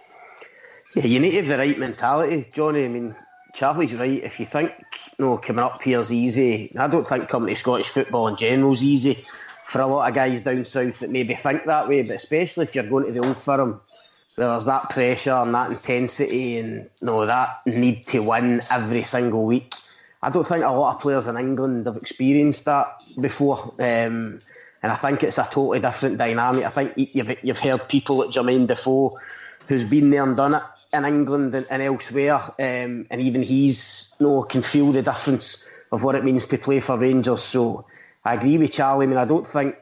Yeah, 0.94 1.04
you 1.06 1.20
need 1.20 1.32
to 1.32 1.36
have 1.38 1.48
the 1.48 1.58
right 1.58 1.78
mentality, 1.78 2.48
Johnny. 2.52 2.84
I 2.84 2.88
mean, 2.88 3.14
Charlie's 3.54 3.94
right. 3.94 4.22
If 4.22 4.40
you 4.40 4.46
think, 4.46 4.72
you 5.16 5.24
know, 5.24 5.38
coming 5.38 5.64
up 5.64 5.80
here's 5.80 6.12
easy, 6.12 6.74
I 6.76 6.88
don't 6.88 7.06
think 7.06 7.28
coming 7.28 7.48
to 7.48 7.56
Scottish 7.56 7.88
football 7.88 8.26
in 8.26 8.36
general 8.36 8.72
is 8.72 8.82
easy 8.82 9.24
for 9.66 9.80
a 9.80 9.86
lot 9.86 10.08
of 10.08 10.14
guys 10.14 10.42
down 10.42 10.64
south 10.64 10.98
that 10.98 11.10
maybe 11.10 11.34
think 11.34 11.64
that 11.66 11.88
way, 11.88 12.02
but 12.02 12.16
especially 12.16 12.64
if 12.64 12.74
you're 12.74 12.84
going 12.84 13.06
to 13.06 13.12
the 13.12 13.26
old 13.26 13.38
firm, 13.38 13.80
where 14.34 14.48
there's 14.48 14.64
that 14.64 14.90
pressure 14.90 15.30
and 15.30 15.54
that 15.54 15.70
intensity 15.70 16.58
and 16.58 16.90
you 17.00 17.06
know, 17.06 17.26
that 17.26 17.64
need 17.66 18.06
to 18.08 18.20
win 18.20 18.60
every 18.70 19.04
single 19.04 19.46
week. 19.46 19.72
I 20.20 20.30
don't 20.30 20.46
think 20.46 20.64
a 20.64 20.72
lot 20.72 20.96
of 20.96 21.00
players 21.00 21.28
in 21.28 21.36
England 21.36 21.86
have 21.86 21.96
experienced 21.96 22.64
that 22.64 22.96
before. 23.20 23.74
Um, 23.78 24.40
and 24.82 24.92
I 24.92 24.96
think 24.96 25.22
it's 25.22 25.38
a 25.38 25.44
totally 25.44 25.78
different 25.78 26.18
dynamic. 26.18 26.64
I 26.64 26.70
think 26.70 26.94
you've, 26.96 27.36
you've 27.44 27.58
heard 27.58 27.88
people 27.88 28.16
like 28.16 28.30
Jermaine 28.30 28.66
Defoe, 28.66 29.18
who's 29.68 29.84
been 29.84 30.10
there 30.10 30.24
and 30.24 30.36
done 30.36 30.54
it 30.54 30.62
in 30.94 31.04
England 31.04 31.54
and, 31.54 31.66
and 31.70 31.82
elsewhere, 31.82 32.34
um, 32.34 33.06
and 33.10 33.20
even 33.20 33.42
he's 33.42 34.14
you 34.18 34.26
know, 34.26 34.42
can 34.42 34.62
feel 34.62 34.92
the 34.92 35.02
difference 35.02 35.64
of 35.92 36.02
what 36.02 36.14
it 36.14 36.24
means 36.24 36.46
to 36.46 36.58
play 36.58 36.80
for 36.80 36.98
Rangers. 36.98 37.42
So 37.42 37.86
I 38.24 38.34
agree 38.34 38.58
with 38.58 38.72
Charlie. 38.72 39.06
I 39.06 39.08
mean, 39.08 39.18
I 39.18 39.24
don't 39.24 39.46
think 39.46 39.76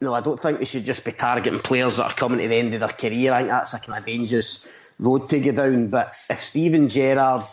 no, 0.00 0.14
I 0.14 0.20
don't 0.20 0.38
think 0.38 0.60
they 0.60 0.64
should 0.64 0.84
just 0.84 1.04
be 1.04 1.12
targeting 1.12 1.60
players 1.60 1.96
that 1.96 2.04
are 2.04 2.14
coming 2.14 2.38
to 2.38 2.48
the 2.48 2.54
end 2.54 2.72
of 2.74 2.80
their 2.80 2.88
career. 2.88 3.32
I 3.32 3.38
think 3.38 3.50
that's 3.50 3.74
a 3.74 3.80
kind 3.80 3.98
of 3.98 4.06
dangerous 4.06 4.64
road 5.00 5.28
to 5.28 5.40
go 5.40 5.52
down. 5.52 5.88
But 5.88 6.14
if 6.30 6.40
Steven 6.42 6.88
Gerrard 6.88 7.46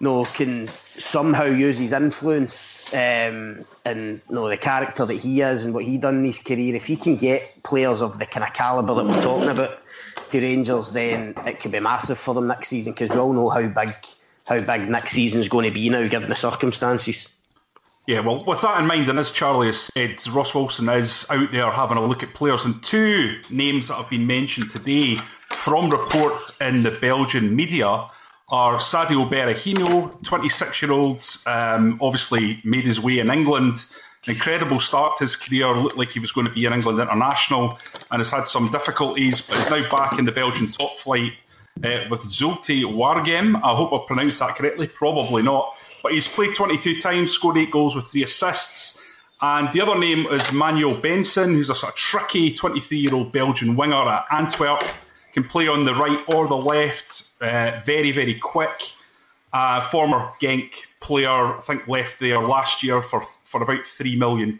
know, 0.00 0.24
can 0.24 0.66
somehow 0.98 1.44
use 1.44 1.78
his 1.78 1.92
influence 1.92 2.92
um, 2.94 3.64
and 3.84 4.20
you 4.28 4.34
know, 4.34 4.48
the 4.48 4.56
character 4.56 5.04
that 5.04 5.14
he 5.14 5.42
is 5.42 5.64
and 5.64 5.74
what 5.74 5.84
he 5.84 5.98
done 5.98 6.18
in 6.18 6.24
his 6.24 6.38
career, 6.38 6.74
if 6.74 6.86
he 6.86 6.96
can 6.96 7.16
get 7.16 7.62
players 7.62 8.00
of 8.00 8.18
the 8.18 8.26
kind 8.26 8.44
of 8.44 8.52
calibre 8.54 8.94
that 8.94 9.04
we're 9.04 9.22
talking 9.22 9.50
about 9.50 9.78
to 10.30 10.40
Rangers, 10.40 10.90
then 10.90 11.34
it 11.46 11.60
could 11.60 11.72
be 11.72 11.80
massive 11.80 12.18
for 12.18 12.34
them 12.34 12.46
next 12.46 12.68
season 12.68 12.92
because 12.92 13.10
we 13.10 13.18
all 13.18 13.32
know 13.32 13.48
how 13.48 13.66
big 13.66 13.94
how 14.46 14.58
big 14.58 14.88
next 14.88 15.12
season 15.12 15.40
is 15.40 15.48
going 15.48 15.66
to 15.66 15.70
be 15.74 15.88
now, 15.88 16.06
given 16.08 16.28
the 16.28 16.36
circumstances. 16.36 17.28
Yeah, 18.06 18.20
well, 18.20 18.44
with 18.44 18.62
that 18.62 18.80
in 18.80 18.86
mind, 18.86 19.08
and 19.08 19.18
as 19.18 19.30
Charlie 19.30 19.66
has 19.66 19.90
said, 19.94 20.26
Ross 20.28 20.54
Wilson 20.54 20.88
is 20.88 21.26
out 21.30 21.52
there 21.52 21.70
having 21.70 21.98
a 21.98 22.04
look 22.04 22.22
at 22.22 22.34
players, 22.34 22.64
and 22.64 22.82
two 22.82 23.40
names 23.50 23.88
that 23.88 23.94
have 23.94 24.10
been 24.10 24.26
mentioned 24.26 24.70
today 24.70 25.16
from 25.48 25.90
reports 25.90 26.56
in 26.60 26.82
the 26.82 26.90
Belgian 26.90 27.54
media 27.54 28.08
are 28.48 28.78
Saido 28.78 29.30
Berahino, 29.30 30.20
26 30.24 30.82
year 30.82 30.92
old, 30.92 31.24
um, 31.46 31.98
obviously 32.00 32.60
made 32.64 32.86
his 32.86 32.98
way 32.98 33.20
in 33.20 33.30
England. 33.30 33.86
Incredible 34.26 34.80
start 34.80 35.16
to 35.16 35.24
his 35.24 35.34
career, 35.34 35.74
looked 35.76 35.96
like 35.96 36.12
he 36.12 36.20
was 36.20 36.32
going 36.32 36.46
to 36.46 36.52
be 36.52 36.66
an 36.66 36.74
England 36.74 37.00
international, 37.00 37.78
and 38.10 38.20
has 38.20 38.30
had 38.30 38.46
some 38.46 38.66
difficulties, 38.66 39.40
but 39.40 39.58
is 39.58 39.70
now 39.70 39.88
back 39.88 40.18
in 40.18 40.26
the 40.26 40.32
Belgian 40.32 40.70
top 40.70 40.96
flight 40.98 41.32
uh, 41.82 42.04
with 42.10 42.20
Zulte 42.22 42.84
Waregem. 42.84 43.56
I 43.56 43.74
hope 43.74 43.92
I've 43.92 44.06
pronounced 44.06 44.40
that 44.40 44.56
correctly, 44.56 44.88
probably 44.88 45.42
not. 45.42 45.74
But 46.02 46.12
he's 46.12 46.28
played 46.28 46.54
22 46.54 47.00
times, 47.00 47.32
scored 47.32 47.56
eight 47.56 47.70
goals 47.70 47.94
with 47.94 48.06
three 48.06 48.24
assists. 48.24 49.00
And 49.42 49.72
the 49.72 49.80
other 49.80 49.98
name 49.98 50.26
is 50.26 50.52
Manuel 50.52 50.94
Benson, 50.94 51.54
who's 51.54 51.70
a 51.70 51.74
sort 51.74 51.92
of 51.92 51.98
tricky 51.98 52.52
23 52.52 52.98
year 52.98 53.14
old 53.14 53.32
Belgian 53.32 53.74
winger 53.74 54.08
at 54.08 54.26
Antwerp. 54.30 54.82
Can 55.32 55.44
play 55.44 55.68
on 55.68 55.84
the 55.84 55.94
right 55.94 56.18
or 56.28 56.48
the 56.48 56.56
left, 56.56 57.28
uh, 57.40 57.80
very, 57.86 58.10
very 58.10 58.34
quick. 58.34 58.92
Uh, 59.52 59.80
former 59.88 60.32
Genk 60.40 60.72
player, 61.00 61.56
I 61.56 61.60
think 61.62 61.88
left 61.88 62.18
there 62.18 62.40
last 62.40 62.82
year 62.82 63.00
for, 63.00 63.24
for 63.50 63.62
about 63.62 63.80
£3 63.80 64.16
million. 64.16 64.58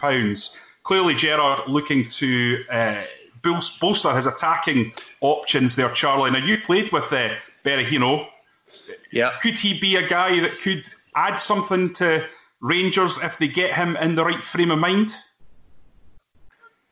Clearly, 0.83 1.14
Gerrard 1.14 1.68
looking 1.68 2.05
to 2.05 2.64
uh, 2.70 3.03
bolster 3.42 4.14
his 4.14 4.26
attacking 4.26 4.92
options 5.20 5.76
there, 5.76 5.90
Charlie. 5.90 6.33
Now, 6.33 6.44
you 6.44 6.59
played 6.59 6.90
with 6.90 7.12
uh, 7.12 7.35
Berahino. 7.64 8.26
Yeah. 9.12 9.38
Could 9.40 9.55
he 9.55 9.79
be 9.79 9.96
a 9.96 10.07
guy 10.07 10.40
that 10.40 10.59
could 10.59 10.85
add 11.14 11.37
something 11.37 11.92
to 11.94 12.26
Rangers 12.61 13.18
if 13.22 13.38
they 13.38 13.48
get 13.48 13.74
him 13.74 13.96
in 13.96 14.16
the 14.16 14.24
right 14.24 14.42
frame 14.42 14.72
of 14.72 14.79
mind? 14.79 15.14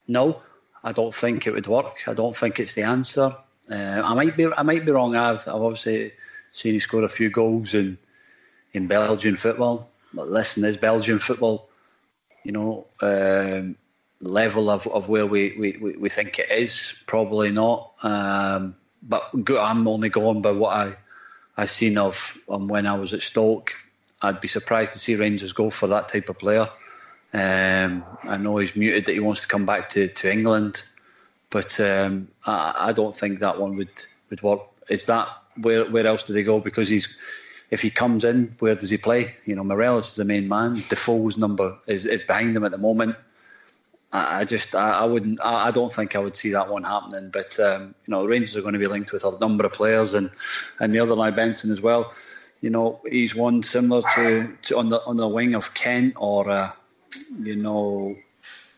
No, 0.06 0.40
I 0.82 0.92
don't 0.92 1.14
think 1.14 1.46
it 1.46 1.52
would 1.52 1.66
work. 1.66 2.04
I 2.06 2.14
don't 2.14 2.34
think 2.34 2.60
it's 2.60 2.74
the 2.74 2.84
answer. 2.84 3.36
Uh, 3.70 4.02
I 4.04 4.14
might 4.14 4.36
be 4.36 4.46
I 4.56 4.62
might 4.62 4.86
be 4.86 4.92
wrong. 4.92 5.14
I've, 5.14 5.46
I've 5.46 5.62
obviously 5.62 6.12
seen 6.52 6.72
he 6.72 6.78
scored 6.78 7.04
a 7.04 7.08
few 7.08 7.28
goals 7.28 7.74
in 7.74 7.98
in 8.72 8.86
Belgian 8.86 9.36
football. 9.36 9.90
But 10.12 10.30
listen, 10.30 10.64
is 10.64 10.78
Belgian 10.78 11.18
football, 11.18 11.67
you 12.48 12.52
know, 12.52 12.86
um, 13.02 13.76
level 14.22 14.70
of, 14.70 14.86
of 14.86 15.06
where 15.06 15.26
we, 15.26 15.54
we, 15.58 15.96
we 15.98 16.08
think 16.08 16.38
it 16.38 16.50
is? 16.50 16.98
Probably 17.06 17.50
not. 17.50 17.92
Um, 18.02 18.74
but 19.02 19.34
I'm 19.50 19.86
only 19.86 20.08
going 20.08 20.40
by 20.40 20.52
what 20.52 20.74
I 20.74 20.96
I 21.58 21.66
seen 21.66 21.98
of 21.98 22.38
um, 22.48 22.66
when 22.66 22.86
I 22.86 22.94
was 22.94 23.12
at 23.12 23.20
Stoke. 23.20 23.74
I'd 24.22 24.40
be 24.40 24.48
surprised 24.48 24.92
to 24.92 24.98
see 24.98 25.16
Rangers 25.16 25.52
go 25.52 25.68
for 25.68 25.88
that 25.88 26.08
type 26.08 26.30
of 26.30 26.38
player. 26.38 26.68
Um, 27.34 28.04
I 28.22 28.38
know 28.38 28.56
he's 28.56 28.76
muted 28.76 29.06
that 29.06 29.12
he 29.12 29.20
wants 29.20 29.42
to 29.42 29.48
come 29.48 29.66
back 29.66 29.90
to, 29.90 30.08
to 30.08 30.32
England, 30.32 30.82
but 31.50 31.78
um, 31.80 32.28
I, 32.46 32.74
I, 32.78 32.92
don't 32.92 33.14
think 33.14 33.40
that 33.40 33.60
one 33.60 33.76
would, 33.76 33.90
would 34.30 34.42
work. 34.42 34.62
Is 34.88 35.04
that 35.06 35.28
where 35.60 35.84
where 35.84 36.06
else 36.06 36.22
do 36.22 36.32
they 36.32 36.44
go? 36.44 36.60
Because 36.60 36.88
he's 36.88 37.14
if 37.70 37.82
he 37.82 37.90
comes 37.90 38.24
in, 38.24 38.54
where 38.58 38.74
does 38.74 38.90
he 38.90 38.96
play? 38.96 39.34
You 39.44 39.56
know, 39.56 39.64
Morelos 39.64 40.10
is 40.10 40.14
the 40.14 40.24
main 40.24 40.48
man. 40.48 40.82
Defoe's 40.88 41.36
number 41.36 41.78
is, 41.86 42.06
is 42.06 42.22
behind 42.22 42.56
him 42.56 42.64
at 42.64 42.70
the 42.70 42.78
moment. 42.78 43.16
I, 44.12 44.40
I 44.40 44.44
just 44.44 44.74
I, 44.74 45.00
I 45.00 45.04
wouldn't 45.04 45.40
I, 45.44 45.68
I, 45.68 45.70
don't 45.70 45.92
think 45.92 46.16
I 46.16 46.18
would 46.18 46.36
see 46.36 46.52
that 46.52 46.70
one 46.70 46.84
happening. 46.84 47.30
But 47.30 47.58
um, 47.60 47.94
you 48.06 48.12
know, 48.12 48.24
Rangers 48.24 48.56
are 48.56 48.62
going 48.62 48.72
to 48.72 48.78
be 48.78 48.86
linked 48.86 49.12
with 49.12 49.24
a 49.24 49.38
number 49.38 49.66
of 49.66 49.72
players 49.72 50.14
and 50.14 50.30
and 50.80 50.94
the 50.94 51.00
other 51.00 51.14
line 51.14 51.34
Benson 51.34 51.70
as 51.70 51.82
well. 51.82 52.12
You 52.60 52.70
know, 52.70 53.00
he's 53.08 53.36
one 53.36 53.62
similar 53.62 54.02
to, 54.14 54.56
to 54.62 54.78
on 54.78 54.88
the 54.88 55.04
on 55.04 55.16
the 55.16 55.28
wing 55.28 55.54
of 55.54 55.74
Kent 55.74 56.14
or 56.16 56.50
uh, 56.50 56.72
you 57.38 57.56
know 57.56 58.16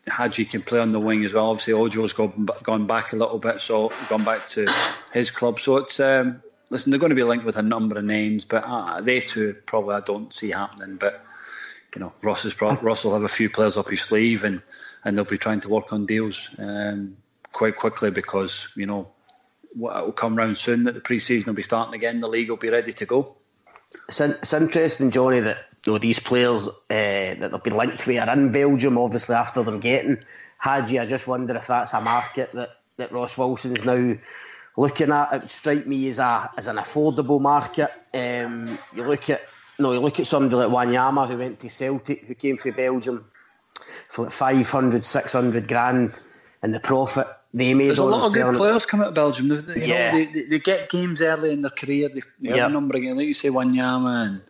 Hagi 0.07 0.44
can 0.44 0.62
play 0.62 0.81
on 0.81 0.92
the 0.92 1.00
wing 1.00 1.24
as 1.24 1.33
well. 1.33 1.50
Obviously, 1.50 1.74
Ojo's 1.74 2.12
gone, 2.12 2.48
gone 2.62 2.87
back 2.87 3.12
a 3.12 3.16
little 3.16 3.38
bit, 3.38 3.61
so 3.61 3.92
gone 4.09 4.24
back 4.24 4.46
to 4.46 4.70
his 5.12 5.31
club. 5.31 5.59
So 5.59 5.79
it's 5.79 6.00
um, 6.00 6.42
listen, 6.70 6.90
they're 6.90 7.00
going 7.00 7.11
to 7.11 7.16
be 7.16 7.24
linked 7.24 7.44
with 7.44 7.59
a 7.59 7.62
number 7.62 7.98
of 7.98 8.04
names, 8.04 8.44
but 8.44 8.64
uh, 8.64 9.00
they 9.00 9.20
two 9.20 9.54
probably 9.66 9.96
I 9.96 10.00
don't 10.00 10.33
see 10.33 10.50
happening. 10.50 10.96
But 10.96 11.24
you 11.94 12.00
know, 12.00 12.12
Ross 12.22 12.44
is 12.44 12.54
pro- 12.54 12.76
Ross 12.76 13.04
will 13.04 13.12
have 13.14 13.24
a 13.24 13.28
few 13.28 13.50
players 13.50 13.76
up 13.76 13.88
his 13.88 14.02
sleeve, 14.02 14.44
and 14.44 14.62
and 15.04 15.16
they'll 15.16 15.24
be 15.24 15.38
trying 15.38 15.61
to 15.61 15.68
work 15.68 15.92
on 15.92 16.06
deals 16.06 16.54
um, 16.59 17.16
quite 17.52 17.76
quickly 17.76 18.11
because 18.11 18.72
you 18.76 18.87
know 18.87 19.11
what 19.74 20.04
will 20.04 20.12
come 20.12 20.37
round 20.37 20.56
soon. 20.56 20.85
That 20.85 20.94
the 20.94 21.00
pre-season 21.00 21.50
will 21.50 21.56
be 21.56 21.62
starting 21.62 21.94
again. 21.94 22.20
The 22.20 22.28
league 22.28 22.48
will 22.48 22.56
be 22.56 22.70
ready 22.70 22.92
to 22.92 23.06
go. 23.06 23.37
It's, 24.09 24.20
in, 24.20 24.33
it's 24.33 24.52
interesting, 24.52 25.11
Johnny, 25.11 25.40
that 25.40 25.59
you 25.85 25.92
know, 25.92 25.98
these 25.98 26.20
players 26.20 26.68
uh, 26.68 26.72
that 26.88 27.50
they've 27.50 27.62
been 27.62 27.76
linked 27.76 28.06
with 28.06 28.18
are 28.18 28.33
in 28.33 28.52
Belgium, 28.52 28.98
obviously 28.98 29.35
after 29.35 29.64
them 29.64 29.80
getting 29.80 30.18
Hagi. 30.59 30.98
I 31.00 31.06
just 31.06 31.26
wonder 31.26 31.56
if 31.56 31.66
that's 31.66 31.92
a 31.92 32.00
market 32.00 32.52
that, 32.52 32.70
that 32.98 33.11
Ross 33.11 33.37
Wilson's 33.37 33.85
now 33.85 34.14
looking 34.76 35.11
at 35.11 35.33
it 35.33 35.42
would 35.42 35.50
strike 35.50 35.87
me 35.87 36.09
as 36.09 36.18
a 36.18 36.50
as 36.56 36.66
an 36.68 36.76
affordable 36.76 37.40
market. 37.40 37.90
Um, 38.14 38.78
you 38.94 39.04
look 39.04 39.30
at 39.30 39.42
no, 39.78 39.92
you 39.92 40.00
look 40.00 40.20
at 40.20 40.26
somebody 40.26 40.56
like 40.56 40.68
Wanyama 40.68 41.28
who 41.28 41.38
went 41.38 41.61
to 41.61 41.70
Celtic, 41.70 42.24
who 42.24 42.35
came 42.35 42.56
from 42.56 42.72
Belgium 42.72 43.24
for 44.09 44.24
like 44.24 44.33
500, 44.33 45.04
600 45.04 45.68
grand, 45.68 46.12
and 46.62 46.74
the 46.74 46.80
profit 46.80 47.26
they 47.52 47.74
made. 47.74 47.88
There's 47.88 47.98
a 47.98 48.04
lot 48.04 48.26
of 48.26 48.33
good 48.33 48.54
players 48.54 48.87
come 48.87 49.00
out 49.00 49.09
of 49.09 49.14
Belgium. 49.14 49.48
They, 49.48 49.87
yeah. 49.87 50.12
Know, 50.12 50.33
they, 50.33 50.42
they, 50.42 50.59
get 50.59 50.90
games 50.90 51.22
early 51.22 51.52
in 51.52 51.62
their 51.62 51.70
career. 51.70 52.09
They, 52.09 52.20
they 52.40 52.50
yep. 52.50 52.59
have 52.59 52.70
a 52.70 52.74
number 52.74 52.96
of 52.96 53.02
games, 53.02 53.16
like 53.16 53.26
you 53.26 53.35
say, 53.35 53.48
Wanyama 53.48 54.26
and 54.26 54.40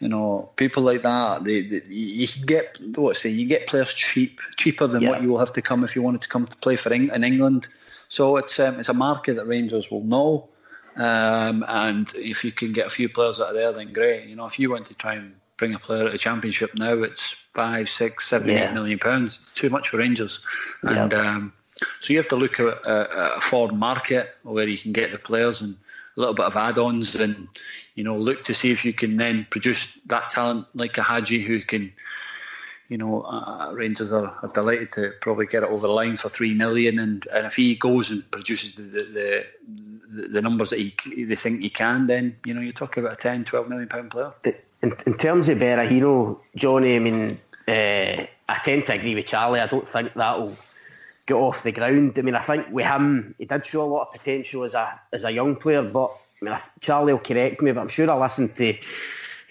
you 0.00 0.08
know 0.08 0.50
people 0.56 0.82
like 0.82 1.02
that. 1.02 1.44
They, 1.44 1.62
they 1.62 1.82
you 1.88 2.26
get 2.44 2.78
what 2.96 3.16
say 3.16 3.30
you 3.30 3.46
get 3.46 3.68
players 3.68 3.94
cheap, 3.94 4.40
cheaper 4.56 4.86
than 4.86 5.02
yep. 5.02 5.12
what 5.12 5.22
you 5.22 5.28
will 5.28 5.38
have 5.38 5.52
to 5.54 5.62
come 5.62 5.84
if 5.84 5.94
you 5.94 6.02
wanted 6.02 6.22
to 6.22 6.28
come 6.28 6.46
to 6.46 6.56
play 6.56 6.76
for 6.76 6.92
in 6.92 7.24
England. 7.24 7.68
So 8.12 8.36
it's 8.36 8.60
um, 8.60 8.78
it's 8.78 8.90
a 8.90 8.92
market 8.92 9.36
that 9.36 9.46
Rangers 9.46 9.90
will 9.90 10.04
know. 10.04 10.50
Um, 10.96 11.64
and 11.66 12.12
if 12.14 12.44
you 12.44 12.52
can 12.52 12.74
get 12.74 12.86
a 12.86 12.90
few 12.90 13.08
players 13.08 13.40
out 13.40 13.48
of 13.48 13.54
there, 13.54 13.72
then 13.72 13.94
great. 13.94 14.26
You 14.26 14.36
know, 14.36 14.44
if 14.44 14.58
you 14.58 14.70
want 14.70 14.88
to 14.88 14.94
try 14.94 15.14
and 15.14 15.36
bring 15.56 15.72
a 15.72 15.78
player 15.78 16.08
at 16.08 16.14
a 16.14 16.18
championship 16.18 16.74
now, 16.74 16.92
it's 16.92 17.34
five, 17.54 17.88
six, 17.88 18.28
seven, 18.28 18.50
yeah. 18.50 18.68
eight 18.68 18.74
million 18.74 18.98
pounds. 18.98 19.38
It's 19.42 19.54
too 19.54 19.70
much 19.70 19.88
for 19.88 19.96
Rangers. 19.96 20.44
And 20.82 21.14
um, 21.14 21.54
so 22.00 22.12
you 22.12 22.18
have 22.18 22.28
to 22.28 22.36
look 22.36 22.60
at 22.60 22.66
a, 22.66 23.36
a 23.36 23.40
foreign 23.40 23.78
market 23.78 24.28
where 24.42 24.68
you 24.68 24.76
can 24.76 24.92
get 24.92 25.10
the 25.10 25.16
players 25.16 25.62
and 25.62 25.78
a 26.14 26.20
little 26.20 26.34
bit 26.34 26.44
of 26.44 26.54
add-ons, 26.54 27.14
and 27.14 27.48
you 27.94 28.04
know, 28.04 28.16
look 28.16 28.44
to 28.44 28.52
see 28.52 28.72
if 28.72 28.84
you 28.84 28.92
can 28.92 29.16
then 29.16 29.46
produce 29.48 29.98
that 30.04 30.28
talent 30.28 30.66
like 30.74 30.98
a 30.98 31.02
Hagi 31.02 31.40
who 31.40 31.62
can 31.62 31.94
you 32.92 32.98
know, 32.98 33.22
uh, 33.22 33.72
Rangers 33.72 34.12
are, 34.12 34.38
are, 34.42 34.50
delighted 34.52 34.92
to 34.92 35.14
probably 35.22 35.46
get 35.46 35.62
it 35.62 35.70
over 35.70 35.86
the 35.86 35.92
line 35.94 36.14
for 36.18 36.28
three 36.28 36.52
million, 36.52 36.98
and, 36.98 37.26
and 37.32 37.46
if 37.46 37.56
he 37.56 37.74
goes 37.74 38.10
and 38.10 38.30
produces 38.30 38.74
the 38.74 38.82
the, 38.82 39.46
the, 40.10 40.28
the 40.28 40.42
numbers 40.42 40.68
that 40.70 40.78
he 40.78 41.24
they 41.24 41.34
think 41.34 41.62
he 41.62 41.70
can, 41.70 42.06
then 42.06 42.36
you 42.44 42.52
know 42.52 42.60
you're 42.60 42.72
talking 42.72 43.02
about 43.02 43.14
a 43.14 43.16
10, 43.16 43.46
12 43.46 43.68
million 43.70 43.88
pound 43.88 44.10
player. 44.10 44.30
In, 44.82 44.94
in 45.06 45.16
terms 45.16 45.48
of 45.48 45.56
Berahino, 45.56 46.38
Johnny, 46.54 46.96
I 46.96 46.98
mean, 46.98 47.38
uh, 47.66 48.26
I 48.50 48.58
tend 48.62 48.84
to 48.86 48.92
agree 48.92 49.14
with 49.14 49.24
Charlie. 49.24 49.60
I 49.60 49.68
don't 49.68 49.88
think 49.88 50.12
that'll 50.12 50.54
get 51.24 51.34
off 51.34 51.62
the 51.62 51.72
ground. 51.72 52.18
I 52.18 52.20
mean, 52.20 52.34
I 52.34 52.42
think 52.42 52.66
with 52.70 52.84
him, 52.84 53.34
he 53.38 53.46
did 53.46 53.64
show 53.64 53.84
a 53.84 53.90
lot 53.90 54.08
of 54.08 54.20
potential 54.20 54.64
as 54.64 54.74
a 54.74 55.00
as 55.14 55.24
a 55.24 55.30
young 55.30 55.56
player, 55.56 55.82
but 55.82 56.10
I 56.42 56.44
mean, 56.44 56.58
Charlie 56.80 57.14
will 57.14 57.20
correct 57.20 57.62
me, 57.62 57.72
but 57.72 57.80
I'm 57.80 57.88
sure 57.88 58.10
I 58.10 58.16
listened 58.16 58.54
to 58.56 58.76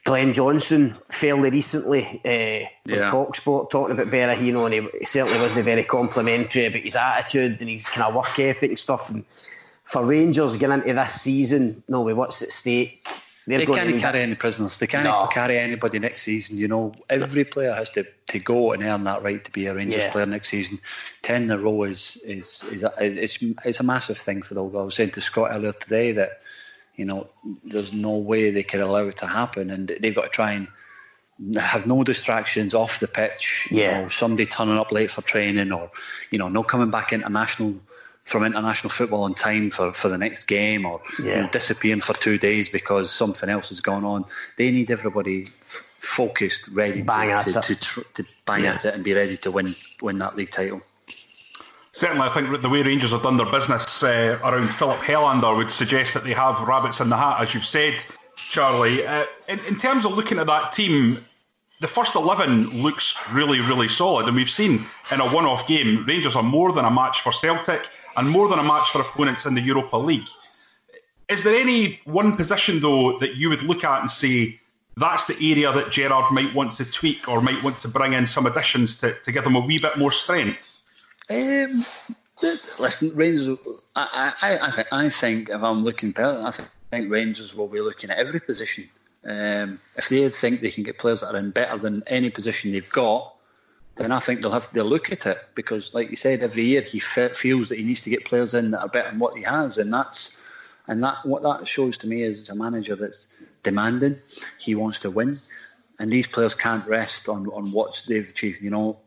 Glenn 0.04 0.34
Johnson 0.34 0.98
fairly 1.10 1.52
recently 1.52 2.22
uh, 2.26 2.68
yeah. 2.86 3.12
on 3.12 3.12
Talksport 3.12 3.70
talking 3.70 3.96
about 3.96 4.08
Berahino, 4.08 4.66
and 4.66 4.90
he 5.00 5.06
certainly 5.06 5.40
wasn't 5.40 5.66
very 5.66 5.84
complimentary 5.84 6.66
about 6.66 6.82
his 6.82 6.96
attitude 6.96 7.62
and 7.62 7.70
his 7.70 7.88
kind 7.88 8.08
of 8.08 8.16
work 8.16 8.40
ethic 8.40 8.72
and 8.72 8.80
stuff. 8.80 9.12
And 9.12 9.26
for 9.86 10.04
Rangers 10.04 10.58
getting 10.58 10.82
into 10.82 10.94
this 10.94 11.22
season, 11.22 11.84
no, 11.88 12.02
with 12.02 12.18
what's 12.18 12.42
at 12.42 12.52
stake, 12.52 13.06
they 13.46 13.66
can't 13.66 14.00
carry 14.00 14.22
any 14.22 14.36
prisoners. 14.36 14.78
They 14.78 14.88
can't 14.88 15.04
no. 15.04 15.28
carry 15.28 15.58
anybody 15.58 16.00
next 16.00 16.24
season. 16.24 16.58
You 16.58 16.68
know, 16.68 16.94
every 17.10 17.44
player 17.44 17.74
has 17.74 17.90
to, 17.92 18.06
to 18.28 18.40
go 18.40 18.72
and 18.72 18.84
earn 18.84 19.04
that 19.06 19.24
right 19.24 19.44
to 19.44 19.52
be 19.52 19.66
a 19.66 19.76
Rangers 19.76 20.00
yeah. 20.00 20.12
player 20.12 20.26
next 20.26 20.50
season. 20.50 20.80
Ten 21.22 21.44
in 21.44 21.52
a 21.52 21.58
row 21.58 21.84
is 21.84 22.18
is 22.24 22.64
is 22.72 22.84
a, 22.84 22.94
it's, 23.00 23.40
it's 23.66 23.80
a 23.80 23.84
massive 23.84 24.18
thing 24.18 24.42
for 24.42 24.54
the. 24.54 24.64
I 24.64 24.84
was 24.84 24.96
saying 24.96 25.12
to 25.12 25.22
Scott 25.22 25.50
earlier 25.52 25.74
today 25.74 26.12
that 26.14 26.41
you 26.96 27.06
know, 27.06 27.30
there's 27.64 27.94
no 27.94 28.18
way 28.18 28.52
they 28.52 28.64
could 28.64 28.82
allow 28.82 29.08
it 29.08 29.18
to 29.18 29.28
happen, 29.28 29.72
and 29.72 29.88
they've 30.00 30.16
got 30.16 30.24
to 30.24 30.30
try 30.30 30.54
and 30.54 30.68
have 31.56 31.88
no 31.88 32.04
distractions 32.04 32.76
off 32.76 33.00
the 33.00 33.08
pitch. 33.08 33.68
Yeah. 33.72 33.98
You 33.98 34.02
know, 34.04 34.10
somebody 34.10 34.46
turning 34.46 34.78
up 34.78 34.92
late 34.92 35.12
for 35.12 35.22
training, 35.22 35.72
or 35.72 35.92
you 36.30 36.38
know, 36.38 36.50
not 36.50 36.68
coming 36.68 36.92
back 36.92 37.14
international 37.14 37.76
from 38.24 38.46
international 38.46 38.92
football 38.92 39.24
on 39.24 39.34
time 39.34 39.72
for, 39.72 39.94
for 39.94 40.08
the 40.08 40.18
next 40.18 40.44
game, 40.44 40.86
or 40.86 41.02
yeah. 41.20 41.26
you 41.26 41.42
know, 41.42 41.50
disappearing 41.50 42.02
for 42.02 42.14
two 42.14 42.38
days 42.38 42.70
because 42.70 43.12
something 43.12 43.50
else 43.50 43.70
has 43.70 43.82
gone 43.82 44.06
on. 44.06 44.26
They 44.58 44.72
need 44.72 44.92
everybody 44.92 45.48
f- 45.48 45.90
focused, 45.98 46.68
ready 46.70 47.02
bang 47.02 47.38
to, 47.44 47.54
to, 47.54 47.62
to, 47.62 47.76
to, 47.76 48.06
to, 48.16 48.24
bang 48.46 48.64
yeah. 48.64 48.74
at 48.74 48.86
it 48.86 48.94
and 48.94 49.04
be 49.04 49.14
ready 49.14 49.38
to 49.38 49.52
win 49.52 49.76
win 50.02 50.20
that 50.20 50.36
league 50.36 50.52
title 50.52 50.82
certainly, 51.94 52.28
I 52.28 52.30
think 52.30 52.62
the 52.62 52.70
way 52.70 52.82
Rangers 52.84 53.12
have 53.12 53.24
done 53.24 53.38
their 53.38 53.50
business 53.50 54.04
uh, 54.04 54.40
around 54.44 54.68
Filip 54.68 55.00
Helander 55.00 55.56
would 55.56 55.72
suggest 55.72 56.14
that 56.14 56.24
they 56.24 56.34
have 56.34 56.68
rabbits 56.68 57.00
in 57.00 57.10
the 57.10 57.18
hat, 57.18 57.42
as 57.42 57.54
you've 57.54 57.66
said, 57.66 58.04
Charlie. 58.36 59.06
Uh, 59.06 59.26
in, 59.48 59.60
in, 59.68 59.80
terms 59.80 60.06
of 60.06 60.14
looking 60.14 60.40
at 60.40 60.48
that 60.48 60.72
team, 60.72 61.18
the 61.80 61.88
first 61.88 62.16
11 62.16 62.82
looks 62.82 63.16
really, 63.34 63.60
really 63.60 63.88
solid. 63.88 64.28
And 64.28 64.36
we've 64.36 64.50
seen 64.50 64.86
in 65.12 65.20
a 65.20 65.28
one 65.30 65.46
off 65.46 65.68
game, 65.68 66.06
Rangers 66.06 66.36
are 66.36 66.44
more 66.44 66.72
than 66.72 66.86
a 66.86 66.92
match 66.92 67.22
for 67.22 67.32
Celtic 67.32 67.90
and 68.16 68.30
more 68.30 68.48
than 68.48 68.60
a 68.60 68.64
match 68.64 68.90
for 68.90 69.02
opponents 69.02 69.46
in 69.46 69.56
the 69.56 69.62
Europa 69.62 69.98
League. 69.98 70.28
Is 71.28 71.44
there 71.44 71.56
any 71.56 72.00
one 72.06 72.36
position, 72.36 72.82
though, 72.82 73.18
that 73.20 73.36
you 73.36 73.50
would 73.50 73.64
look 73.64 73.84
at 73.84 74.02
and 74.02 74.12
say, 74.12 74.60
that's 74.98 75.26
the 75.26 75.36
area 75.36 75.72
that 75.72 75.92
Gerrard 75.92 76.32
might 76.34 76.54
want 76.54 76.76
to 76.76 76.92
tweak 76.92 77.28
or 77.28 77.42
might 77.42 77.64
want 77.64 77.80
to 77.80 77.88
bring 77.88 78.14
in 78.14 78.28
some 78.28 78.46
additions 78.46 78.98
to, 78.98 79.14
to 79.14 79.32
give 79.32 79.46
them 79.46 79.56
a 79.56 79.60
wee 79.60 79.80
bit 79.80 79.98
more 79.98 80.12
strength? 80.12 80.81
Um, 81.32 81.84
listen, 82.80 83.16
Rangers. 83.16 83.58
I, 83.96 84.34
I, 84.42 84.58
I, 84.68 84.72
think, 84.72 84.88
I 84.92 85.10
think 85.10 85.50
if 85.50 85.64
I'm 85.64 85.84
looking, 85.84 86.14
I 86.18 86.52
think 86.52 87.10
Rangers 87.10 87.56
will 87.56 87.68
be 87.68 87.80
looking 87.80 88.10
at 88.10 88.18
every 88.18 88.42
position. 88.42 88.90
Um, 89.24 89.80
if 89.98 90.10
they 90.10 90.28
think 90.30 90.62
they 90.62 90.72
can 90.72 90.84
get 90.84 90.98
players 90.98 91.22
that 91.22 91.34
are 91.34 91.38
in 91.38 91.52
better 91.52 91.78
than 91.78 92.04
any 92.08 92.32
position 92.32 92.72
they've 92.72 92.92
got, 92.92 93.34
then 93.96 94.12
I 94.12 94.20
think 94.20 94.42
they'll 94.42 94.52
have 94.52 94.72
to 94.72 94.84
look 94.84 95.12
at 95.12 95.26
it 95.26 95.38
because, 95.56 95.94
like 95.94 96.10
you 96.10 96.16
said, 96.16 96.42
every 96.42 96.64
year 96.64 96.82
he 96.82 97.00
feels 97.00 97.70
that 97.70 97.78
he 97.78 97.84
needs 97.84 98.04
to 98.04 98.10
get 98.10 98.26
players 98.26 98.54
in 98.54 98.72
that 98.72 98.82
are 98.82 98.90
better 98.90 99.12
than 99.12 99.20
what 99.20 99.36
he 99.38 99.44
has, 99.44 99.78
and 99.78 99.94
that's 99.94 100.36
and 100.88 101.04
that 101.04 101.26
what 101.26 101.44
that 101.44 101.68
shows 101.68 102.00
to 102.00 102.08
me 102.08 102.24
is 102.24 102.50
a 102.50 102.56
manager 102.56 102.96
that's 102.96 103.28
demanding. 103.64 104.18
He 104.60 104.76
wants 104.76 105.02
to 105.02 105.12
win, 105.12 105.38
and 106.00 106.12
these 106.12 106.28
players 106.28 106.56
can't 106.56 106.88
rest 106.88 107.30
on 107.30 107.48
on 107.48 107.72
what 107.72 108.04
they've 108.08 108.28
achieved. 108.28 108.62
You 108.62 108.72
know, 108.72 109.00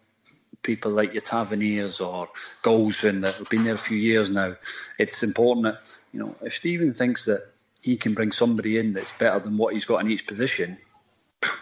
people 0.65 0.91
like 0.91 1.13
your 1.13 1.21
Taverniers 1.21 2.01
or 2.01 2.29
Goldson 2.63 3.21
that 3.21 3.37
have 3.37 3.49
been 3.49 3.65
there 3.65 3.75
a 3.75 3.79
few 3.79 3.99
years 3.99 4.31
now. 4.31 4.57
It's 4.99 5.23
important 5.23 5.65
that, 5.65 5.99
you 6.13 6.21
know, 6.21 6.35
if 6.43 6.55
Steven 6.55 6.93
thinks 6.93 7.27
that 7.27 7.47
he 7.81 7.97
can 7.97 8.15
bring 8.15 8.33
somebody 8.33 8.79
in 8.79 8.93
that's 8.93 9.13
better 9.13 9.39
than 9.39 9.57
what 9.57 9.75
he's 9.75 9.85
got 9.85 10.01
in 10.01 10.11
each 10.11 10.27
position, 10.27 10.79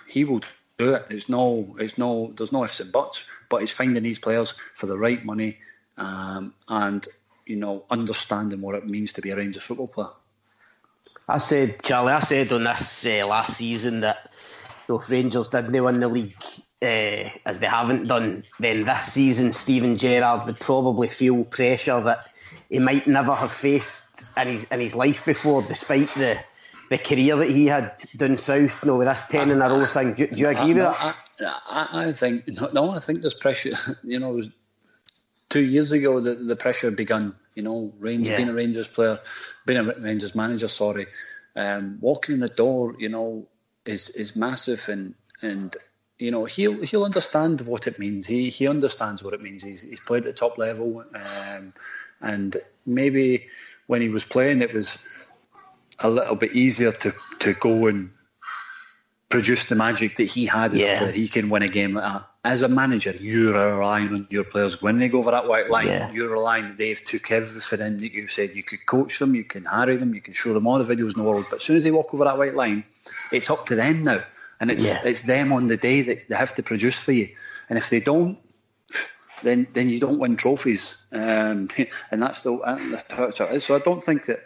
he 0.07 0.25
will 0.25 0.41
do 0.79 0.95
it. 0.95 1.09
There's 1.09 1.29
no, 1.29 1.75
there's 1.77 1.99
no, 1.99 2.33
there's 2.35 2.53
no 2.53 2.65
ifs 2.65 2.81
and 2.81 2.91
buts. 2.91 3.29
But 3.51 3.63
it's 3.63 3.73
finding 3.73 4.03
these 4.03 4.21
players 4.21 4.53
for 4.75 4.87
the 4.87 4.97
right 4.97 5.23
money 5.23 5.59
um, 5.97 6.55
and 6.69 7.07
you 7.47 7.57
know 7.57 7.85
understanding 7.91 8.61
what 8.61 8.75
it 8.75 8.87
means 8.87 9.15
to 9.15 9.23
be 9.23 9.31
a 9.31 9.37
Rangers 9.37 9.63
football 9.63 9.89
player. 9.89 10.11
I 11.29 11.39
said, 11.39 11.83
Charlie, 11.83 12.13
I 12.13 12.21
said 12.21 12.53
on 12.53 12.65
this 12.65 13.07
uh, 13.07 13.27
last 13.27 13.57
season 13.57 14.01
that 14.01 14.31
if 14.89 15.11
Rangers 15.11 15.49
didn't 15.49 15.85
win 15.85 16.01
the 16.01 16.09
league, 16.09 16.37
uh, 16.83 17.31
as 17.47 17.61
they 17.61 17.67
haven't 17.67 18.09
done, 18.09 18.45
then 18.59 18.85
this 18.85 19.05
season 19.05 19.53
Steven 19.53 19.97
Gerrard 19.97 20.47
would 20.47 20.61
probably 20.61 21.09
feel 21.09 21.45
pressure 21.45 22.01
that 22.01 22.27
he 22.69 22.79
might 22.79 23.07
never 23.07 23.35
have 23.35 23.53
faced 23.53 24.05
in 24.37 24.49
his 24.49 24.65
in 24.65 24.81
his 24.81 24.95
life 24.95 25.25
before, 25.25 25.63
despite 25.63 26.09
the 26.09 26.39
the 26.91 26.99
career 26.99 27.37
that 27.37 27.51
he 27.51 27.67
had 27.67 27.97
down 28.17 28.39
south. 28.39 28.85
No, 28.85 28.97
with 28.97 29.09
this 29.09 29.27
ten 29.27 29.51
in 29.51 29.63
a 29.63 29.69
row 29.69 29.85
thing. 29.85 30.15
Do, 30.15 30.27
do 30.27 30.41
you 30.41 30.49
agree 30.49 30.61
I, 30.61 30.67
with 30.67 30.77
that? 30.77 31.17
I, 31.41 32.07
I, 32.09 32.13
think 32.13 32.45
no. 32.73 32.91
I 32.91 32.99
think 32.99 33.21
there's 33.21 33.35
pressure. 33.35 33.77
You 34.03 34.19
know, 34.19 34.33
it 34.33 34.37
was 34.37 34.51
two 35.49 35.65
years 35.65 35.93
ago 35.93 36.21
that 36.21 36.47
the 36.47 36.57
pressure 36.57 36.91
began 36.91 37.35
You 37.55 37.63
know, 37.63 37.93
Rangers, 37.99 38.31
yeah. 38.31 38.37
being 38.37 38.49
a 38.49 38.55
Rangers 38.55 38.89
player, 38.89 39.21
being 39.67 39.79
a 39.79 40.01
Rangers 40.01 40.35
manager, 40.35 40.69
sorry, 40.69 41.07
um, 41.55 41.99
walking 42.01 42.35
in 42.35 42.41
the 42.41 42.49
door, 42.49 42.97
you 42.99 43.09
know, 43.09 43.47
is 43.85 44.11
is 44.11 44.35
massive, 44.35 44.89
and 44.89 45.15
and 45.43 45.77
you 46.23 46.31
know 46.31 46.45
he'll 46.45 46.83
he'll 46.83 47.05
understand 47.05 47.61
what 47.63 47.87
it 47.87 47.99
means. 47.99 48.27
He 48.27 48.49
he 48.49 48.69
understands 48.69 49.23
what 49.25 49.35
it 49.35 49.43
means. 49.43 49.63
He's 49.63 49.83
he's 49.83 50.01
played 50.01 50.25
at 50.27 50.35
the 50.35 50.41
top 50.45 50.57
level, 50.57 51.05
um, 51.15 51.75
and 52.21 52.57
maybe 52.87 53.49
when 53.87 54.01
he 54.01 54.09
was 54.09 54.25
playing, 54.25 54.63
it 54.63 54.73
was 54.73 54.99
a 55.99 56.09
little 56.09 56.37
bit 56.37 56.53
easier 56.53 56.93
to 56.93 57.13
to 57.41 57.55
go 57.55 57.89
and 57.89 58.13
produce 59.29 59.67
the 59.67 59.75
magic 59.75 60.17
that 60.17 60.25
he 60.25 60.47
had 60.47 60.75
yeah. 60.75 61.11
He 61.11 61.27
can 61.27 61.49
win 61.49 61.63
a 61.63 61.69
game 61.69 61.95
like 61.95 62.05
that. 62.05 62.29
As 62.45 62.63
a 62.63 62.69
manager, 62.69 63.13
you're 63.13 63.79
relying 63.79 64.09
on 64.09 64.27
your 64.31 64.45
players. 64.45 64.83
When 64.83 64.99
they 64.99 65.09
go 65.09 65.19
over 65.19 65.31
that 65.31 65.49
white 65.49 65.71
line, 65.71 65.87
yeah. 65.87 66.13
you're 66.13 66.31
relying 66.31 66.69
that 66.69 66.77
they've 66.77 67.03
took 67.03 67.31
everything 67.31 67.81
in 67.81 67.99
that 67.99 68.13
you've 68.13 68.31
said. 68.31 68.55
You 68.55 68.63
could 68.63 68.85
coach 68.85 69.19
them, 69.19 69.35
you 69.35 69.45
can 69.45 69.65
harry 69.65 69.97
them, 69.97 70.15
you 70.15 70.21
can 70.21 70.35
show 70.35 70.53
them 70.53 70.67
all 70.67 70.79
the 70.83 70.95
videos 70.95 71.15
in 71.15 71.23
the 71.23 71.29
world. 71.29 71.47
But 71.49 71.57
as 71.57 71.63
soon 71.63 71.77
as 71.77 71.85
they 71.85 71.93
walk 71.93 72.13
over 72.13 72.25
that 72.25 72.37
white 72.37 72.55
line, 72.55 72.85
it's 73.31 73.49
up 73.49 73.67
to 73.67 73.77
them 73.77 74.05
now. 74.05 74.23
And 74.63 74.71
it's 74.71 74.87
yeah. 74.87 75.03
it's 75.05 75.23
them 75.23 75.53
on 75.53 75.67
the 75.67 75.77
day 75.77 76.03
that 76.03 76.29
they 76.29 76.37
have 76.37 76.55
to 76.55 76.63
produce 76.63 77.01
for 77.01 77.11
you. 77.11 77.31
And 77.69 77.77
if 77.77 77.91
they 77.91 77.99
don't, 77.99 78.39
then 79.43 79.67
then 79.73 79.89
you 79.89 79.99
don't 79.99 80.21
win 80.21 80.37
trophies. 80.37 81.03
Um, 81.11 81.69
and 82.13 82.23
that's 82.23 82.45
the 82.45 82.57
that's 83.11 83.39
how 83.39 83.47
it 83.47 83.57
is. 83.57 83.65
So 83.65 83.75
I 83.75 83.81
don't 83.81 84.01
think 84.01 84.27
that 84.27 84.45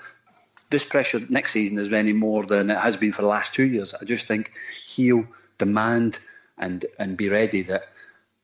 this 0.71 0.87
pressure 0.87 1.21
next 1.29 1.53
season 1.53 1.77
is 1.79 1.93
any 1.93 2.15
more 2.15 2.45
than 2.45 2.71
it 2.71 2.79
has 2.79 2.97
been 2.97 3.13
for 3.13 3.21
the 3.21 3.29
last 3.29 3.53
two 3.53 3.67
years. 3.67 3.93
I 3.93 4.07
just 4.07 4.27
think 4.27 4.53
he'll 4.87 5.27
demand 5.59 6.19
and 6.57 6.87
and 6.99 7.19
be 7.19 7.29
ready 7.29 7.61
that 7.65 7.83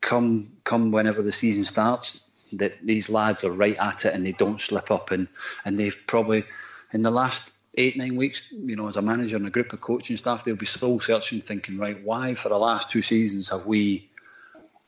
come 0.03 0.53
come 0.65 0.93
whenever 0.93 1.23
the 1.23 1.33
season 1.33 1.65
starts 1.65 2.21
that 2.53 2.75
these 2.85 3.09
lads 3.09 3.45
are 3.45 3.53
right 3.53 3.79
at 3.79 4.05
it 4.05 4.13
and 4.13 4.27
they 4.27 4.33
don't 4.33 4.61
slip 4.61 4.91
up 4.91 5.11
and 5.11 5.27
and 5.65 5.79
they've 5.79 6.03
probably 6.07 6.45
in 6.93 7.01
the 7.01 7.11
last 7.11 7.51
eight 7.75 7.97
nine 7.97 8.17
weeks 8.17 8.53
you 8.53 8.77
know 8.77 8.89
as 8.89 8.97
a 8.97 9.03
manager 9.03 9.37
and 9.37 9.47
a 9.47 9.51
group 9.51 9.73
of 9.73 9.81
coaching 9.81 10.17
staff 10.17 10.45
they'll 10.45 10.57
be 10.57 10.67
soul 10.67 11.01
searching 11.01 11.41
thinking 11.41 11.79
right 11.79 12.05
why 12.05 12.35
for 12.35 12.51
the 12.51 12.59
last 12.59 12.91
two 12.91 13.01
seasons 13.01 13.49
have 13.49 13.67
we 13.67 14.11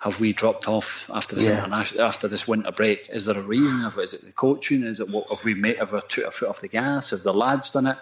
have 0.04 0.20
we 0.20 0.34
dropped 0.34 0.68
off 0.68 1.10
after 1.12 1.34
this 1.34 1.46
yeah. 1.46 1.84
after 1.98 2.28
this 2.28 2.46
winter 2.46 2.70
break? 2.72 3.08
Is 3.08 3.24
there 3.24 3.38
a 3.38 3.40
reason? 3.40 3.90
Is 4.02 4.12
it 4.12 4.22
the 4.22 4.32
coaching? 4.32 4.82
Is 4.82 5.00
it 5.00 5.08
what 5.08 5.30
have 5.30 5.42
we 5.46 5.54
made? 5.54 5.78
Have 5.78 5.94
we 5.94 6.00
took 6.06 6.26
a 6.26 6.30
foot 6.30 6.50
off 6.50 6.60
the 6.60 6.68
gas? 6.68 7.12
Have 7.12 7.22
the 7.22 7.32
lads 7.32 7.70
done 7.70 7.86
it? 7.86 7.96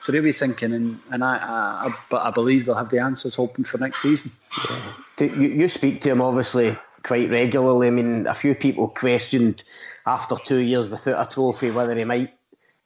So 0.00 0.12
they'll 0.12 0.22
be 0.22 0.30
thinking, 0.30 0.72
and, 0.72 1.00
and 1.10 1.24
I, 1.24 1.36
I, 1.36 1.94
but 2.08 2.22
I 2.22 2.30
believe 2.30 2.66
they'll 2.66 2.76
have 2.76 2.88
the 2.88 3.00
answers 3.00 3.36
open 3.36 3.64
for 3.64 3.78
next 3.78 4.00
season. 4.00 4.30
Yeah. 5.18 5.26
You, 5.26 5.48
you 5.48 5.68
speak 5.68 6.02
to 6.02 6.10
him 6.10 6.22
obviously 6.22 6.78
quite 7.02 7.28
regularly. 7.28 7.88
I 7.88 7.90
mean, 7.90 8.28
a 8.28 8.34
few 8.34 8.54
people 8.54 8.86
questioned 8.86 9.64
after 10.06 10.36
two 10.36 10.56
years 10.56 10.88
without 10.88 11.20
a 11.20 11.34
trophy 11.34 11.72
whether 11.72 11.96
he 11.96 12.04
might 12.04 12.32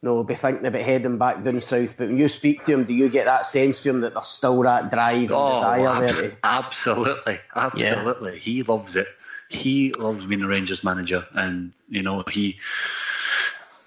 know, 0.04 0.22
be 0.22 0.34
thinking 0.34 0.66
about 0.66 0.82
heading 0.82 1.18
back 1.18 1.42
down 1.42 1.60
south. 1.60 1.96
But 1.96 2.08
when 2.08 2.18
you 2.18 2.28
speak 2.28 2.64
to 2.64 2.72
him, 2.72 2.84
do 2.84 2.94
you 2.94 3.08
get 3.08 3.26
that 3.26 3.46
sense 3.46 3.80
from 3.80 3.90
him 3.90 4.00
that 4.02 4.14
there's 4.14 4.28
still 4.28 4.62
that 4.62 4.90
drive 4.90 5.22
and 5.22 5.32
oh, 5.32 5.54
desire 5.54 5.88
abs- 5.88 6.20
there? 6.20 6.38
Absolutely, 6.44 7.38
absolutely. 7.54 8.32
Yeah. 8.34 8.38
He 8.38 8.62
loves 8.62 8.96
it. 8.96 9.08
He 9.48 9.92
loves 9.92 10.26
being 10.26 10.42
a 10.42 10.48
Rangers 10.48 10.84
manager, 10.84 11.26
and 11.32 11.72
you 11.88 12.02
know 12.02 12.24
he. 12.30 12.58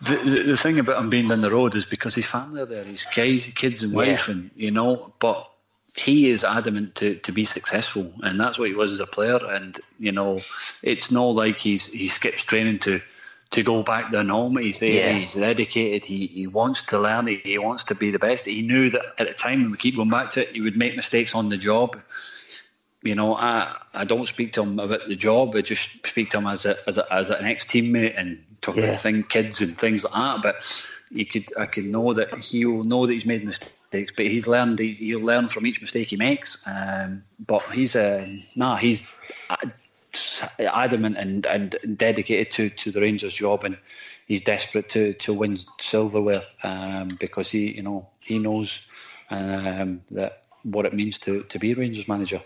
The, 0.01 0.15
the, 0.15 0.43
the 0.43 0.58
thing 0.58 0.77
about 0.77 1.01
him 1.01 1.10
being 1.10 1.27
down 1.27 1.41
the 1.41 1.49
road 1.49 1.73
is 1.73 1.86
because 1.86 2.13
his 2.13 2.27
family 2.27 2.62
are 2.62 2.67
there, 2.67 2.84
his 2.84 3.03
kids, 3.03 3.47
kids 3.47 3.82
and 3.82 3.93
wife, 3.93 4.27
yeah. 4.27 4.36
and 4.36 4.51
you 4.56 4.69
know, 4.69 5.12
but 5.19 5.49
he 5.95 6.30
is 6.30 6.43
adamant 6.43 6.95
to, 6.95 7.15
to 7.15 7.32
be 7.32 7.45
successful, 7.45 8.13
and 8.21 8.39
that's 8.39 8.60
what 8.60 8.69
he 8.69 8.75
was 8.75 8.91
as 8.91 8.99
a 8.99 9.08
player. 9.08 9.39
And 9.43 9.80
you 9.97 10.12
know, 10.12 10.38
it's 10.84 11.12
not 11.12 11.30
like 11.30 11.58
he's 11.60 11.88
he 11.91 12.08
skips 12.08 12.45
training 12.45 12.80
to 12.80 13.01
to 13.51 13.63
go 13.63 13.83
back 13.83 14.12
down 14.12 14.29
home. 14.29 14.57
He's 14.57 14.79
there. 14.79 14.91
Yeah. 14.91 15.19
He's 15.19 15.33
dedicated. 15.33 16.05
He, 16.05 16.27
he 16.27 16.47
wants 16.47 16.83
to 16.88 16.99
learn. 16.99 17.27
He, 17.27 17.38
he 17.38 17.57
wants 17.57 17.86
to 17.86 17.95
be 17.95 18.12
the 18.12 18.19
best. 18.19 18.45
He 18.45 18.62
knew 18.62 18.89
that 18.89 19.05
at 19.17 19.27
the 19.27 19.33
time, 19.33 19.62
and 19.62 19.71
we 19.71 19.77
keep 19.77 19.95
going 19.95 20.10
back 20.10 20.31
to 20.31 20.41
it, 20.41 20.53
he 20.53 20.62
would 20.62 20.77
make 20.77 20.95
mistakes 20.95 21.36
on 21.36 21.49
the 21.49 21.57
job. 21.57 21.99
You 23.03 23.15
know, 23.15 23.36
I 23.36 23.77
I 23.93 24.05
don't 24.05 24.27
speak 24.27 24.53
to 24.53 24.63
him 24.63 24.79
about 24.79 25.07
the 25.07 25.15
job. 25.15 25.55
I 25.55 25.62
just 25.62 26.05
speak 26.05 26.31
to 26.31 26.39
him 26.39 26.47
as 26.47 26.65
a 26.65 26.77
as, 26.88 26.97
a, 26.97 27.13
as 27.13 27.29
an 27.29 27.45
ex 27.45 27.65
teammate 27.65 28.19
and 28.19 28.43
talk 28.62 28.75
yeah. 28.75 28.83
about 28.83 29.01
thing, 29.01 29.23
kids 29.23 29.62
and 29.62 29.77
things 29.77 30.03
like 30.03 30.13
that. 30.13 30.41
But 30.41 30.88
you 31.12 31.25
could 31.25 31.45
I 31.57 31.67
could 31.67 31.86
know 31.86 32.13
that 32.13 32.43
he'll 32.43 32.83
know 32.83 33.05
that 33.05 33.13
he's 33.13 33.25
made 33.25 33.45
mistakes, 33.45 34.12
but 34.15 34.25
he's 34.25 34.47
learned. 34.47 34.79
He, 34.79 35.15
will 35.15 35.23
learn 35.23 35.47
from 35.47 35.65
each 35.67 35.79
mistake 35.79 36.10
he 36.10 36.17
makes. 36.17 36.62
Um, 36.65 37.23
but 37.39 37.62
he's 37.71 37.95
a 37.95 38.43
nah. 38.55 38.75
He's 38.75 39.07
adamant 40.60 41.18
and, 41.18 41.46
and 41.46 41.76
dedicated 41.98 42.52
to, 42.52 42.70
to 42.70 42.92
the 42.92 43.02
Rangers 43.02 43.34
job, 43.34 43.63
and 43.63 43.78
he's 44.28 44.42
desperate 44.42 44.90
to, 44.90 45.13
to 45.13 45.34
win 45.34 45.58
silverware 45.80 46.44
um, 46.63 47.10
because 47.20 47.50
he 47.50 47.72
you 47.72 47.84
know 47.84 48.08
he 48.22 48.40
knows 48.40 48.88
um, 49.30 50.02
that 50.12 50.44
what 50.63 50.86
it 50.86 50.94
means 50.94 51.20
to, 51.20 51.44
to 51.44 51.60
be 51.60 51.74
Rangers 51.74 52.08
manager. 52.08 52.42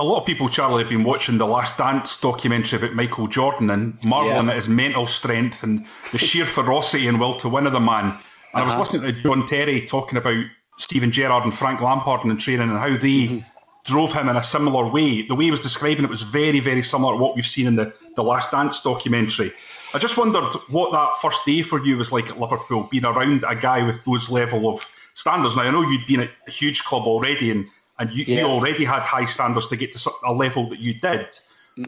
A 0.00 0.04
lot 0.04 0.20
of 0.20 0.26
people, 0.26 0.48
Charlie, 0.48 0.84
have 0.84 0.90
been 0.90 1.02
watching 1.02 1.38
the 1.38 1.46
Last 1.46 1.76
Dance 1.76 2.20
documentary 2.20 2.78
about 2.78 2.94
Michael 2.94 3.26
Jordan 3.26 3.68
and 3.70 4.02
marvelling 4.04 4.46
yeah. 4.46 4.52
at 4.52 4.56
his 4.56 4.68
mental 4.68 5.08
strength 5.08 5.64
and 5.64 5.86
the 6.12 6.18
sheer 6.18 6.46
ferocity 6.46 7.08
and 7.08 7.18
will 7.18 7.34
to 7.36 7.48
win 7.48 7.66
of 7.66 7.72
the 7.72 7.80
man. 7.80 8.04
And 8.04 8.14
uh-huh. 8.14 8.62
I 8.62 8.64
was 8.64 8.72
uh-huh. 8.74 8.80
listening 8.80 9.14
to 9.14 9.22
John 9.22 9.46
Terry 9.46 9.86
talking 9.86 10.16
about 10.16 10.44
Steven 10.78 11.10
Gerrard 11.10 11.42
and 11.42 11.54
Frank 11.54 11.80
Lampard 11.80 12.24
in 12.24 12.36
training 12.36 12.70
and 12.70 12.78
how 12.78 12.96
they 12.96 13.26
mm-hmm 13.26 13.57
drove 13.88 14.12
him 14.12 14.28
in 14.28 14.36
a 14.36 14.42
similar 14.42 14.86
way. 14.86 15.22
The 15.22 15.34
way 15.34 15.46
he 15.46 15.50
was 15.50 15.60
describing 15.60 16.04
it 16.04 16.10
was 16.10 16.22
very, 16.22 16.60
very 16.60 16.82
similar 16.82 17.14
to 17.14 17.18
what 17.18 17.34
we've 17.34 17.46
seen 17.46 17.66
in 17.66 17.74
the, 17.74 17.92
the 18.14 18.22
Last 18.22 18.52
Dance 18.52 18.82
documentary. 18.82 19.52
I 19.94 19.98
just 19.98 20.18
wondered 20.18 20.52
what 20.68 20.92
that 20.92 21.20
first 21.22 21.44
day 21.46 21.62
for 21.62 21.82
you 21.82 21.96
was 21.96 22.12
like 22.12 22.28
at 22.28 22.38
Liverpool, 22.38 22.88
being 22.90 23.06
around 23.06 23.44
a 23.48 23.56
guy 23.56 23.82
with 23.82 24.04
those 24.04 24.30
level 24.30 24.68
of 24.68 24.88
standards. 25.14 25.56
Now, 25.56 25.62
I 25.62 25.70
know 25.70 25.82
you'd 25.82 26.06
been 26.06 26.20
at 26.20 26.30
a 26.46 26.50
huge 26.50 26.84
club 26.84 27.04
already 27.04 27.50
and, 27.50 27.66
and 27.98 28.14
you, 28.14 28.24
yeah. 28.28 28.40
you 28.40 28.46
already 28.46 28.84
had 28.84 29.00
high 29.00 29.24
standards 29.24 29.68
to 29.68 29.76
get 29.76 29.92
to 29.92 30.10
a 30.24 30.32
level 30.32 30.68
that 30.68 30.78
you 30.78 30.94
did. 30.94 31.26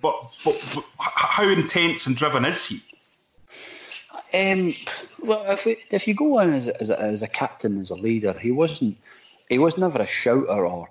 But, 0.01 0.37
but, 0.45 0.65
but 0.75 0.85
how 0.99 1.49
intense 1.49 2.07
and 2.07 2.17
driven 2.17 2.45
is 2.47 2.67
he? 2.67 2.83
Um, 4.33 4.75
well, 5.23 5.45
if, 5.51 5.67
we, 5.67 5.77
if 5.91 6.09
you 6.09 6.15
go 6.15 6.39
on 6.39 6.51
as, 6.51 6.69
as, 6.69 6.89
a, 6.89 6.99
as 7.01 7.23
a 7.23 7.29
captain, 7.29 7.81
as 7.81 7.91
a 7.91 7.97
leader, 7.97 8.33
he 8.33 8.51
wasn't. 8.51 8.97
He 9.49 9.59
was 9.59 9.77
never 9.77 10.01
a 10.01 10.07
shouter 10.07 10.65
or 10.65 10.89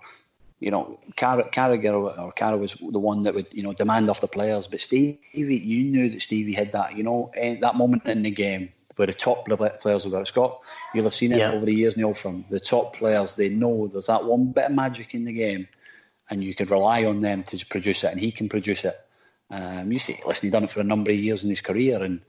you 0.59 0.71
know, 0.71 0.99
Car- 1.15 1.49
Carragher 1.49 1.93
or 1.93 2.31
Carra 2.33 2.57
was 2.57 2.73
the 2.73 2.99
one 2.99 3.23
that 3.23 3.33
would, 3.33 3.47
you 3.51 3.63
know, 3.63 3.73
demand 3.73 4.09
off 4.09 4.21
the 4.21 4.27
players. 4.27 4.67
But 4.67 4.81
Stevie, 4.81 5.19
you 5.33 5.83
knew 5.83 6.09
that 6.09 6.21
Stevie 6.21 6.53
had 6.53 6.73
that, 6.73 6.97
you 6.97 7.03
know, 7.03 7.31
eh, 7.33 7.57
that 7.61 7.75
moment 7.75 8.05
in 8.05 8.23
the 8.23 8.31
game 8.31 8.73
where 8.97 9.07
the 9.07 9.13
top 9.13 9.47
players 9.81 10.05
were. 10.05 10.25
Scott, 10.25 10.59
you'll 10.93 11.05
have 11.05 11.13
seen 11.13 11.31
it 11.31 11.37
yeah. 11.37 11.53
over 11.53 11.65
the 11.65 11.73
years, 11.73 11.95
Neil, 11.95 12.13
from 12.13 12.43
the 12.49 12.59
top 12.59 12.97
players. 12.97 13.37
They 13.37 13.47
know 13.47 13.87
there's 13.87 14.07
that 14.07 14.25
one 14.25 14.51
bit 14.51 14.65
of 14.65 14.71
magic 14.73 15.15
in 15.15 15.23
the 15.23 15.31
game, 15.31 15.69
and 16.29 16.43
you 16.43 16.53
can 16.53 16.67
rely 16.67 17.05
on 17.05 17.21
them 17.21 17.43
to 17.43 17.65
produce 17.65 18.03
it, 18.03 18.11
and 18.11 18.19
he 18.19 18.33
can 18.33 18.49
produce 18.49 18.83
it. 18.83 18.99
Um, 19.49 19.89
you 19.91 19.99
see, 19.99 20.19
listen, 20.25 20.47
he 20.47 20.51
done 20.51 20.65
it 20.65 20.71
for 20.71 20.81
a 20.81 20.83
number 20.83 21.11
of 21.11 21.17
years 21.17 21.45
in 21.45 21.49
his 21.49 21.61
career, 21.61 22.03
and 22.03 22.19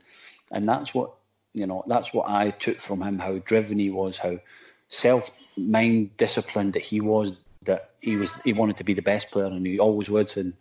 and 0.49 0.67
that's 0.67 0.95
what 0.95 1.11
you 1.53 1.67
know. 1.67 1.83
That's 1.87 2.13
what 2.13 2.29
I 2.29 2.51
took 2.51 2.79
from 2.79 3.01
him. 3.01 3.19
How 3.19 3.37
driven 3.39 3.77
he 3.77 3.89
was, 3.89 4.17
how 4.17 4.39
self 4.87 5.37
mind 5.57 6.15
disciplined 6.15 6.73
that 6.73 6.83
he 6.83 7.01
was 7.01 7.37
that 7.63 7.91
he 7.99 8.15
was 8.15 8.33
he 8.43 8.53
wanted 8.53 8.77
to 8.77 8.83
be 8.83 8.93
the 8.93 9.01
best 9.01 9.31
player 9.31 9.45
and 9.45 9.65
he 9.65 9.79
always 9.79 10.09
would. 10.09 10.35
And 10.37 10.53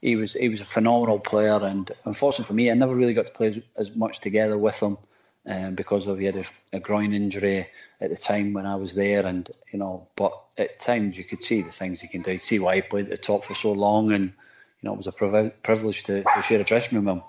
he 0.00 0.16
was 0.16 0.34
he 0.34 0.48
was 0.48 0.60
a 0.60 0.64
phenomenal 0.64 1.18
player. 1.18 1.60
And 1.62 1.90
unfortunately 2.04 2.46
for 2.46 2.54
me 2.54 2.70
I 2.70 2.74
never 2.74 2.94
really 2.94 3.14
got 3.14 3.26
to 3.26 3.32
play 3.32 3.48
as, 3.48 3.60
as 3.76 3.96
much 3.96 4.20
together 4.20 4.56
with 4.56 4.80
him 4.82 4.98
um, 5.46 5.74
because 5.74 6.06
of 6.06 6.18
he 6.18 6.26
had 6.26 6.36
a, 6.36 6.44
a, 6.72 6.80
groin 6.80 7.12
injury 7.12 7.68
at 8.00 8.10
the 8.10 8.16
time 8.16 8.52
when 8.52 8.66
I 8.66 8.76
was 8.76 8.94
there 8.94 9.24
and 9.26 9.48
you 9.72 9.78
know 9.78 10.08
but 10.16 10.32
at 10.58 10.80
times 10.80 11.16
you 11.18 11.24
could 11.24 11.42
see 11.42 11.62
the 11.62 11.70
things 11.70 12.00
he 12.00 12.08
can 12.08 12.22
do. 12.22 12.38
See 12.38 12.58
why 12.58 12.76
he 12.76 12.82
played 12.82 13.06
at 13.06 13.10
the 13.10 13.16
top 13.16 13.44
for 13.44 13.54
so 13.54 13.72
long 13.72 14.12
and 14.12 14.24
you 14.24 14.88
know 14.88 14.94
it 14.94 14.98
was 14.98 15.06
a 15.06 15.52
privilege 15.62 16.04
to, 16.04 16.22
to 16.22 16.42
share 16.42 16.60
a 16.60 16.64
dressing 16.64 16.96
room 16.96 17.04
with 17.04 17.16
him. 17.16 17.22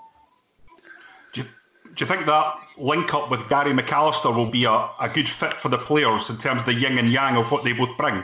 Do 1.33 1.41
you, 1.41 1.47
do 1.95 2.05
you 2.05 2.07
think 2.07 2.25
that 2.27 2.55
link 2.77 3.13
up 3.13 3.29
with 3.29 3.47
Gary 3.49 3.73
McAllister 3.73 4.33
will 4.33 4.49
be 4.49 4.65
a, 4.65 4.89
a 4.99 5.09
good 5.13 5.27
fit 5.27 5.55
for 5.55 5.69
the 5.69 5.77
players 5.77 6.29
in 6.29 6.37
terms 6.37 6.61
of 6.61 6.65
the 6.65 6.73
yin 6.73 6.97
and 6.97 7.09
yang 7.09 7.35
of 7.35 7.51
what 7.51 7.63
they 7.65 7.73
both 7.73 7.97
bring? 7.97 8.23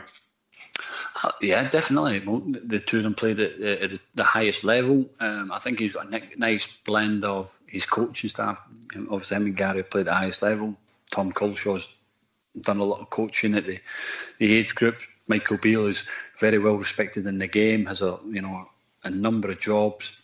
Uh, 1.24 1.32
yeah, 1.42 1.70
definitely. 1.70 2.20
The 2.20 2.82
two 2.82 2.98
of 2.98 3.04
them 3.04 3.16
played 3.16 3.40
at, 3.40 3.60
at 3.62 4.00
the 4.14 4.24
highest 4.24 4.66
level. 4.66 5.10
Um, 5.20 5.52
I 5.54 5.60
think 5.60 5.80
he's 5.80 5.94
got 5.94 6.14
a 6.14 6.22
nice 6.36 6.68
blend 6.86 7.24
of 7.24 7.58
his 7.66 7.86
coaching 7.86 8.30
staff. 8.30 8.62
Obviously, 8.94 9.38
him 9.38 9.46
and 9.46 9.56
Gary 9.56 9.84
played 9.84 10.08
at 10.08 10.12
the 10.12 10.18
highest 10.18 10.42
level. 10.42 10.76
Tom 11.12 11.32
Culshaw's 11.32 11.90
done 12.60 12.80
a 12.80 12.84
lot 12.84 13.00
of 13.00 13.10
coaching 13.10 13.56
at 13.56 13.66
the, 13.66 13.80
the 14.38 14.54
age 14.54 14.76
group. 14.76 15.02
Michael 15.28 15.58
Beale 15.58 15.86
is 15.86 16.06
very 16.38 16.60
well 16.60 16.76
respected 16.76 17.26
in 17.26 17.40
the 17.40 17.48
game. 17.48 17.86
Has 17.86 18.02
a 18.02 18.20
you 18.30 18.42
know 18.42 18.66
a 19.04 19.10
number 19.10 19.50
of 19.52 19.60
jobs. 19.60 20.22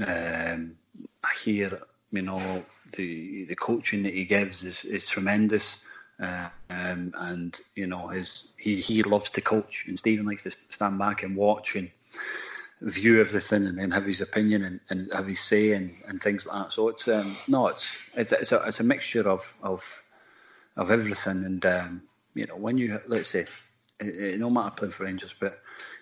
Um, 0.00 0.76
I 1.22 1.28
hear 1.44 1.82
you 2.10 2.22
know 2.22 2.64
the 2.96 3.44
the 3.44 3.54
coaching 3.54 4.04
that 4.04 4.14
he 4.14 4.24
gives 4.24 4.62
is, 4.62 4.84
is 4.84 5.06
tremendous. 5.06 5.84
Um, 6.20 7.14
and 7.16 7.60
you 7.76 7.86
know 7.86 8.08
his 8.08 8.52
he, 8.58 8.76
he 8.80 9.02
loves 9.02 9.30
to 9.30 9.40
coach, 9.40 9.86
and 9.86 9.98
Steven 9.98 10.26
likes 10.26 10.42
to 10.44 10.50
stand 10.50 10.98
back 10.98 11.22
and 11.22 11.36
watch. 11.36 11.76
And 11.76 11.90
view 12.80 13.20
everything 13.20 13.66
and 13.66 13.78
then 13.78 13.90
have 13.90 14.06
his 14.06 14.20
opinion 14.20 14.62
and, 14.62 14.80
and 14.88 15.12
have 15.12 15.26
his 15.26 15.40
say 15.40 15.72
and, 15.72 15.96
and 16.06 16.22
things 16.22 16.46
like 16.46 16.62
that. 16.62 16.72
So 16.72 16.88
it's 16.88 17.08
um, 17.08 17.36
no, 17.48 17.68
it's 17.68 18.00
it's 18.14 18.32
it's 18.32 18.52
a, 18.52 18.62
it's 18.66 18.80
a 18.80 18.84
mixture 18.84 19.28
of 19.28 19.52
of 19.62 20.02
of 20.76 20.90
everything. 20.90 21.44
And 21.44 21.66
um, 21.66 22.02
you 22.34 22.46
know, 22.46 22.56
when 22.56 22.78
you 22.78 23.00
let's 23.06 23.30
say, 23.30 23.46
it, 24.00 24.06
it, 24.06 24.38
no 24.38 24.50
matter 24.50 24.70
playing 24.70 24.92
for 24.92 25.04
Rangers, 25.04 25.34
but 25.38 25.58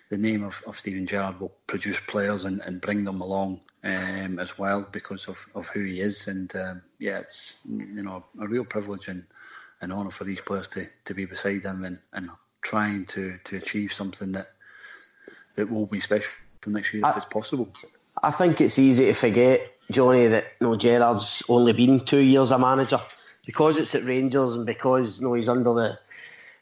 the 0.09 0.17
name 0.17 0.43
of, 0.43 0.61
of 0.67 0.77
Steven 0.77 1.05
Gerrard 1.05 1.39
will 1.39 1.51
produce 1.65 1.99
players 1.99 2.45
and, 2.45 2.61
and 2.61 2.79
bring 2.79 3.03
them 3.03 3.21
along 3.21 3.59
um, 3.83 4.39
as 4.39 4.57
well 4.57 4.87
because 4.89 5.27
of, 5.27 5.45
of 5.53 5.67
who 5.67 5.83
he 5.83 5.99
is. 5.99 6.27
And 6.27 6.55
um, 6.55 6.81
yeah, 6.99 7.19
it's 7.19 7.59
you 7.65 8.03
know 8.03 8.23
a 8.39 8.47
real 8.47 8.65
privilege 8.65 9.07
and 9.07 9.25
an 9.81 9.91
honour 9.91 10.09
for 10.09 10.23
these 10.23 10.41
players 10.41 10.67
to, 10.69 10.87
to 11.05 11.13
be 11.13 11.25
beside 11.25 11.63
him 11.63 11.83
and, 11.83 11.99
and 12.13 12.29
trying 12.61 13.05
to, 13.05 13.37
to 13.45 13.57
achieve 13.57 13.91
something 13.91 14.33
that 14.33 14.47
that 15.55 15.69
will 15.69 15.87
be 15.87 15.99
special 15.99 16.33
next 16.67 16.93
year 16.93 17.05
I, 17.05 17.11
if 17.11 17.17
it's 17.17 17.25
possible. 17.25 17.69
I 18.21 18.31
think 18.31 18.61
it's 18.61 18.79
easy 18.79 19.05
to 19.05 19.13
forget, 19.13 19.61
Jonny, 19.91 20.27
that 20.27 20.45
you 20.59 20.67
know, 20.67 20.75
Gerrard's 20.75 21.43
only 21.47 21.73
been 21.73 22.05
two 22.05 22.19
years 22.19 22.51
a 22.51 22.57
manager 22.57 22.99
because 23.45 23.77
it's 23.77 23.95
at 23.95 24.05
Rangers 24.05 24.55
and 24.55 24.65
because 24.65 25.19
you 25.19 25.27
know, 25.27 25.33
he's 25.33 25.49
under 25.49 25.73
the 25.73 25.99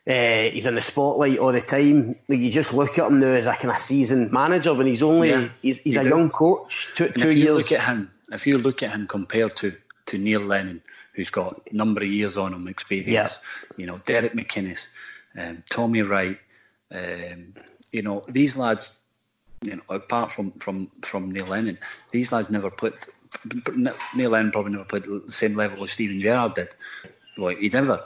uh, 0.07 0.51
he's 0.51 0.67
in 0.67 0.75
the 0.75 0.83
spotlight 0.83 1.39
all 1.39 1.51
the 1.51 1.61
time. 1.61 2.15
You 2.27 2.51
just 2.51 2.73
look 2.73 2.99
at 2.99 3.07
him 3.07 3.19
now 3.19 3.27
as 3.27 3.47
a 3.47 3.53
kind 3.55 3.71
of 3.71 3.79
seasoned 3.79 4.31
manager 4.31 4.73
when 4.73 4.85
he's 4.85 5.01
only 5.01 5.29
yeah, 5.29 5.49
he's, 5.61 5.79
he's 5.79 5.97
a 5.97 6.03
do. 6.03 6.09
young 6.09 6.29
coach. 6.29 6.89
Two, 6.95 7.09
two 7.09 7.29
if 7.29 7.35
you 7.35 7.43
years. 7.43 7.57
Look 7.57 7.71
at 7.71 7.87
him, 7.87 8.11
if 8.31 8.45
you 8.45 8.59
look 8.59 8.83
at 8.83 8.91
him 8.91 9.07
compared 9.07 9.55
to 9.57 9.75
to 10.07 10.17
Neil 10.19 10.41
Lennon, 10.41 10.81
who's 11.15 11.29
got 11.29 11.61
a 11.71 11.75
number 11.75 12.01
of 12.01 12.07
years 12.07 12.37
on 12.37 12.53
him 12.53 12.67
experience, 12.67 13.07
yeah. 13.07 13.29
you 13.77 13.85
know 13.85 13.99
Derek 14.05 14.33
McInnes, 14.33 14.87
um, 15.37 15.63
Tommy 15.69 16.01
Wright, 16.01 16.39
um, 16.91 17.53
you 17.91 18.01
know 18.01 18.21
these 18.27 18.57
lads. 18.57 18.99
You 19.63 19.77
know, 19.77 19.83
apart 19.89 20.31
from 20.31 20.51
from 20.53 20.91
from 21.01 21.31
Neil 21.31 21.47
Lennon, 21.47 21.79
these 22.11 22.31
lads 22.31 22.49
never 22.49 22.69
put. 22.69 22.93
Neil 24.15 24.29
Lennon 24.29 24.51
probably 24.51 24.73
never 24.73 24.85
played 24.85 25.03
the 25.03 25.23
same 25.27 25.55
level 25.55 25.83
as 25.83 25.91
Steven 25.91 26.19
Gerrard 26.19 26.53
did. 26.53 26.75
Like 27.37 27.57
he 27.57 27.69
never 27.69 28.05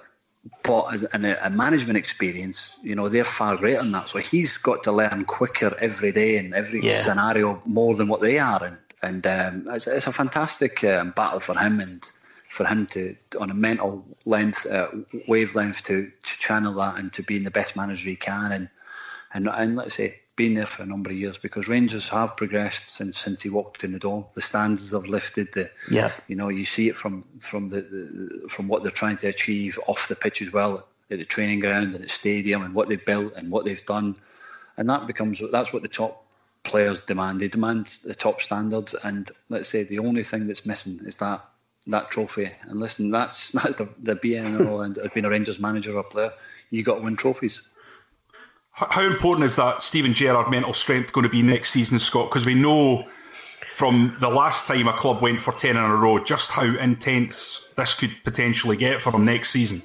but 0.63 0.93
as 0.93 1.03
a, 1.03 1.37
a, 1.43 1.49
management 1.49 1.97
experience, 1.97 2.77
you 2.81 2.95
know, 2.95 3.09
they're 3.09 3.23
far 3.23 3.57
greater 3.57 3.79
than 3.79 3.91
that. 3.91 4.09
So 4.09 4.19
he's 4.19 4.57
got 4.57 4.83
to 4.83 4.91
learn 4.91 5.25
quicker 5.25 5.75
every 5.79 6.11
day 6.11 6.37
in 6.37 6.53
every 6.53 6.81
yeah. 6.83 6.99
scenario 6.99 7.61
more 7.65 7.95
than 7.95 8.07
what 8.07 8.21
they 8.21 8.39
are. 8.39 8.63
And, 8.63 8.77
and 9.01 9.27
um, 9.27 9.73
it's, 9.75 9.87
it's, 9.87 10.07
a 10.07 10.13
fantastic 10.13 10.83
um, 10.83 11.11
battle 11.11 11.39
for 11.39 11.57
him 11.57 11.79
and 11.79 12.09
for 12.59 12.65
him 12.65 12.87
to, 12.87 13.15
on 13.39 13.49
a 13.49 13.53
mental 13.53 14.05
length, 14.25 14.65
uh, 14.65 14.89
wavelength, 15.29 15.81
to, 15.85 16.11
to 16.23 16.39
channel 16.39 16.73
that 16.73 16.97
and 16.97 17.13
to 17.13 17.23
be 17.23 17.37
in 17.37 17.45
the 17.45 17.51
best 17.51 17.77
manager 17.77 18.09
he 18.09 18.17
can. 18.17 18.51
And, 18.51 18.69
and, 19.33 19.47
and 19.47 19.77
let's 19.77 19.95
say, 19.95 20.19
been 20.35 20.55
there 20.55 20.65
for 20.65 20.83
a 20.83 20.85
number 20.85 21.09
of 21.09 21.15
years 21.15 21.37
because 21.37 21.69
Rangers 21.69 22.09
have 22.09 22.35
progressed 22.35 22.89
since 22.89 23.17
since 23.17 23.41
he 23.41 23.49
walked 23.49 23.85
in 23.85 23.93
the 23.93 23.99
door. 23.99 24.27
The 24.33 24.41
standards 24.41 24.91
have 24.91 25.07
lifted. 25.07 25.53
The, 25.53 25.71
yeah. 25.89 26.11
You 26.27 26.35
know, 26.35 26.49
you 26.49 26.65
see 26.65 26.89
it 26.89 26.97
from 26.97 27.23
from 27.39 27.69
the, 27.69 27.81
the, 27.81 28.49
from 28.49 28.67
what 28.67 28.83
they're 28.83 28.91
trying 28.91 29.17
to 29.17 29.27
achieve 29.27 29.79
off 29.87 30.09
the 30.09 30.17
pitch 30.17 30.41
as 30.41 30.51
well 30.51 30.85
at 31.09 31.17
the 31.17 31.23
training 31.23 31.61
ground 31.61 31.95
and 31.95 32.03
the 32.03 32.09
stadium 32.09 32.61
and 32.63 32.73
what 32.73 32.89
they've 32.89 33.05
built 33.05 33.35
and 33.37 33.49
what 33.51 33.63
they've 33.63 33.85
done, 33.85 34.17
and 34.75 34.89
that 34.89 35.07
becomes 35.07 35.41
that's 35.49 35.71
what 35.71 35.81
the 35.81 35.87
top 35.87 36.25
players 36.63 36.99
demand. 36.99 37.39
They 37.39 37.47
demand 37.47 37.87
the 38.03 38.15
top 38.15 38.41
standards, 38.41 38.95
and 39.01 39.31
let's 39.47 39.69
say 39.69 39.83
the 39.83 39.99
only 39.99 40.23
thing 40.23 40.47
that's 40.47 40.65
missing 40.65 40.99
is 41.05 41.15
that 41.17 41.45
that 41.87 42.11
trophy. 42.11 42.51
And 42.63 42.79
listen, 42.79 43.11
that's 43.11 43.51
that's 43.51 43.75
the 43.75 43.89
the 43.99 44.15
BNO 44.15 44.85
and 44.85 45.13
being 45.13 45.25
a 45.25 45.29
Rangers 45.29 45.59
manager 45.59 45.97
up 45.97 46.11
there. 46.13 46.31
You 46.69 46.83
got 46.83 46.95
to 46.95 47.01
win 47.01 47.15
trophies. 47.15 47.67
How 48.71 49.01
important 49.01 49.45
is 49.45 49.57
that 49.57 49.81
Steven 49.81 50.13
Gerrard 50.13 50.49
mental 50.49 50.73
strength 50.73 51.11
going 51.11 51.25
to 51.25 51.29
be 51.29 51.41
next 51.41 51.71
season, 51.71 51.99
Scott? 51.99 52.29
Because 52.29 52.45
we 52.45 52.53
know 52.53 53.03
from 53.69 54.15
the 54.21 54.29
last 54.29 54.67
time 54.67 54.87
a 54.87 54.93
club 54.93 55.21
went 55.21 55.41
for 55.41 55.51
10 55.51 55.71
in 55.71 55.77
a 55.77 55.95
row 55.95 56.23
just 56.23 56.49
how 56.49 56.63
intense 56.63 57.67
this 57.75 57.93
could 57.93 58.15
potentially 58.23 58.77
get 58.77 59.01
for 59.01 59.11
them 59.11 59.25
next 59.25 59.49
season. 59.49 59.83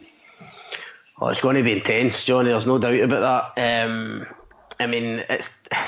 Oh, 1.20 1.28
it's 1.28 1.40
going 1.40 1.57
to 1.57 1.62
be 1.62 1.72
intense, 1.72 2.24
Jonny. 2.24 2.50
There's 2.50 2.66
no 2.66 2.78
doubt 2.78 3.00
about 3.00 3.54
that. 3.57 3.87
Um, 3.87 4.26
I 4.78 4.87
mean, 4.87 5.24
it's. 5.28 5.50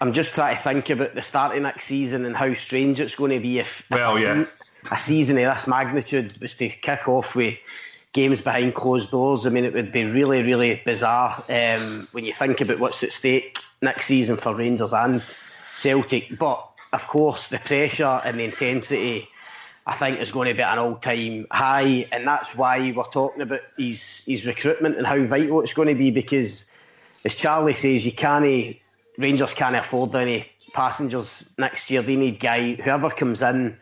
I'm 0.00 0.12
just 0.12 0.34
trying 0.34 0.56
to 0.56 0.62
think 0.62 0.90
about 0.90 1.14
the 1.14 1.22
start 1.22 1.56
of 1.56 1.62
next 1.62 1.86
season 1.86 2.26
and 2.26 2.36
how 2.36 2.52
strange 2.52 3.00
it's 3.00 3.14
going 3.14 3.30
to 3.30 3.40
be 3.40 3.60
if, 3.60 3.84
well, 3.90 4.16
if 4.16 4.22
a, 4.22 4.24
yeah. 4.24 4.44
A 4.90 4.98
season 4.98 5.38
of 5.38 5.54
this 5.54 5.66
magnitude 5.66 6.38
was 6.40 6.54
to 6.56 6.68
kick 6.68 7.08
off 7.08 7.34
with 7.34 7.56
games 8.12 8.42
behind 8.42 8.74
closed 8.74 9.10
doors. 9.10 9.46
I 9.46 9.50
mean, 9.50 9.64
it 9.64 9.74
would 9.74 9.92
be 9.92 10.04
really, 10.04 10.42
really 10.42 10.80
bizarre 10.84 11.42
um, 11.48 12.08
when 12.12 12.24
you 12.24 12.32
think 12.32 12.60
about 12.60 12.78
what's 12.78 13.02
at 13.02 13.12
stake 13.12 13.58
next 13.82 14.06
season 14.06 14.36
for 14.36 14.54
Rangers 14.54 14.92
and 14.92 15.22
Celtic. 15.76 16.38
But 16.38 16.68
of 16.92 17.06
course, 17.08 17.48
the 17.48 17.58
pressure 17.58 18.20
and 18.24 18.38
the 18.38 18.44
intensity, 18.44 19.28
I 19.86 19.96
think, 19.96 20.20
is 20.20 20.32
going 20.32 20.48
to 20.48 20.54
be 20.54 20.62
an 20.62 20.78
all-time 20.78 21.46
high, 21.50 22.06
and 22.12 22.26
that's 22.26 22.54
why 22.54 22.92
we're 22.92 23.04
talking 23.04 23.42
about 23.42 23.62
his 23.76 24.22
his 24.26 24.46
recruitment 24.46 24.96
and 24.96 25.06
how 25.06 25.22
vital 25.24 25.60
it's 25.62 25.74
going 25.74 25.88
to 25.88 25.94
be. 25.94 26.10
Because, 26.10 26.70
as 27.24 27.34
Charlie 27.34 27.74
says, 27.74 28.06
you 28.06 28.12
can't 28.12 28.76
Rangers 29.18 29.54
can't 29.54 29.76
afford 29.76 30.14
any 30.14 30.48
passengers 30.72 31.48
next 31.58 31.90
year. 31.90 32.02
They 32.02 32.16
need 32.16 32.40
guy 32.40 32.74
whoever 32.74 33.10
comes 33.10 33.42
in 33.42 33.76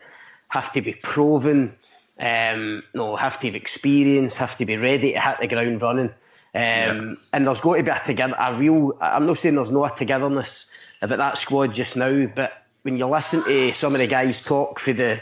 have 0.53 0.71
to 0.73 0.81
be 0.81 0.93
proven 0.93 1.75
um, 2.19 2.83
no, 2.93 3.15
have 3.15 3.39
to 3.39 3.47
have 3.47 3.55
experience, 3.55 4.37
have 4.37 4.57
to 4.57 4.65
be 4.65 4.77
ready 4.77 5.13
to 5.13 5.19
hit 5.19 5.37
the 5.41 5.47
ground 5.47 5.81
running. 5.81 6.09
Um, 6.09 6.11
yeah. 6.53 7.13
And 7.33 7.47
there's 7.47 7.61
got 7.61 7.77
to 7.77 7.83
be 7.83 7.89
a 7.89 8.01
together, 8.03 8.35
a 8.37 8.53
real. 8.55 8.97
I'm 9.01 9.25
not 9.25 9.39
saying 9.39 9.55
there's 9.55 9.71
no 9.71 9.87
togetherness 9.87 10.65
about 11.01 11.17
that 11.17 11.37
squad 11.37 11.73
just 11.73 11.95
now, 11.95 12.27
but 12.27 12.53
when 12.83 12.97
you 12.97 13.07
listen 13.07 13.43
to 13.43 13.73
some 13.73 13.93
of 13.93 13.99
the 13.99 14.07
guys 14.07 14.41
talk 14.41 14.79
for 14.79 14.93
the 14.93 15.21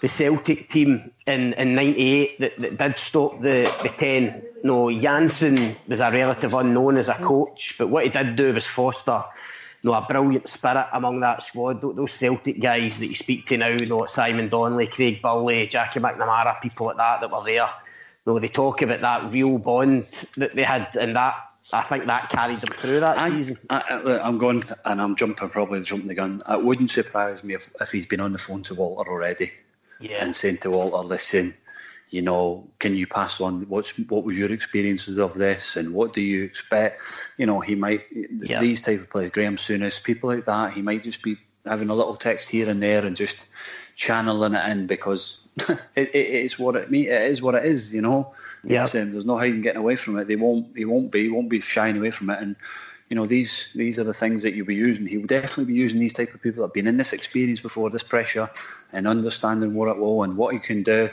the 0.00 0.08
Celtic 0.08 0.68
team 0.68 1.12
in, 1.26 1.52
in 1.52 1.74
'98 1.74 2.40
that, 2.40 2.58
that 2.58 2.78
did 2.78 2.98
stop 2.98 3.40
the, 3.40 3.72
the 3.82 3.88
10. 3.88 4.42
No, 4.64 4.90
Jansen 4.90 5.76
was 5.86 6.00
a 6.00 6.10
relative 6.10 6.54
unknown 6.54 6.96
as 6.96 7.08
a 7.08 7.14
coach, 7.14 7.76
but 7.78 7.88
what 7.88 8.04
he 8.04 8.10
did 8.10 8.36
do 8.36 8.52
was 8.54 8.66
foster 8.66 9.22
know, 9.90 9.96
a 9.96 10.06
brilliant 10.06 10.48
spirit 10.48 10.86
among 10.92 11.20
that 11.20 11.42
squad. 11.42 11.80
Those 11.80 12.12
Celtic 12.12 12.60
guys 12.60 12.98
that 12.98 13.06
you 13.06 13.14
speak 13.14 13.46
to 13.46 13.56
now, 13.56 13.68
you 13.68 13.86
know, 13.86 14.06
Simon 14.06 14.48
Donnelly, 14.48 14.86
Craig 14.86 15.20
Burley, 15.20 15.66
Jackie 15.66 16.00
McNamara, 16.00 16.60
people 16.60 16.86
like 16.86 16.96
that 16.96 17.20
that 17.20 17.30
were 17.30 17.44
there. 17.44 17.68
You 18.24 18.32
know, 18.32 18.38
they 18.38 18.48
talk 18.48 18.82
about 18.82 19.00
that 19.00 19.32
real 19.32 19.58
bond 19.58 20.06
that 20.36 20.52
they 20.52 20.62
had, 20.62 20.96
and 20.96 21.16
that 21.16 21.34
I 21.72 21.82
think 21.82 22.06
that 22.06 22.28
carried 22.28 22.60
them 22.60 22.74
through 22.74 23.00
that 23.00 23.18
I, 23.18 23.30
season. 23.30 23.58
I, 23.68 24.20
am 24.22 24.38
going, 24.38 24.62
and 24.84 25.00
I'm 25.00 25.16
jumping 25.16 25.48
probably 25.48 25.82
jumping 25.82 26.08
the 26.08 26.14
gun. 26.14 26.40
It 26.48 26.62
wouldn't 26.62 26.90
surprise 26.90 27.42
me 27.42 27.54
if, 27.54 27.74
if 27.80 27.90
he's 27.90 28.06
been 28.06 28.20
on 28.20 28.32
the 28.32 28.38
phone 28.38 28.62
to 28.64 28.74
Walter 28.74 29.10
already, 29.10 29.52
yeah. 29.98 30.22
and 30.22 30.34
saying 30.34 30.58
to 30.58 30.70
Walter, 30.70 31.08
"Listen, 31.08 31.54
you 32.12 32.20
know, 32.20 32.68
can 32.78 32.94
you 32.94 33.06
pass 33.06 33.40
on 33.40 33.62
what's 33.70 33.98
what 33.98 34.22
was 34.22 34.38
your 34.38 34.52
experiences 34.52 35.18
of 35.18 35.32
this 35.32 35.76
and 35.76 35.94
what 35.94 36.12
do 36.12 36.20
you 36.20 36.44
expect? 36.44 37.00
You 37.38 37.46
know, 37.46 37.60
he 37.60 37.74
might 37.74 38.04
yeah. 38.12 38.60
these 38.60 38.82
type 38.82 39.00
of 39.00 39.08
players, 39.08 39.30
Graham 39.30 39.56
Souness, 39.56 40.04
people 40.04 40.28
like 40.28 40.44
that. 40.44 40.74
He 40.74 40.82
might 40.82 41.02
just 41.02 41.22
be 41.22 41.38
having 41.64 41.88
a 41.88 41.94
little 41.94 42.14
text 42.14 42.50
here 42.50 42.68
and 42.68 42.82
there 42.82 43.06
and 43.06 43.16
just 43.16 43.46
channeling 43.96 44.52
it 44.52 44.70
in 44.70 44.86
because 44.86 45.40
it, 45.68 45.80
it, 45.96 46.14
it's 46.14 46.58
what 46.58 46.76
it, 46.76 46.90
me 46.90 47.08
it 47.08 47.30
is 47.30 47.40
what 47.40 47.54
it 47.54 47.64
is. 47.64 47.94
You 47.94 48.02
know, 48.02 48.34
yeah. 48.62 48.82
Um, 48.82 49.12
there's 49.12 49.24
no 49.24 49.38
hiding 49.38 49.62
getting 49.62 49.80
away 49.80 49.96
from 49.96 50.18
it. 50.18 50.28
They 50.28 50.36
won't. 50.36 50.76
He 50.76 50.84
won't 50.84 51.10
be. 51.10 51.22
He 51.22 51.28
won't 51.30 51.48
be 51.48 51.60
shying 51.60 51.96
away 51.96 52.10
from 52.10 52.28
it 52.28 52.42
and 52.42 52.56
you 53.12 53.16
know 53.16 53.26
these 53.26 53.68
these 53.74 53.98
are 53.98 54.04
the 54.04 54.14
things 54.14 54.44
that 54.44 54.54
you'll 54.54 54.64
be 54.64 54.74
using. 54.74 55.06
He 55.06 55.18
will 55.18 55.26
definitely 55.26 55.66
be 55.66 55.74
using 55.74 56.00
these 56.00 56.14
type 56.14 56.32
of 56.32 56.40
people 56.40 56.62
that 56.62 56.68
have 56.68 56.72
been 56.72 56.86
in 56.86 56.96
this 56.96 57.12
experience 57.12 57.60
before, 57.60 57.90
this 57.90 58.02
pressure, 58.02 58.48
and 58.90 59.06
understanding 59.06 59.74
what 59.74 59.88
it 59.88 59.98
will 59.98 60.22
and 60.22 60.34
what 60.34 60.54
he 60.54 60.60
can 60.60 60.82
do. 60.82 61.10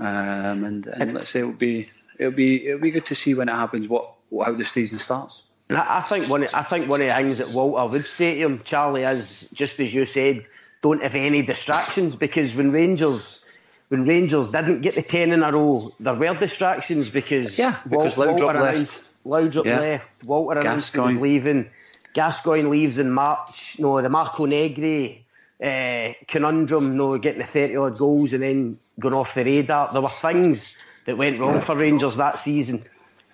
Um, 0.00 0.64
and, 0.64 0.86
and 0.86 1.14
let's 1.14 1.30
say 1.30 1.40
it'll 1.40 1.52
be 1.52 1.88
it'll 2.18 2.32
be 2.32 2.66
it'll 2.66 2.80
be 2.80 2.90
good 2.90 3.06
to 3.06 3.14
see 3.14 3.34
when 3.34 3.48
it 3.48 3.54
happens 3.54 3.88
what, 3.88 4.14
what 4.28 4.46
how 4.46 4.52
the 4.52 4.64
season 4.64 4.98
starts. 4.98 5.44
I 5.70 6.00
think 6.02 6.28
one 6.28 6.46
I 6.54 6.62
think 6.62 6.88
one 6.88 7.00
of 7.02 7.06
the 7.06 7.14
things 7.14 7.38
that 7.38 7.50
Walter 7.50 7.92
would 7.92 8.06
say 8.06 8.36
to 8.36 8.40
him, 8.40 8.62
Charlie, 8.64 9.02
is 9.02 9.48
just 9.52 9.78
as 9.80 9.92
you 9.92 10.06
said, 10.06 10.46
don't 10.82 11.02
have 11.02 11.14
any 11.14 11.42
distractions 11.42 12.16
because 12.16 12.54
when 12.54 12.70
Rangers 12.70 13.40
when 13.88 14.04
Rangers 14.04 14.48
didn't 14.48 14.80
get 14.80 14.94
the 14.94 15.02
ten 15.02 15.32
in 15.32 15.42
a 15.42 15.52
row, 15.52 15.92
there 16.00 16.14
were 16.14 16.34
distractions 16.34 17.10
because 17.10 17.58
yeah, 17.58 17.78
because 17.88 18.16
Wal- 18.16 18.28
Laudrup 18.28 18.60
left. 18.60 19.04
Laudrup 19.26 19.66
yeah. 19.66 19.80
left. 19.80 20.26
Walter 20.26 20.60
announced 20.60 20.96
was 20.96 21.16
leaving. 21.16 21.70
Gascoigne 22.14 22.68
leaves 22.68 22.98
in 22.98 23.10
March. 23.10 23.78
No, 23.78 24.00
the 24.00 24.08
Marco 24.08 24.46
Negri 24.46 25.26
uh, 25.62 26.12
conundrum, 26.26 26.96
no, 26.96 27.18
getting 27.18 27.40
the 27.40 27.46
30 27.46 27.76
odd 27.76 27.98
goals 27.98 28.32
and 28.32 28.42
then 28.42 28.78
going 28.98 29.14
off 29.14 29.34
the 29.34 29.44
radar. 29.44 29.92
There 29.92 30.02
were 30.02 30.08
things 30.08 30.74
that 31.06 31.16
went 31.16 31.40
wrong 31.40 31.60
for 31.60 31.76
Rangers 31.76 32.16
that 32.16 32.38
season, 32.38 32.84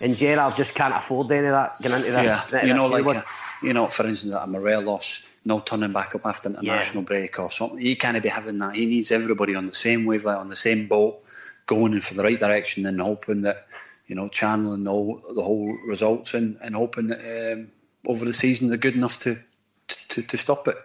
and 0.01 0.17
Gerrard 0.17 0.57
just 0.57 0.75
can't 0.75 0.95
afford 0.95 1.31
any 1.33 1.47
of 1.47 1.53
that 1.53 1.83
going 1.83 1.95
into 1.97 2.13
this. 2.13 2.53
Yeah, 2.53 2.65
you 2.65 2.75
know, 2.75 2.87
like, 2.87 3.05
a, 3.17 3.25
you 3.63 3.73
know, 3.73 3.87
for 3.87 4.07
instance, 4.07 4.33
that 4.35 4.43
a 4.43 4.47
Morelos 4.47 5.27
no 5.45 5.61
turning 5.61 5.93
back 5.93 6.15
up 6.15 6.25
after 6.25 6.49
international 6.49 7.03
yeah. 7.03 7.07
break 7.07 7.39
or 7.39 7.51
something. 7.51 7.79
He 7.79 7.97
can't 7.97 8.23
be 8.23 8.29
having 8.29 8.59
that. 8.59 8.75
He 8.75 8.87
needs 8.87 9.13
everybody 9.13 9.55
on 9.55 9.67
the 9.67 9.75
same 9.75 10.07
wavelength, 10.07 10.41
on 10.41 10.49
the 10.49 10.57
same 10.57 10.89
boat, 10.89 11.23
going 11.67 11.93
in 11.93 12.01
for 12.01 12.15
the 12.15 12.23
right 12.23 12.39
direction 12.39 12.87
and 12.87 13.01
hoping 13.01 13.43
that, 13.43 13.67
you 14.07 14.15
know, 14.15 14.29
channeling 14.29 14.85
the 14.85 14.91
whole, 14.91 15.23
the 15.35 15.43
whole 15.43 15.77
results 15.87 16.35
and, 16.35 16.59
and 16.63 16.75
hoping 16.75 17.09
that 17.09 17.53
um, 17.53 17.71
over 18.07 18.25
the 18.25 18.35
season 18.35 18.69
they're 18.69 18.79
good 18.79 18.97
enough 18.97 19.21
to, 19.21 19.39
to, 19.89 20.09
to, 20.09 20.23
to 20.23 20.37
stop 20.39 20.67
it. 20.69 20.77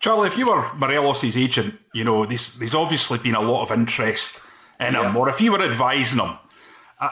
Charlie, 0.00 0.28
if 0.28 0.38
you 0.38 0.48
were 0.48 0.64
Morelos' 0.74 1.36
agent, 1.36 1.74
you 1.92 2.04
know, 2.04 2.26
there's, 2.26 2.54
there's 2.56 2.74
obviously 2.74 3.18
been 3.18 3.34
a 3.34 3.40
lot 3.40 3.62
of 3.62 3.72
interest 3.76 4.40
in 4.78 4.92
yeah. 4.94 5.08
him, 5.08 5.16
or 5.16 5.28
if 5.28 5.40
you 5.40 5.52
were 5.52 5.62
advising 5.62 6.20
him, 6.20 6.36
uh, 7.00 7.08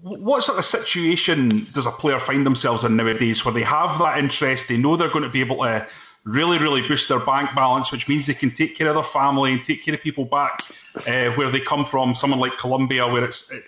what 0.00 0.42
sort 0.42 0.58
of 0.58 0.64
situation 0.64 1.66
does 1.72 1.86
a 1.86 1.90
player 1.90 2.18
find 2.20 2.46
themselves 2.46 2.84
in 2.84 2.96
nowadays 2.96 3.44
where 3.44 3.52
they 3.52 3.62
have 3.62 3.98
that 3.98 4.18
interest, 4.18 4.68
they 4.68 4.76
know 4.76 4.96
they're 4.96 5.10
going 5.10 5.24
to 5.24 5.30
be 5.30 5.40
able 5.40 5.62
to 5.64 5.86
really, 6.24 6.58
really 6.58 6.86
boost 6.86 7.08
their 7.08 7.20
bank 7.20 7.50
balance, 7.54 7.92
which 7.92 8.08
means 8.08 8.26
they 8.26 8.34
can 8.34 8.50
take 8.50 8.76
care 8.76 8.88
of 8.88 8.94
their 8.94 9.04
family 9.04 9.52
and 9.52 9.64
take 9.64 9.82
care 9.82 9.94
of 9.94 10.00
people 10.00 10.24
back 10.24 10.64
uh, 11.06 11.30
where 11.30 11.50
they 11.50 11.60
come 11.60 11.84
from, 11.84 12.14
someone 12.14 12.40
like 12.40 12.58
Colombia, 12.58 13.06
where 13.06 13.24
it's 13.24 13.50
uh, 13.50 13.58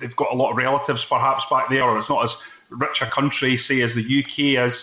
they've 0.00 0.16
got 0.16 0.32
a 0.32 0.34
lot 0.34 0.50
of 0.50 0.56
relatives 0.56 1.04
perhaps 1.04 1.44
back 1.50 1.68
there, 1.68 1.84
or 1.84 1.98
it's 1.98 2.08
not 2.08 2.24
as 2.24 2.36
rich 2.70 3.02
a 3.02 3.06
country, 3.06 3.56
say, 3.56 3.82
as 3.82 3.94
the 3.94 4.02
UK 4.02 4.64
is. 4.64 4.82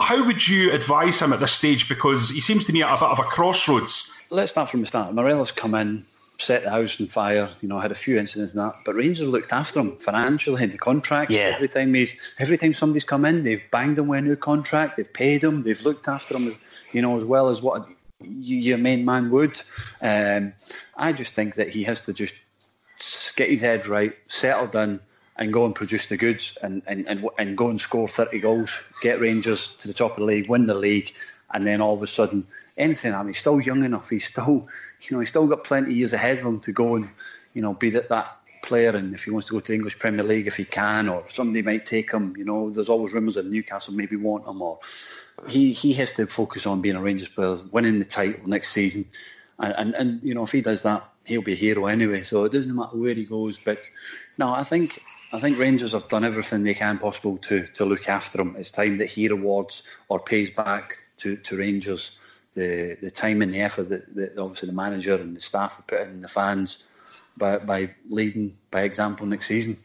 How 0.00 0.24
would 0.24 0.46
you 0.46 0.72
advise 0.72 1.20
him 1.20 1.32
at 1.32 1.40
this 1.40 1.52
stage? 1.52 1.88
Because 1.88 2.30
he 2.30 2.40
seems 2.40 2.64
to 2.64 2.72
me 2.72 2.82
at 2.82 2.96
a 2.96 3.00
bit 3.00 3.10
of 3.10 3.18
a 3.18 3.24
crossroads. 3.24 4.10
Let's 4.30 4.52
start 4.52 4.70
from 4.70 4.80
the 4.80 4.86
start. 4.86 5.14
Morelos 5.14 5.52
come 5.52 5.74
in, 5.74 6.06
set 6.38 6.64
the 6.64 6.70
house 6.70 7.00
on 7.00 7.06
fire. 7.06 7.50
You 7.60 7.68
know, 7.68 7.78
had 7.78 7.92
a 7.92 7.96
few 7.96 8.18
incidents 8.18 8.54
and 8.54 8.60
that, 8.60 8.76
but 8.84 8.94
Rangers 8.94 9.28
looked 9.28 9.52
after 9.52 9.80
him 9.80 9.92
financially 9.96 10.62
in 10.64 10.72
the 10.72 10.78
contracts. 10.78 11.34
Yeah. 11.34 11.52
Every 11.54 11.68
time 11.68 11.92
he's, 11.92 12.18
every 12.38 12.56
time 12.56 12.72
somebody's 12.72 13.04
come 13.04 13.24
in, 13.26 13.44
they've 13.44 13.62
banged 13.70 13.98
him 13.98 14.08
with 14.08 14.20
a 14.20 14.22
new 14.22 14.36
contract. 14.36 14.96
They've 14.96 15.12
paid 15.12 15.44
him. 15.44 15.62
They've 15.62 15.84
looked 15.84 16.08
after 16.08 16.34
him, 16.34 16.56
you 16.92 17.02
know, 17.02 17.16
as 17.16 17.24
well 17.24 17.50
as 17.50 17.60
what 17.60 17.86
your 18.22 18.78
main 18.78 19.04
man 19.04 19.30
would. 19.30 19.60
Um, 20.00 20.54
I 20.96 21.12
just 21.12 21.34
think 21.34 21.56
that 21.56 21.68
he 21.68 21.84
has 21.84 22.02
to 22.02 22.12
just 22.12 22.34
get 23.36 23.50
his 23.50 23.62
head 23.62 23.86
right, 23.86 24.14
settle 24.28 24.66
down, 24.66 25.00
and 25.40 25.54
go 25.54 25.64
and 25.64 25.74
produce 25.74 26.06
the 26.06 26.18
goods 26.18 26.58
and, 26.62 26.82
and, 26.86 27.08
and, 27.08 27.26
and 27.38 27.56
go 27.56 27.70
and 27.70 27.80
score 27.80 28.06
30 28.06 28.40
goals, 28.40 28.84
get 29.00 29.20
Rangers 29.20 29.74
to 29.76 29.88
the 29.88 29.94
top 29.94 30.12
of 30.12 30.18
the 30.18 30.24
league, 30.24 30.50
win 30.50 30.66
the 30.66 30.74
league, 30.74 31.14
and 31.50 31.66
then 31.66 31.80
all 31.80 31.94
of 31.94 32.02
a 32.02 32.06
sudden, 32.06 32.46
anything. 32.76 33.14
I 33.14 33.18
mean, 33.18 33.28
he's 33.28 33.38
still 33.38 33.58
young 33.58 33.82
enough. 33.82 34.10
He's 34.10 34.26
still, 34.26 34.68
you 35.00 35.10
know, 35.10 35.20
he's 35.20 35.30
still 35.30 35.46
got 35.46 35.64
plenty 35.64 35.92
of 35.92 35.96
years 35.96 36.12
ahead 36.12 36.38
of 36.38 36.44
him 36.44 36.60
to 36.60 36.72
go 36.72 36.96
and, 36.96 37.08
you 37.54 37.62
know, 37.62 37.72
be 37.72 37.90
that, 37.90 38.10
that 38.10 38.36
player. 38.62 38.90
And 38.90 39.14
if 39.14 39.24
he 39.24 39.30
wants 39.30 39.48
to 39.48 39.54
go 39.54 39.60
to 39.60 39.66
the 39.66 39.74
English 39.74 39.98
Premier 39.98 40.22
League, 40.22 40.46
if 40.46 40.58
he 40.58 40.66
can, 40.66 41.08
or 41.08 41.24
somebody 41.28 41.62
might 41.62 41.86
take 41.86 42.12
him, 42.12 42.36
you 42.36 42.44
know, 42.44 42.68
there's 42.68 42.90
always 42.90 43.14
rumours 43.14 43.36
that 43.36 43.46
Newcastle 43.46 43.94
maybe 43.94 44.16
want 44.16 44.46
him, 44.46 44.60
or 44.60 44.78
he, 45.48 45.72
he 45.72 45.94
has 45.94 46.12
to 46.12 46.26
focus 46.26 46.66
on 46.66 46.82
being 46.82 46.96
a 46.96 47.02
Rangers 47.02 47.30
player, 47.30 47.56
winning 47.72 47.98
the 47.98 48.04
title 48.04 48.46
next 48.46 48.68
season. 48.68 49.06
And, 49.58 49.74
and, 49.76 49.94
and 49.94 50.22
you 50.22 50.34
know, 50.34 50.42
if 50.42 50.52
he 50.52 50.60
does 50.60 50.82
that, 50.82 51.02
he'll 51.24 51.42
be 51.42 51.52
a 51.52 51.56
hero 51.56 51.86
anyway. 51.86 52.22
So 52.24 52.44
it 52.44 52.52
doesn't 52.52 52.74
matter 52.74 52.96
where 52.96 53.14
he 53.14 53.24
goes. 53.24 53.58
But 53.58 53.78
no, 54.36 54.52
I 54.52 54.64
think 54.64 55.02
I 55.32 55.38
think 55.38 55.58
Rangers 55.58 55.92
have 55.92 56.08
done 56.08 56.24
everything 56.24 56.64
they 56.64 56.74
can 56.74 56.98
possible 56.98 57.38
to 57.38 57.66
to 57.74 57.84
look 57.84 58.08
after 58.08 58.40
him. 58.40 58.56
It's 58.58 58.70
time 58.70 58.98
that 58.98 59.10
he 59.10 59.28
rewards 59.28 59.84
or 60.08 60.18
pays 60.20 60.50
back 60.50 61.04
to, 61.18 61.36
to 61.36 61.56
Rangers 61.56 62.18
the 62.54 62.96
the 63.00 63.10
time 63.10 63.42
and 63.42 63.54
the 63.54 63.60
effort 63.60 63.90
that, 63.90 64.14
that 64.16 64.38
obviously 64.38 64.68
the 64.68 64.74
manager 64.74 65.14
and 65.14 65.36
the 65.36 65.40
staff 65.40 65.76
have 65.76 65.86
put 65.86 66.00
in, 66.00 66.20
the 66.20 66.28
fans, 66.28 66.84
by 67.36 67.58
by 67.58 67.94
leading 68.08 68.56
by 68.70 68.82
example 68.82 69.26
next 69.26 69.46
season. 69.46 69.76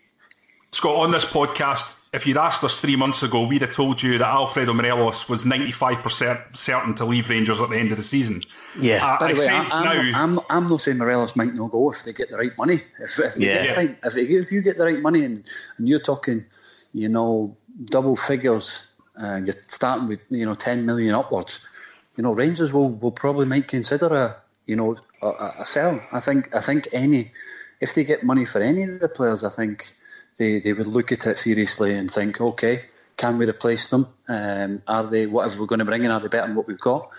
Scott, 0.71 0.95
on 0.95 1.11
this 1.11 1.25
podcast, 1.25 1.95
if 2.15 2.25
you'd 2.25 2.37
asked 2.37 2.63
us 2.63 2.79
three 2.79 2.95
months 2.95 3.23
ago, 3.23 3.45
we'd 3.45 3.61
have 3.61 3.73
told 3.73 4.01
you 4.01 4.17
that 4.17 4.27
Alfredo 4.27 4.73
Morelos 4.73 5.27
was 5.27 5.43
95% 5.43 6.55
certain 6.55 6.95
to 6.95 7.05
leave 7.05 7.29
Rangers 7.29 7.59
at 7.59 7.69
the 7.69 7.77
end 7.77 7.91
of 7.91 7.97
the 7.97 8.03
season. 8.03 8.41
Yeah. 8.79 9.05
Uh, 9.05 9.19
By 9.19 9.33
the 9.33 9.39
way, 9.39 9.47
I, 9.49 9.63
am 9.63 10.11
now... 10.11 10.19
I'm, 10.23 10.39
I'm 10.49 10.67
not 10.67 10.79
saying 10.81 10.97
Morelos 10.97 11.35
might 11.35 11.53
not 11.53 11.71
go 11.71 11.91
if 11.91 12.03
they 12.03 12.13
get 12.13 12.29
the 12.29 12.37
right 12.37 12.57
money. 12.57 12.81
If, 12.99 13.19
if, 13.19 13.37
yeah. 13.37 13.63
yeah. 13.63 13.73
Right, 13.73 13.97
if, 14.03 14.15
if, 14.15 14.51
you 14.51 14.61
get 14.61 14.77
the 14.77 14.85
right 14.85 15.01
money 15.01 15.25
and, 15.25 15.43
and 15.77 15.89
you're 15.89 15.99
talking, 15.99 16.45
you 16.93 17.09
know, 17.09 17.57
double 17.83 18.15
figures, 18.15 18.87
uh, 19.21 19.41
you're 19.43 19.55
starting 19.67 20.07
with, 20.07 20.21
you 20.29 20.45
know, 20.45 20.53
10 20.53 20.85
million 20.85 21.15
upwards, 21.15 21.67
you 22.15 22.23
know, 22.23 22.33
Rangers 22.33 22.71
will, 22.71 22.89
will 22.89 23.11
probably 23.11 23.45
might 23.45 23.67
consider 23.67 24.07
a, 24.07 24.37
you 24.65 24.77
know, 24.77 24.95
a, 25.21 25.51
a 25.59 25.65
sell. 25.65 26.01
I 26.13 26.21
think, 26.21 26.55
I 26.55 26.61
think 26.61 26.87
any, 26.93 27.33
if 27.81 27.93
they 27.93 28.05
get 28.05 28.23
money 28.23 28.45
for 28.45 28.61
any 28.61 28.83
of 28.83 29.01
the 29.01 29.09
players, 29.09 29.43
I 29.43 29.49
think 29.49 29.93
they, 30.37 30.59
they 30.59 30.73
would 30.73 30.87
look 30.87 31.11
at 31.11 31.27
it 31.27 31.39
seriously 31.39 31.93
and 31.93 32.11
think, 32.11 32.41
okay, 32.41 32.85
can 33.17 33.37
we 33.37 33.47
replace 33.47 33.89
them? 33.89 34.07
Um, 34.27 34.81
are 34.87 35.03
they 35.03 35.25
whatever 35.25 35.61
we're 35.61 35.67
going 35.67 35.79
to 35.79 35.85
bring 35.85 36.03
in? 36.03 36.11
Are 36.11 36.19
they 36.19 36.27
better 36.27 36.47
than 36.47 36.55
what 36.55 36.67
we've 36.67 36.79
got? 36.79 37.09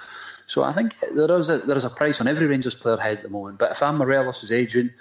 So 0.46 0.62
I 0.62 0.72
think 0.72 0.94
there 1.14 1.30
is 1.32 1.48
a 1.48 1.58
there 1.58 1.76
is 1.76 1.84
a 1.84 1.90
price 1.90 2.20
on 2.20 2.28
every 2.28 2.46
Rangers 2.46 2.74
player 2.74 2.96
head 2.96 3.18
at 3.18 3.22
the 3.24 3.28
moment. 3.28 3.58
But 3.58 3.72
if 3.72 3.82
I'm 3.82 3.98
Morelos' 3.98 4.52
agent, 4.52 4.92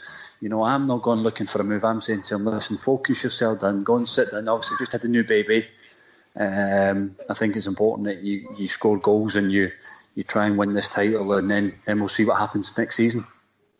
you 0.41 0.49
know, 0.49 0.63
I'm 0.63 0.87
not 0.87 1.03
going 1.03 1.19
looking 1.19 1.45
for 1.45 1.61
a 1.61 1.63
move. 1.63 1.83
I'm 1.83 2.01
saying 2.01 2.23
to 2.23 2.35
him, 2.35 2.45
listen, 2.45 2.77
focus 2.77 3.23
yourself 3.23 3.59
down, 3.59 3.83
go 3.83 3.97
and 3.97 4.07
sit 4.07 4.31
down. 4.31 4.47
Obviously, 4.47 4.77
just 4.79 4.93
had 4.93 5.03
a 5.03 5.07
new 5.07 5.23
baby. 5.23 5.67
Um, 6.35 7.15
I 7.29 7.33
think 7.33 7.55
it's 7.55 7.67
important 7.67 8.07
that 8.07 8.21
you, 8.21 8.53
you 8.57 8.67
score 8.67 8.97
goals 8.97 9.37
and 9.37 9.51
you, 9.51 9.71
you 10.15 10.23
try 10.23 10.47
and 10.47 10.57
win 10.57 10.73
this 10.73 10.89
title, 10.89 11.31
and 11.33 11.49
then, 11.49 11.75
then 11.85 11.99
we'll 11.99 12.09
see 12.09 12.25
what 12.25 12.37
happens 12.37 12.77
next 12.77 12.97
season. 12.97 13.25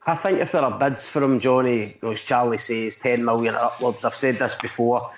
I 0.06 0.16
think 0.16 0.40
if 0.40 0.52
there 0.52 0.62
are 0.62 0.78
bids 0.78 1.10
for 1.10 1.24
him, 1.24 1.40
Jonny, 1.40 1.98
as 2.04 2.22
Charlie 2.22 2.60
says, 2.60 2.96
10 2.96 3.26
million 3.26 3.56
upwards, 3.56 4.06
I've 4.06 4.14
said 4.14 4.38
this 4.38 4.56
before, 4.56 5.12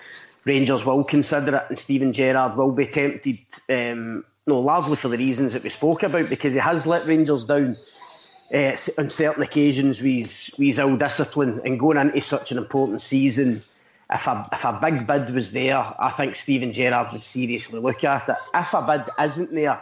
Rangers 0.46 0.86
will 0.86 1.04
consider 1.04 1.58
it 1.58 1.66
and 1.68 1.78
Steven 1.78 2.14
Gerrard 2.14 2.56
will 2.56 2.72
be 2.72 2.88
tempted, 2.88 3.40
um, 3.68 4.24
no, 4.46 4.60
largely 4.60 4.96
for 4.96 5.10
the 5.10 5.18
reasons 5.18 5.54
that 5.54 5.64
we 5.64 5.70
spoke 5.70 6.04
about, 6.04 6.30
because 6.30 6.54
he 6.54 6.60
has 6.60 6.88
let 6.88 7.06
Rangers 7.06 7.44
down 7.44 7.76
uh, 8.54 8.78
on 8.98 9.10
certain 9.10 9.44
occasions 9.44 10.02
with 10.02 10.14
his, 10.14 10.52
with 10.58 10.68
his 10.68 10.80
ill 10.80 10.96
discipline 10.96 11.62
and 11.66 11.78
going 11.78 11.98
into 11.98 12.22
such 12.22 12.54
an 12.54 12.58
important 12.58 13.02
season. 13.02 13.62
If 14.10 14.26
a, 14.26 14.48
if 14.54 14.64
a 14.64 14.80
big 14.82 15.06
bid 15.06 15.36
was 15.36 15.52
there, 15.52 15.78
I 15.78 16.12
think 16.12 16.38
Steven 16.38 16.72
Gerrard 16.72 17.12
would 17.12 17.26
seriously 17.26 17.82
look 17.82 18.06
at 18.06 18.30
it. 18.30 18.38
If 18.56 18.74
a 18.74 18.82
bid 18.82 19.04
isn't 19.22 19.54
there, 19.54 19.82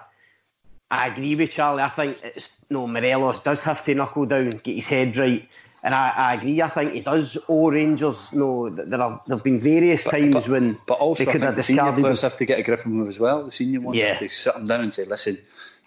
I 0.89 1.07
agree 1.07 1.35
with 1.35 1.51
Charlie. 1.51 1.81
I 1.81 1.89
think 1.89 2.17
it's 2.23 2.49
no 2.69 2.87
Morelos 2.87 3.39
does 3.39 3.63
have 3.63 3.83
to 3.85 3.95
knuckle 3.95 4.25
down, 4.25 4.49
get 4.49 4.75
his 4.75 4.87
head 4.87 5.17
right. 5.17 5.47
And 5.83 5.93
I, 5.93 6.09
I 6.09 6.33
agree. 6.33 6.61
I 6.61 6.69
think 6.69 6.93
he 6.93 7.01
does 7.01 7.37
owe 7.47 7.69
Rangers. 7.69 8.33
No, 8.33 8.69
there 8.69 9.01
are 9.01 9.21
there 9.27 9.37
have 9.37 9.43
been 9.43 9.59
various 9.59 10.03
but, 10.03 10.11
times 10.11 10.33
but, 10.33 10.47
when 10.47 10.79
but 10.87 10.95
also 10.95 11.25
they 11.25 11.31
could 11.31 11.41
have 11.41 11.55
the 11.55 11.63
senior 11.63 11.93
players 11.93 12.21
have 12.21 12.37
to 12.37 12.45
get 12.45 12.59
a 12.59 12.63
grip 12.63 12.79
from 12.79 13.01
him 13.01 13.07
as 13.07 13.19
well. 13.19 13.45
The 13.45 13.51
senior 13.51 13.81
ones 13.81 13.97
yeah. 13.97 14.13
have 14.13 14.19
to 14.19 14.29
sit 14.29 14.55
him 14.55 14.65
down 14.65 14.81
and 14.81 14.93
say, 14.93 15.05
"Listen, 15.05 15.37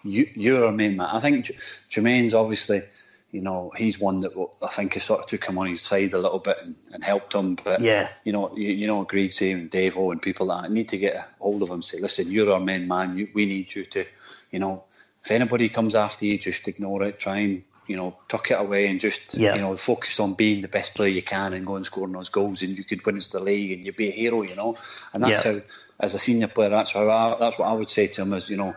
you 0.03 0.29
you're 0.35 0.65
our 0.65 0.71
main 0.71 0.95
man." 0.95 1.07
I 1.11 1.19
think 1.19 1.51
Jermaine's 1.89 2.33
obviously, 2.33 2.83
you 3.31 3.41
know, 3.41 3.73
he's 3.75 3.99
one 3.99 4.21
that 4.21 4.31
I 4.61 4.67
think 4.67 4.93
has 4.93 5.03
sort 5.03 5.19
of 5.19 5.27
took 5.27 5.45
him 5.45 5.57
on 5.57 5.67
his 5.67 5.81
side 5.81 6.13
a 6.13 6.17
little 6.17 6.39
bit 6.39 6.59
and, 6.61 6.75
and 6.93 7.03
helped 7.03 7.33
him. 7.33 7.55
But 7.55 7.81
yeah, 7.81 8.07
you 8.23 8.31
know, 8.31 8.55
you, 8.55 8.69
you 8.69 8.87
know, 8.87 9.03
Greg 9.03 9.33
and 9.41 9.69
Davo 9.69 10.13
and 10.13 10.21
people 10.21 10.47
that 10.47 10.71
need 10.71 10.89
to 10.89 10.97
get 10.97 11.15
a 11.15 11.25
hold 11.39 11.61
of 11.61 11.69
him. 11.69 11.81
Say, 11.81 11.99
"Listen, 11.99 12.31
you're 12.31 12.53
our 12.53 12.61
main 12.61 12.87
man. 12.87 13.17
You, 13.17 13.27
we 13.33 13.47
need 13.47 13.75
you 13.75 13.83
to, 13.85 14.05
you 14.51 14.59
know." 14.59 14.85
If 15.23 15.31
anybody 15.31 15.69
comes 15.69 15.95
after 15.95 16.25
you, 16.25 16.37
just 16.37 16.67
ignore 16.67 17.03
it. 17.03 17.19
Try 17.19 17.37
and 17.39 17.63
you 17.89 17.95
know 17.95 18.15
tuck 18.27 18.51
it 18.51 18.59
away 18.59 18.85
and 18.87 18.99
just 18.99 19.33
yeah. 19.33 19.55
you 19.55 19.61
know 19.61 19.75
focus 19.75 20.19
on 20.19 20.35
being 20.35 20.61
the 20.61 20.67
best 20.67 20.93
player 20.93 21.09
you 21.09 21.23
can 21.23 21.53
and 21.53 21.65
go 21.65 21.75
and 21.75 21.83
scoring 21.83 22.13
those 22.13 22.29
goals 22.29 22.61
and 22.61 22.77
you 22.77 22.83
could 22.83 23.03
win 23.03 23.17
us 23.17 23.29
the 23.29 23.39
league 23.39 23.71
and 23.71 23.83
you'd 23.83 23.95
be 23.95 24.09
a 24.09 24.11
hero, 24.11 24.43
you 24.43 24.55
know. 24.55 24.77
And 25.11 25.23
that's 25.23 25.43
yeah. 25.43 25.53
how, 25.53 25.61
as 25.99 26.13
a 26.13 26.19
senior 26.19 26.47
player, 26.47 26.69
that's 26.69 26.93
how 26.93 27.09
I, 27.09 27.35
that's 27.39 27.57
what 27.57 27.67
I 27.67 27.73
would 27.73 27.89
say 27.89 28.05
to 28.07 28.21
him 28.21 28.33
is 28.33 28.49
you 28.49 28.57
know, 28.57 28.75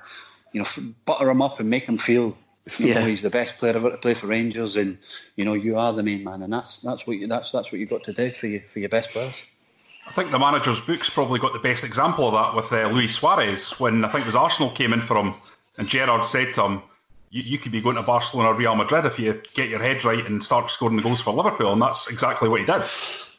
you 0.53 0.62
know, 0.62 0.84
butter 1.05 1.28
him 1.28 1.43
up 1.43 1.61
and 1.61 1.68
make 1.68 1.88
him 1.88 1.99
feel. 1.99 2.36
You 2.78 2.86
yeah. 2.86 3.05
he's 3.05 3.22
the 3.22 3.30
best 3.30 3.59
player 3.59 3.74
ever 3.74 3.90
to 3.90 3.97
play 3.97 4.14
for 4.14 4.28
Rangers, 4.28 4.76
and 4.76 4.99
you 5.34 5.45
know 5.45 5.55
you 5.55 5.78
are 5.78 5.93
the 5.93 6.05
main 6.05 6.22
man, 6.22 6.43
and 6.43 6.53
that's 6.53 6.78
that's 6.78 7.07
what 7.07 7.18
you, 7.18 7.26
that's 7.26 7.51
that's 7.51 7.72
what 7.72 7.80
you've 7.80 7.90
got 7.90 8.05
to 8.05 8.12
do 8.12 8.30
for 8.30 8.47
you 8.47 8.62
for 8.72 8.78
your 8.78 8.88
best 8.88 9.11
players. 9.11 9.43
I 10.07 10.12
think 10.12 10.30
the 10.30 10.38
manager's 10.38 10.80
book's 10.80 11.11
probably 11.11 11.40
got 11.40 11.53
the 11.53 11.59
best 11.59 11.82
example 11.84 12.28
of 12.28 12.34
that 12.34 12.55
with 12.55 12.72
uh, 12.72 12.88
Luis 12.88 13.16
Suarez 13.16 13.72
when 13.80 14.05
I 14.05 14.09
think 14.09 14.22
it 14.22 14.26
was 14.26 14.36
Arsenal 14.36 14.70
came 14.70 14.93
in 14.93 15.01
for 15.01 15.16
him 15.16 15.34
and 15.79 15.89
Gerrard 15.89 16.27
said 16.27 16.53
to 16.55 16.64
him, 16.64 16.83
you, 17.31 17.43
you, 17.43 17.59
could 17.59 17.73
be 17.73 17.81
going 17.81 17.97
to 17.97 18.03
Barcelona 18.03 18.51
or 18.51 18.55
Real 18.55 18.77
Madrid 18.77 19.07
if 19.07 19.18
you 19.18 19.41
get 19.55 19.68
your 19.68 19.81
head 19.81 20.05
right 20.05 20.25
and 20.25 20.45
start 20.45 20.70
scoring 20.70 20.97
the 20.97 21.03
goals 21.03 21.20
for 21.20 21.33
Liverpool. 21.33 21.73
And 21.73 21.81
that's 21.81 22.09
exactly 22.09 22.49
what 22.49 22.61
he 22.61 22.66
did. 22.66 22.83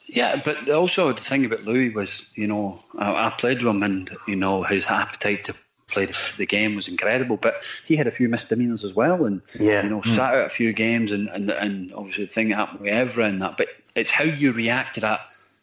Yeah, 0.06 0.42
but 0.44 0.68
also 0.68 1.12
the 1.12 1.20
thing 1.20 1.44
about 1.44 1.64
Louis 1.64 1.90
was, 1.90 2.28
you 2.34 2.46
know, 2.46 2.78
I, 2.98 3.26
I 3.26 3.34
played 3.38 3.58
with 3.58 3.68
him 3.68 3.82
and, 3.82 4.10
you 4.26 4.36
know, 4.36 4.62
his 4.62 4.86
appetite 4.86 5.44
to 5.44 5.54
play 5.88 6.06
the, 6.06 6.32
the, 6.36 6.46
game 6.46 6.74
was 6.74 6.88
incredible. 6.88 7.36
But 7.36 7.62
he 7.84 7.96
had 7.96 8.06
a 8.06 8.10
few 8.10 8.28
misdemeanors 8.28 8.84
as 8.84 8.94
well 8.94 9.24
and, 9.24 9.40
yeah. 9.58 9.82
you 9.82 9.90
know, 9.90 10.00
mm. 10.02 10.14
sat 10.14 10.34
out 10.34 10.46
a 10.46 10.50
few 10.50 10.72
games 10.72 11.12
and, 11.12 11.28
and, 11.28 11.50
and 11.50 11.94
obviously 11.94 12.26
the 12.26 12.32
thing 12.32 12.48
that 12.48 12.56
happened 12.56 12.80
with 12.80 12.92
Evra 12.92 13.28
and 13.28 13.42
that. 13.42 13.56
But 13.56 13.68
it's 13.94 14.10
how 14.10 14.24
you 14.24 14.52
react 14.52 14.96
to 14.96 15.02
that, 15.02 15.20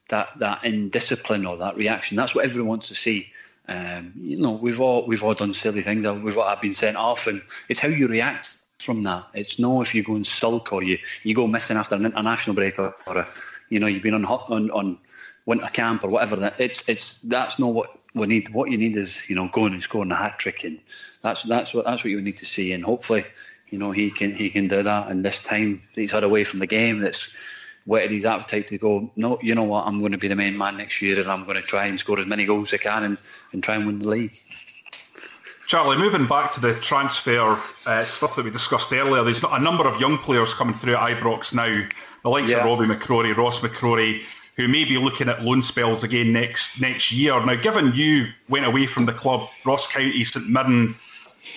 that, 0.10 0.40
that 0.40 0.64
indiscipline 0.64 1.46
or 1.46 1.58
that 1.58 1.76
reaction. 1.76 2.18
That's 2.18 2.34
what 2.34 2.46
everyone 2.46 2.70
wants 2.70 2.88
to 2.88 2.96
see. 2.96 3.32
Um, 3.72 4.14
you 4.16 4.38
know, 4.38 4.54
we've 4.54 4.82
all 4.82 5.08
we've 5.08 5.24
all 5.24 5.34
done 5.34 5.54
silly 5.54 5.82
things. 5.82 6.06
We've 6.06 6.38
all 6.38 6.44
I've 6.44 6.62
been 6.62 6.74
sent 6.74 6.98
off, 6.98 7.28
and 7.28 7.42
it's 7.70 7.80
how 7.80 7.88
you 7.88 8.08
react 8.08 8.58
from 8.80 9.04
that. 9.04 9.28
It's 9.34 9.60
no 9.60 9.82
if 9.82 9.96
you 9.96 10.04
go 10.04 10.16
and 10.16 10.28
sulk 10.28 10.74
or 10.74 10.84
you, 10.84 10.98
you 11.24 11.36
go 11.36 11.48
missing 11.48 11.78
after 11.78 11.96
an 11.96 12.06
international 12.06 12.56
break 12.56 12.80
or, 12.80 12.96
a, 13.08 13.28
you 13.70 13.80
know 13.80 13.88
you've 13.88 14.04
been 14.04 14.14
on, 14.14 14.26
on 14.26 14.72
on 14.72 14.98
winter 15.46 15.68
camp 15.68 16.04
or 16.04 16.10
whatever. 16.10 16.54
It's 16.58 16.88
it's 16.90 17.20
that's 17.22 17.60
not 17.60 17.74
what 17.74 17.98
we 18.14 18.28
need. 18.28 18.54
What 18.54 18.70
you 18.70 18.78
need 18.78 18.98
is 18.98 19.18
you 19.28 19.36
know 19.36 19.48
going 19.48 19.74
and 19.74 19.84
scoring 19.84 20.12
a 20.12 20.16
hat 20.16 20.40
trick, 20.40 20.64
and 20.64 20.80
that's 21.22 21.44
that's 21.44 21.74
what 21.74 21.86
that's 21.86 22.04
what 22.04 22.12
you 22.12 22.22
need 22.22 22.40
to 22.40 22.46
see. 22.46 22.74
And 22.74 22.84
hopefully, 22.84 23.26
you 23.70 23.80
know 23.80 23.92
he 23.92 24.12
can 24.12 24.36
he 24.36 24.50
can 24.50 24.68
do 24.68 24.84
that. 24.84 25.10
And 25.10 25.24
this 25.24 25.42
time 25.42 25.84
he's 25.96 26.12
had 26.12 26.24
away 26.24 26.44
from 26.44 26.60
the 26.60 26.68
game, 26.68 27.00
that's 27.00 27.32
whetted 27.86 28.12
his 28.12 28.26
appetite 28.26 28.68
to 28.68 28.78
go, 28.78 29.10
no, 29.16 29.40
you 29.42 29.56
know 29.56 29.64
what, 29.64 29.88
I'm 29.88 30.00
going 30.00 30.12
to 30.12 30.18
be 30.18 30.28
the 30.28 30.36
main 30.36 30.58
man 30.58 30.78
next 30.78 31.02
year 31.02 31.20
and 31.20 31.30
I'm 31.30 31.46
going 31.46 31.58
to 31.58 31.64
try 31.64 31.88
and 31.88 32.00
score 32.00 32.20
as 32.20 32.28
many 32.28 32.46
goals 32.46 32.74
as 32.74 32.80
I 32.80 32.84
can 32.84 33.04
and, 33.04 33.18
and 33.54 33.64
try 33.64 33.76
and 33.76 33.86
win 33.86 34.00
the 34.00 34.08
league. 34.08 34.34
Charlie, 35.68 35.98
moving 35.98 36.28
back 36.28 36.52
to 36.52 36.60
the 36.60 36.74
transfer 36.76 37.58
uh, 37.86 38.04
stuff 38.04 38.36
that 38.36 38.44
we 38.44 38.52
discussed 38.52 38.92
earlier, 38.92 39.24
there's 39.24 39.44
a 39.44 39.60
number 39.60 39.88
of 39.88 40.02
young 40.02 40.18
players 40.18 40.54
coming 40.54 40.74
through 40.74 40.96
at 40.96 41.18
Ibrox 41.18 41.54
now. 41.54 41.88
The 42.24 42.30
likes 42.30 42.52
yeah. 42.52 42.58
of 42.58 42.66
Robbie 42.66 42.94
McCrorie, 42.94 43.36
Ross 43.36 43.60
McCrorie, 43.60 44.22
who 44.58 44.68
may 44.68 44.84
be 44.84 44.98
looking 44.98 45.30
at 45.30 45.44
loan 45.44 45.64
spells 45.64 46.04
again 46.04 46.34
next 46.34 46.82
next 46.82 47.12
year. 47.12 47.44
Now, 47.46 47.56
given 47.56 47.94
you 47.96 48.28
went 48.50 48.66
away 48.66 48.86
from 48.86 49.06
the 49.06 49.14
club, 49.14 49.48
Ross 49.66 49.88
County, 49.88 50.24
St 50.24 50.50
Mirren 50.50 50.94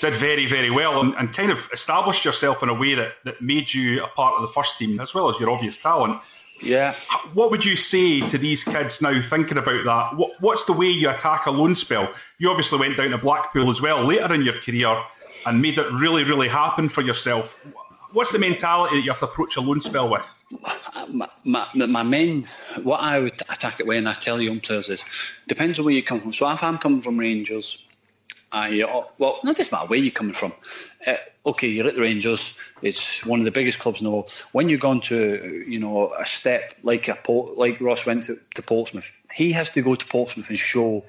did 0.00 0.16
very, 0.16 0.46
very 0.46 0.70
well 0.70 1.00
and, 1.00 1.14
and, 1.14 1.32
kind 1.32 1.50
of 1.50 1.68
established 1.72 2.24
yourself 2.24 2.62
in 2.62 2.68
a 2.68 2.74
way 2.74 2.94
that, 2.94 3.12
that 3.24 3.40
made 3.40 3.72
you 3.72 4.02
a 4.02 4.08
part 4.08 4.34
of 4.34 4.42
the 4.42 4.48
first 4.48 4.78
team 4.78 5.00
as 5.00 5.14
well 5.14 5.28
as 5.28 5.38
your 5.38 5.50
obvious 5.50 5.76
talent. 5.76 6.20
Yeah. 6.62 6.94
What 7.34 7.50
would 7.50 7.64
you 7.64 7.76
say 7.76 8.20
to 8.20 8.38
these 8.38 8.64
kids 8.64 9.02
now 9.02 9.20
thinking 9.20 9.58
about 9.58 9.84
that? 9.84 10.16
What, 10.16 10.40
what's 10.40 10.64
the 10.64 10.72
way 10.72 10.88
you 10.88 11.10
attack 11.10 11.46
a 11.46 11.50
loan 11.50 11.74
spell? 11.74 12.12
You 12.38 12.50
obviously 12.50 12.78
went 12.78 12.96
down 12.96 13.10
to 13.10 13.18
Blackpool 13.18 13.70
as 13.70 13.82
well 13.82 14.04
later 14.04 14.32
in 14.32 14.42
your 14.42 14.60
career 14.60 15.02
and 15.46 15.60
made 15.60 15.78
it 15.78 15.90
really, 15.92 16.24
really 16.24 16.48
happen 16.48 16.88
for 16.88 17.02
yourself. 17.02 17.66
What's 18.12 18.30
the 18.30 18.38
mentality 18.38 18.96
that 18.96 19.02
you 19.02 19.10
have 19.10 19.18
to 19.20 19.26
approach 19.26 19.56
a 19.56 19.60
loan 19.60 19.80
spell 19.80 20.08
with? 20.08 20.32
My, 21.08 21.28
my, 21.44 21.66
my 21.74 22.02
main, 22.04 22.46
what 22.82 23.00
I 23.00 23.18
would 23.18 23.34
attack 23.50 23.80
it 23.80 23.86
when 23.86 24.06
I 24.06 24.14
tell 24.14 24.40
young 24.40 24.60
players 24.60 24.88
is, 24.88 25.02
depends 25.48 25.80
on 25.80 25.84
where 25.84 25.94
you 25.94 26.02
come 26.02 26.20
from. 26.20 26.32
So 26.32 26.48
if 26.50 26.62
I'm 26.62 26.78
coming 26.78 27.02
from 27.02 27.18
Rangers, 27.18 27.84
I, 28.54 28.82
uh, 28.82 29.04
well, 29.18 29.40
not 29.42 29.56
just 29.56 29.72
matter 29.72 29.88
where 29.88 29.98
you're 29.98 30.12
coming 30.12 30.32
from. 30.32 30.52
Uh, 31.04 31.16
okay, 31.44 31.66
you're 31.66 31.88
at 31.88 31.96
the 31.96 32.02
Rangers. 32.02 32.56
It's 32.82 33.26
one 33.26 33.40
of 33.40 33.44
the 33.44 33.50
biggest 33.50 33.80
clubs 33.80 34.00
in 34.00 34.04
the 34.04 34.12
world. 34.12 34.30
When 34.52 34.68
you've 34.68 34.80
gone 34.80 35.00
to, 35.02 35.64
you 35.66 35.80
know, 35.80 36.14
a 36.16 36.24
step 36.24 36.72
like 36.84 37.08
a 37.08 37.18
like 37.32 37.80
Ross 37.80 38.06
went 38.06 38.24
to, 38.24 38.38
to 38.54 38.62
Portsmouth, 38.62 39.10
he 39.32 39.50
has 39.52 39.70
to 39.70 39.82
go 39.82 39.96
to 39.96 40.06
Portsmouth 40.06 40.48
and 40.48 40.58
show 40.58 41.04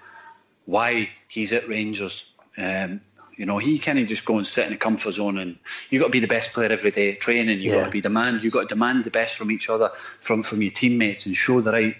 why 0.65 1.11
he's 1.27 1.53
at 1.53 1.69
Rangers. 1.69 2.25
Um, 2.57 3.01
you 3.37 3.45
know, 3.45 3.59
he 3.59 3.77
can't 3.77 4.09
just 4.09 4.25
go 4.25 4.37
and 4.37 4.47
sit 4.47 4.65
in 4.65 4.73
a 4.73 4.77
comfort 4.77 5.11
zone 5.11 5.37
and 5.37 5.57
you 5.91 5.99
got 5.99 6.07
to 6.07 6.11
be 6.11 6.21
the 6.21 6.27
best 6.27 6.51
player 6.51 6.71
every 6.71 6.89
day. 6.89 7.13
Training, 7.13 7.59
you 7.59 7.69
yeah. 7.69 7.77
got 7.77 7.85
to 7.85 7.91
be 7.91 8.01
demand. 8.01 8.43
you've 8.43 8.53
got 8.53 8.61
to 8.61 8.67
demand 8.67 9.03
the 9.03 9.11
best 9.11 9.35
from 9.35 9.51
each 9.51 9.69
other, 9.69 9.89
from 10.19 10.41
from 10.41 10.63
your 10.63 10.71
teammates, 10.71 11.27
and 11.27 11.35
show 11.35 11.61
the 11.61 11.71
right 11.71 11.95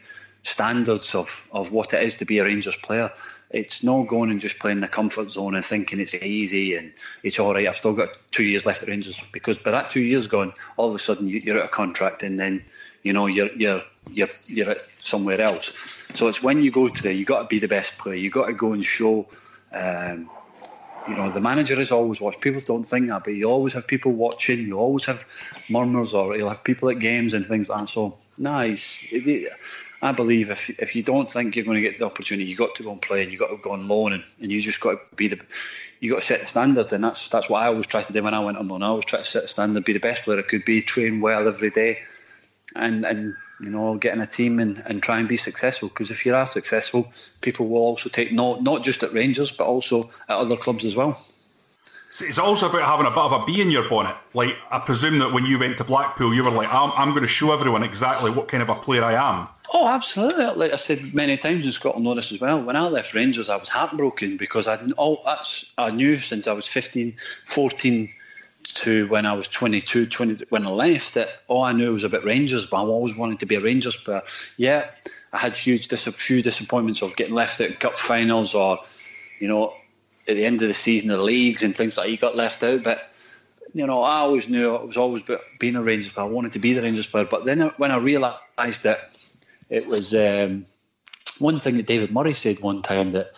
standards 0.45 1.15
of 1.15 1.47
of 1.51 1.71
what 1.71 1.93
it 1.93 2.03
is 2.03 2.17
to 2.17 2.25
be 2.25 2.37
a 2.37 2.43
Rangers 2.43 2.75
player. 2.75 3.11
It's 3.49 3.83
not 3.83 4.07
going 4.07 4.29
and 4.29 4.39
just 4.39 4.59
playing 4.59 4.79
the 4.79 4.87
comfort 4.87 5.31
zone 5.31 5.55
and 5.55 5.65
thinking 5.65 5.99
it's 5.99 6.13
easy 6.13 6.75
and 6.75 6.93
it's 7.23 7.39
all 7.39 7.53
right. 7.53 7.67
I've 7.67 7.75
still 7.75 7.93
got 7.93 8.09
two 8.31 8.43
years 8.43 8.65
left 8.65 8.83
at 8.83 8.89
Rangers 8.89 9.19
because 9.31 9.57
by 9.57 9.71
that 9.71 9.89
two 9.89 10.01
years 10.01 10.27
gone, 10.27 10.53
all 10.77 10.89
of 10.89 10.95
a 10.95 10.99
sudden 10.99 11.27
you're 11.27 11.57
out 11.57 11.65
of 11.65 11.71
contract 11.71 12.21
and 12.21 12.39
then 12.39 12.63
you 13.01 13.13
know 13.13 13.25
you're 13.25 13.51
you're 13.53 13.83
you're 14.07 14.29
you're 14.45 14.69
at 14.69 14.77
somewhere 15.01 15.41
else. 15.41 16.01
So 16.13 16.27
it's 16.27 16.43
when 16.43 16.61
you 16.61 16.71
go 16.71 16.87
to 16.87 17.03
there, 17.03 17.11
you 17.11 17.25
got 17.25 17.41
to 17.41 17.47
be 17.47 17.59
the 17.59 17.67
best 17.67 17.97
player. 17.97 18.15
You 18.15 18.29
got 18.29 18.45
to 18.45 18.53
go 18.53 18.73
and 18.73 18.85
show. 18.85 19.27
Um, 19.71 20.29
you 21.07 21.15
know, 21.15 21.29
the 21.29 21.41
manager 21.41 21.79
is 21.79 21.91
always 21.91 22.19
watched. 22.19 22.41
People 22.41 22.61
don't 22.65 22.83
think 22.83 23.09
that, 23.09 23.23
but 23.23 23.35
you 23.35 23.45
always 23.45 23.73
have 23.73 23.87
people 23.87 24.11
watching. 24.11 24.59
You 24.65 24.79
always 24.79 25.05
have 25.05 25.25
murmurs, 25.69 26.15
or 26.15 26.35
you'll 26.35 26.49
have 26.49 26.63
people 26.63 26.89
at 26.89 26.97
games 26.97 27.35
and 27.35 27.45
things 27.45 27.69
like 27.69 27.81
that. 27.81 27.89
So, 27.89 28.17
nice. 28.39 29.05
I 30.01 30.11
believe 30.11 30.49
if 30.49 30.69
if 30.79 30.95
you 30.95 31.03
don't 31.03 31.29
think 31.29 31.55
you're 31.55 31.65
going 31.65 31.81
to 31.81 31.89
get 31.89 31.99
the 31.99 32.05
opportunity, 32.05 32.49
you 32.49 32.55
got 32.55 32.75
to 32.75 32.83
go 32.83 32.91
and 32.91 33.01
play, 33.01 33.23
and 33.23 33.31
you 33.31 33.37
got 33.37 33.49
to 33.49 33.57
go 33.57 33.71
on 33.71 33.87
loan, 33.87 34.13
and, 34.13 34.23
and 34.41 34.51
you 34.51 34.59
just 34.61 34.81
got 34.81 34.91
to 34.91 35.15
be 35.15 35.27
the 35.27 35.39
you 35.99 36.11
got 36.11 36.19
to 36.19 36.25
set 36.25 36.41
the 36.41 36.47
standard, 36.47 36.91
and 36.93 37.03
that's 37.03 37.29
that's 37.29 37.49
what 37.49 37.63
I 37.63 37.67
always 37.67 37.87
try 37.87 38.03
to 38.03 38.13
do 38.13 38.23
when 38.23 38.33
I 38.33 38.39
went 38.39 38.57
on 38.57 38.67
loan. 38.67 38.83
I 38.83 38.87
always 38.87 39.05
try 39.05 39.19
to 39.19 39.25
set 39.25 39.43
the 39.43 39.47
standard, 39.47 39.85
be 39.85 39.93
the 39.93 39.99
best 39.99 40.23
player 40.23 40.39
I 40.39 40.43
could 40.43 40.65
be, 40.65 40.81
train 40.81 41.21
well 41.21 41.47
every 41.47 41.71
day, 41.71 41.99
and 42.75 43.05
and 43.05 43.35
you 43.61 43.69
know 43.69 43.95
get 43.95 44.13
in 44.13 44.21
a 44.21 44.27
team 44.27 44.59
and, 44.59 44.83
and 44.85 45.01
try 45.01 45.19
and 45.19 45.27
be 45.27 45.37
successful. 45.37 45.89
Because 45.89 46.11
if 46.11 46.25
you 46.25 46.35
are 46.35 46.47
successful, 46.47 47.11
people 47.41 47.69
will 47.69 47.81
also 47.81 48.09
take 48.09 48.31
note, 48.31 48.61
not 48.61 48.83
just 48.83 49.03
at 49.03 49.13
Rangers 49.13 49.51
but 49.51 49.65
also 49.65 50.09
at 50.27 50.37
other 50.37 50.57
clubs 50.57 50.85
as 50.85 50.95
well. 50.95 51.19
It's 52.21 52.37
also 52.37 52.69
about 52.69 52.83
having 52.83 53.07
a 53.07 53.09
bit 53.09 53.17
of 53.17 53.41
a 53.41 53.45
bee 53.45 53.61
in 53.61 53.71
your 53.71 53.89
bonnet. 53.89 54.15
Like 54.33 54.55
I 54.71 54.79
presume 54.79 55.19
that 55.19 55.33
when 55.33 55.45
you 55.45 55.59
went 55.59 55.77
to 55.79 55.83
Blackpool, 55.83 56.33
you 56.33 56.43
were 56.43 56.51
like, 56.51 56.69
I'm, 56.71 56.91
I'm 56.95 57.09
going 57.09 57.23
to 57.23 57.27
show 57.27 57.51
everyone 57.51 57.83
exactly 57.83 58.31
what 58.31 58.47
kind 58.47 58.63
of 58.63 58.69
a 58.69 58.75
player 58.75 59.03
I 59.03 59.13
am. 59.13 59.49
Oh, 59.74 59.88
absolutely. 59.88 60.45
Like 60.45 60.74
I 60.74 60.78
said 60.78 61.13
many 61.13 61.38
times 61.38 61.66
in 61.66 61.72
Scotland 61.72 62.05
Notice 62.05 62.32
as 62.32 62.39
well, 62.39 62.61
when 62.61 62.76
I 62.76 62.88
left 62.88 63.13
Rangers, 63.13 63.49
I 63.49 63.55
was 63.55 63.70
heartbroken 63.70 64.38
because 64.38 64.68
I 64.68 64.78
all 64.97 65.22
oh, 65.22 65.24
that's 65.26 65.66
I 65.78 65.91
knew 65.91 66.18
since 66.18 66.47
I 66.47 66.53
was 66.53 66.68
15, 66.68 67.18
14 67.45 68.13
to 68.63 69.07
when 69.07 69.26
I 69.26 69.34
was 69.34 69.47
22, 69.47 70.07
20, 70.07 70.45
when 70.49 70.66
I 70.66 70.70
left 70.70 71.16
that 71.16 71.30
all 71.47 71.63
I 71.63 71.72
knew 71.72 71.91
was 71.91 72.03
about 72.03 72.24
Rangers, 72.24 72.66
but 72.66 72.78
I 72.78 72.88
always 72.88 73.16
wanted 73.16 73.41
to 73.41 73.45
be 73.45 73.55
a 73.55 73.61
Rangers 73.61 73.95
player. 73.95 74.22
Yeah, 74.57 74.89
I 75.32 75.38
had 75.38 75.55
huge 75.55 75.88
dis- 75.88 76.07
few 76.07 76.41
disappointments 76.41 77.01
of 77.01 77.16
getting 77.16 77.36
left 77.36 77.61
out 77.61 77.68
in 77.68 77.74
cup 77.76 77.93
finals 77.93 78.55
or, 78.55 78.80
you 79.39 79.47
know, 79.47 79.74
at 80.28 80.36
the 80.36 80.45
end 80.45 80.61
of 80.61 80.68
the 80.68 80.74
season, 80.74 81.09
the 81.09 81.22
leagues 81.22 81.61
and 81.61 81.76
things 81.76 81.97
like 81.97 82.07
that, 82.07 82.11
you 82.11 82.18
got 82.18 82.36
left 82.36 82.63
out. 82.63 82.84
But 82.84 83.11
you 83.74 83.86
know, 83.86 84.03
I 84.03 84.20
always 84.20 84.47
knew 84.47 84.76
it 84.76 84.88
was 84.88 84.97
always 84.97 85.24
being 85.59 85.76
a 85.76 85.84
Rangers 85.84 86.13
player. 86.13 86.28
I 86.28 86.30
wanted 86.30 86.53
to 86.53 86.59
be 86.59 86.74
the 86.74 86.82
Rangers 86.82 87.07
player. 87.07 87.26
But 87.26 87.43
then 87.43 87.59
when 87.78 87.91
I 87.91 87.97
realised 87.97 88.84
that 88.84 89.14
it 89.70 89.88
was 89.88 90.13
um, 90.13 90.66
one 91.39 91.59
thing 91.59 91.78
that 91.78 91.88
David 91.88 92.11
Murray 92.11 92.34
said 92.34 92.59
one 92.59 92.82
time 92.82 93.11
that 93.11 93.34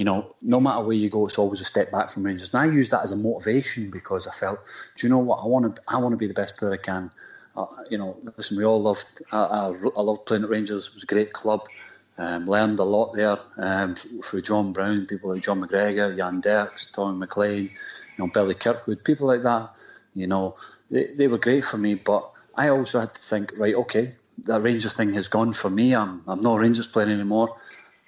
you 0.00 0.06
know, 0.06 0.34
no 0.40 0.62
matter 0.62 0.82
where 0.82 0.96
you 0.96 1.10
go, 1.10 1.26
it's 1.26 1.36
always 1.36 1.60
a 1.60 1.64
step 1.66 1.92
back 1.92 2.08
from 2.08 2.22
Rangers. 2.22 2.54
And 2.54 2.62
I 2.62 2.74
use 2.74 2.88
that 2.88 3.02
as 3.02 3.12
a 3.12 3.16
motivation 3.16 3.90
because 3.90 4.26
I 4.26 4.30
felt, 4.30 4.58
do 4.96 5.06
you 5.06 5.10
know 5.10 5.18
what? 5.18 5.40
I 5.42 5.46
want 5.46 5.76
to, 5.76 5.82
I 5.86 5.98
want 5.98 6.14
to 6.14 6.16
be 6.16 6.26
the 6.26 6.32
best 6.32 6.56
player 6.56 6.72
I 6.72 6.78
can. 6.78 7.10
Uh, 7.54 7.66
you 7.90 7.98
know, 7.98 8.16
listen, 8.38 8.56
we 8.56 8.64
all 8.64 8.80
loved, 8.80 9.22
I, 9.30 9.36
I, 9.36 9.66
I 9.66 10.00
loved 10.00 10.24
playing 10.24 10.44
at 10.44 10.48
Rangers. 10.48 10.86
It 10.86 10.94
was 10.94 11.02
a 11.02 11.06
great 11.06 11.34
club. 11.34 11.68
Um, 12.16 12.48
learned 12.48 12.78
a 12.78 12.82
lot 12.84 13.14
there 13.14 13.36
um, 13.58 13.94
through 13.94 14.40
John 14.40 14.72
Brown, 14.72 15.04
people 15.04 15.34
like 15.34 15.42
John 15.42 15.60
McGregor, 15.60 16.16
Jan 16.16 16.40
Derksen, 16.40 16.92
Tommy 16.92 17.18
McLean, 17.18 17.64
you 17.64 17.70
know, 18.16 18.28
Billy 18.28 18.54
Kirkwood, 18.54 19.04
people 19.04 19.26
like 19.26 19.42
that. 19.42 19.68
You 20.14 20.28
know, 20.28 20.56
they, 20.90 21.14
they 21.14 21.28
were 21.28 21.36
great 21.36 21.64
for 21.64 21.76
me, 21.76 21.94
but 21.94 22.26
I 22.54 22.68
also 22.70 23.00
had 23.00 23.14
to 23.14 23.20
think, 23.20 23.52
right, 23.58 23.74
okay, 23.74 24.14
that 24.44 24.62
Rangers 24.62 24.94
thing 24.94 25.12
has 25.14 25.28
gone 25.28 25.52
for 25.52 25.70
me. 25.70 25.94
I'm 25.94 26.22
I'm 26.26 26.40
not 26.40 26.56
a 26.56 26.60
Rangers 26.60 26.86
player 26.86 27.08
anymore. 27.08 27.56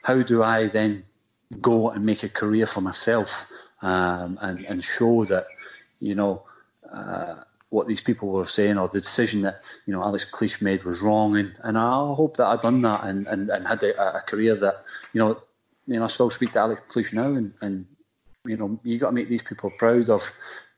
How 0.02 0.22
do 0.22 0.42
I 0.42 0.66
then 0.66 1.04
go 1.60 1.90
and 1.90 2.04
make 2.04 2.22
a 2.22 2.28
career 2.28 2.66
for 2.66 2.80
myself 2.80 3.50
um, 3.82 4.38
and 4.40 4.64
and 4.64 4.84
show 4.84 5.24
that 5.26 5.46
you 6.00 6.14
know 6.14 6.42
uh, 6.92 7.36
what 7.70 7.88
these 7.88 8.00
people 8.00 8.28
were 8.28 8.46
saying 8.46 8.78
or 8.78 8.88
the 8.88 9.00
decision 9.00 9.42
that 9.42 9.62
you 9.86 9.92
know 9.92 10.02
Alex 10.02 10.26
McLeish 10.30 10.60
made 10.62 10.84
was 10.84 11.00
wrong 11.00 11.36
and, 11.36 11.58
and 11.62 11.78
I 11.78 12.14
hope 12.14 12.36
that 12.36 12.46
I'd 12.46 12.60
done 12.60 12.82
that 12.82 13.04
and, 13.04 13.26
and, 13.26 13.48
and 13.48 13.66
had 13.66 13.82
a, 13.82 14.18
a 14.18 14.20
career 14.20 14.54
that 14.56 14.84
you 15.12 15.20
know 15.20 15.42
you 15.86 15.98
know 15.98 16.04
I 16.04 16.08
still 16.08 16.30
speak 16.30 16.52
to 16.52 16.60
Alex 16.60 16.82
McLeish 16.88 17.12
now 17.12 17.32
and, 17.32 17.54
and 17.60 17.86
you 18.44 18.56
know 18.56 18.78
you 18.84 18.98
got 18.98 19.08
to 19.08 19.14
make 19.14 19.28
these 19.28 19.42
people 19.42 19.70
proud 19.70 20.10
of 20.10 20.30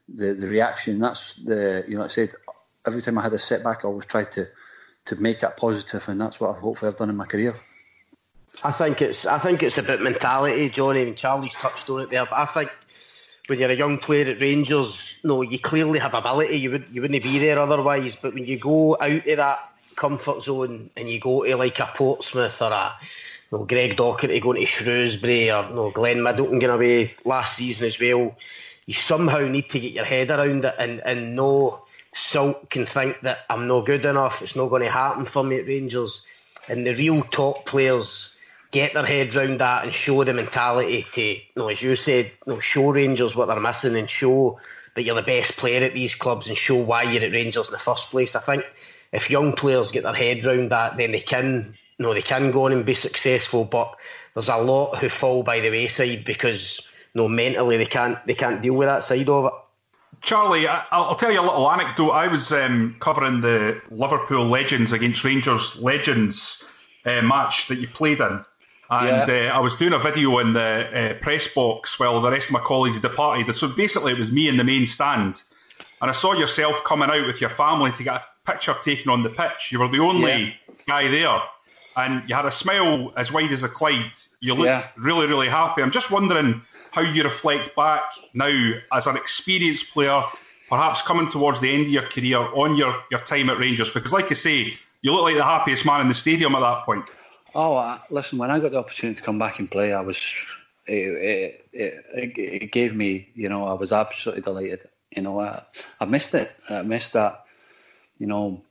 the 0.09 0.35
the 0.35 0.47
reaction 0.47 0.99
that's 0.99 1.35
the 1.35 1.85
you 1.89 1.99
know 1.99 2.05
I 2.05 2.09
said 2.09 2.35
every 2.87 3.03
time 3.03 3.19
I 3.19 3.23
had 3.23 3.33
a 3.33 3.39
setback 3.39 3.85
I 3.85 3.89
always 3.89 4.07
tried 4.07 4.33
to 4.33 4.49
to 5.07 5.17
make 5.17 5.43
it 5.43 5.57
positive, 5.57 6.09
and 6.09 6.21
that's 6.21 6.41
what 6.41 6.57
I 6.57 6.59
hopefully 6.59 6.89
I've 6.89 6.97
done 6.97 7.11
in 7.11 7.17
my 7.17 7.27
career. 7.27 7.55
I 8.63 8.73
think 8.73 9.03
it's 9.03 9.27
I 9.27 9.39
think 9.39 9.63
it's 9.63 9.79
about 9.79 10.01
mentality, 10.01 10.69
Jonny. 10.71 11.03
and 11.03 11.17
Charlie's 11.17 11.55
touched 11.55 11.91
on 11.91 12.03
it 12.03 12.11
there, 12.11 12.25
but 12.25 12.39
I 12.39 12.47
think 12.47 12.71
when 13.47 13.59
you're 13.59 13.71
a 13.71 13.77
young 13.77 13.99
player 13.99 14.31
at 14.31 14.41
Rangers, 14.41 15.17
no, 15.23 15.43
you 15.43 15.59
clearly 15.59 15.99
have 15.99 16.15
ability. 16.15 16.57
You 16.57 16.71
would 16.71 16.87
you 16.93 17.03
wouldn't 17.03 17.23
be 17.23 17.39
there 17.39 17.59
otherwise. 17.59 18.17
But 18.17 18.35
when 18.35 18.47
you 18.47 18.59
go 18.59 18.97
out 18.99 19.29
of 19.29 19.37
that 19.37 19.59
comfort 19.97 20.43
zone 20.43 20.91
and 20.97 21.11
you 21.11 21.21
go 21.21 21.45
to 21.45 21.57
like 21.57 21.79
a 21.79 21.93
Portsmouth 21.95 22.61
or 22.63 22.73
a 22.73 22.95
know, 23.55 23.65
Greg 23.65 23.97
Docherty 23.97 24.43
going 24.43 24.61
to 24.61 24.67
Shrewsbury 24.67 25.51
or 25.51 25.65
you 25.69 25.75
know, 25.75 25.91
Glenn 25.91 26.23
Middleton 26.23 26.59
going 26.59 26.75
away 26.75 27.15
last 27.25 27.57
season 27.57 27.87
as 27.87 27.99
well, 27.99 28.37
you 28.87 28.95
somehow 28.95 29.41
need 29.41 29.71
to 29.71 29.81
get 29.81 29.93
your 29.93 30.05
head 30.05 30.31
around 30.31 30.65
it 30.65 30.75
and, 30.79 31.01
and 31.05 31.37
know 31.37 31.84
Salt 32.15 32.71
can 32.71 32.87
think 32.87 33.21
that 33.23 33.41
I'm 33.51 33.67
not 33.67 33.87
good 33.87 34.05
enough, 34.05 34.43
it's 34.43 34.57
not 34.57 34.69
going 34.69 34.83
to 34.83 34.91
happen 34.91 35.25
for 35.25 35.43
me 35.45 35.59
at 35.59 35.67
Rangers. 35.67 36.23
And 36.69 36.87
the 36.87 36.95
real 36.95 37.23
top 37.23 37.67
players 37.67 38.35
get 38.71 38.95
their 38.95 39.05
head 39.05 39.35
round 39.35 39.61
that 39.61 39.85
and 39.85 39.95
show 39.95 40.25
the 40.25 40.33
mentality 40.33 41.07
to, 41.13 41.23
you 41.23 41.41
know, 41.57 41.69
as 41.69 41.83
you 41.83 41.97
said, 41.97 42.33
you 42.47 42.55
know, 42.55 42.61
show 42.61 42.91
Rangers 42.91 43.37
what 43.37 43.47
they're 43.47 43.61
missing 43.61 43.97
and 43.97 44.09
show 44.09 44.59
that 44.95 45.03
you're 45.03 45.15
the 45.15 45.23
best 45.23 45.57
player 45.57 45.85
at 45.85 45.95
these 45.95 46.15
clubs 46.15 46.49
and 46.49 46.57
show 46.57 46.77
why 46.77 47.03
you're 47.03 47.25
at 47.25 47.33
Rangers 47.33 47.69
in 47.69 47.73
the 47.73 47.79
first 47.79 48.11
place. 48.11 48.35
I 48.35 48.41
think 48.41 48.65
if 49.13 49.31
young 49.31 49.53
players 49.53 49.93
get 49.93 50.03
their 50.03 50.15
head 50.15 50.45
round 50.45 50.71
that, 50.71 50.97
then 50.97 51.13
they 51.13 51.21
can, 51.21 51.75
you 51.99 52.03
know, 52.05 52.15
they 52.15 52.23
can 52.23 52.51
go 52.51 52.65
on 52.65 52.73
and 52.73 52.87
be 52.87 52.95
successful. 52.95 53.65
But 53.65 53.95
there's 54.35 54.49
a 54.49 54.57
lot 54.57 54.99
who 54.99 55.09
fall 55.09 55.43
by 55.43 55.61
the 55.61 55.71
wayside 55.71 56.25
because, 56.25 56.81
you 57.13 57.23
know, 57.23 57.29
mentally 57.29 57.77
they 57.77 57.87
can't 57.87 58.25
they 58.27 58.35
can't 58.35 58.63
deal 58.63 58.75
with 58.75 58.89
that 58.89 59.05
side 59.05 59.29
of 59.29 59.47
it. 59.47 59.53
Charlie, 60.21 60.67
I, 60.69 60.85
will 60.93 61.15
tell 61.15 61.31
you 61.31 61.41
a 61.41 61.43
little 61.43 61.71
anecdote. 61.71 62.11
I 62.11 62.29
was 62.29 62.53
um, 62.53 62.97
covering 63.01 63.41
the 63.41 63.81
Liverpool 63.91 64.47
Legends 64.47 64.93
against 64.93 65.25
Rangers 65.25 65.77
Legends 65.77 66.63
uh, 67.05 67.23
match 67.23 67.69
that 67.69 67.79
you 67.79 67.89
played 67.89 68.21
in. 68.21 68.43
And 68.91 69.29
yeah. 69.29 69.51
uh, 69.53 69.57
I 69.57 69.61
was 69.61 69.77
doing 69.77 69.93
a 69.93 69.99
video 69.99 70.39
in 70.39 70.53
the 70.53 70.61
uh, 70.61 71.15
press 71.23 71.49
box 71.49 71.99
while 71.99 72.21
the 72.21 72.31
rest 72.31 72.47
of 72.47 72.53
my 72.53 72.61
colleagues 72.61 73.01
departed. 73.01 73.55
So 73.55 73.69
basically, 73.69 74.13
it 74.13 74.19
was 74.19 74.31
me 74.31 74.49
in 74.49 74.57
the 74.57 74.65
main 74.65 74.87
stand. 74.87 75.43
And 76.01 76.11
I 76.11 76.13
saw 76.13 76.33
yourself 76.35 76.85
coming 76.85 77.09
out 77.09 77.27
with 77.27 77.41
your 77.41 77.51
family 77.51 77.93
to 77.93 78.03
get 78.03 78.17
a 78.17 78.25
picture 78.51 78.75
taken 78.83 79.11
on 79.11 79.23
the 79.23 79.31
pitch. 79.31 79.73
You 79.73 79.81
were 79.81 79.89
the 79.89 80.01
only 80.01 80.31
yeah. 80.31 80.75
guy 80.87 81.09
there. 81.09 81.41
And 81.97 82.29
you 82.29 82.35
had 82.35 82.47
a 82.47 82.51
smile 82.51 83.13
as 83.17 83.33
wide 83.33 83.53
as 83.53 83.63
a 83.63 83.69
Clyde. 83.69 84.13
You 84.41 84.55
looked 84.55 84.67
yeah. 84.67 84.87
really, 84.97 85.27
really 85.27 85.49
happy. 85.49 85.83
I'm 85.83 85.91
just 85.91 86.11
wondering 86.11 86.63
how 86.91 87.03
you 87.03 87.23
reflect 87.23 87.75
back 87.77 88.03
now 88.33 88.73
as 88.93 89.07
an 89.07 89.17
experienced 89.17 89.93
player, 89.93 90.23
perhaps 90.69 91.03
coming 91.03 91.29
towards 91.29 91.61
the 91.61 91.73
end 91.73 91.87
of 91.87 91.91
your 91.91 92.03
career 92.03 92.39
on 92.39 92.77
your, 92.77 93.03
your 93.11 93.21
time 93.21 93.51
at 93.51 93.59
Rangers, 93.59 93.91
because 93.91 94.13
like 94.13 94.31
I 94.31 94.35
say, 94.35 94.75
you 95.03 95.13
look 95.13 95.23
like 95.23 95.37
the 95.37 95.45
happiest 95.45 95.85
man 95.85 96.01
in 96.01 96.09
the 96.09 96.15
stadium 96.15 96.55
at 96.55 96.61
that 96.61 96.85
point. 96.85 97.09
Oh, 97.55 97.77
uh, 97.77 97.99
listen, 98.11 98.39
when 98.39 98.51
I 98.51 98.59
got 98.59 98.73
the 98.73 98.79
opportunity 98.79 99.17
to 99.19 99.23
come 99.23 99.39
back 99.39 99.59
and 99.59 99.71
play, 99.71 99.93
I 99.93 100.01
was 100.01 100.19
it, 100.87 100.93
it, 100.93 101.67
it, 101.73 102.39
it, 102.39 102.73
gave 102.73 102.95
me, 102.95 103.29
you 103.35 103.49
know, 103.49 103.67
I 103.67 103.75
was 103.75 103.93
absolutely 103.93 104.43
delighted. 104.43 104.85
You 105.11 105.23
know, 105.23 105.41
I, 105.41 105.63
I 106.01 106.05
missed 106.07 106.35
it. 106.35 106.51
I 106.69 106.83
missed 106.83 107.13
that, 107.13 107.45
you 108.19 108.27
know, 108.27 108.63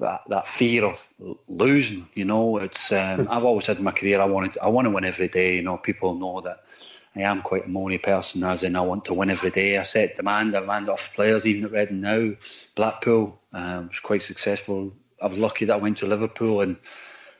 that 0.00 0.22
that 0.28 0.46
fear 0.46 0.84
of 0.84 1.08
losing. 1.48 2.08
You 2.14 2.24
know, 2.24 2.58
it's 2.58 2.92
um, 2.92 3.28
I've 3.30 3.44
always 3.44 3.64
said 3.64 3.78
in 3.78 3.84
my 3.84 3.92
career 3.92 4.20
I 4.20 4.26
wanted 4.26 4.58
I 4.58 4.68
want 4.68 4.86
to 4.86 4.90
win 4.90 5.04
every 5.04 5.28
day. 5.28 5.56
You 5.56 5.62
know, 5.62 5.76
people 5.76 6.14
know 6.14 6.40
that 6.42 6.64
I 7.16 7.22
am 7.22 7.42
quite 7.42 7.66
a 7.66 7.68
moany 7.68 8.02
person, 8.02 8.44
as 8.44 8.62
in 8.62 8.76
I 8.76 8.82
want 8.82 9.06
to 9.06 9.14
win 9.14 9.30
every 9.30 9.50
day. 9.50 9.76
I 9.76 9.82
set 9.82 10.16
demand, 10.16 10.56
I 10.56 10.60
demand 10.60 10.88
off 10.88 11.14
players, 11.14 11.46
even 11.46 11.64
at 11.64 11.72
Reading 11.72 12.00
now. 12.00 12.34
Blackpool 12.74 13.40
um, 13.52 13.88
was 13.88 14.00
quite 14.00 14.22
successful. 14.22 14.92
I 15.20 15.26
was 15.26 15.38
lucky 15.38 15.64
that 15.64 15.74
I 15.74 15.78
went 15.78 15.98
to 15.98 16.06
Liverpool 16.06 16.60
and 16.60 16.76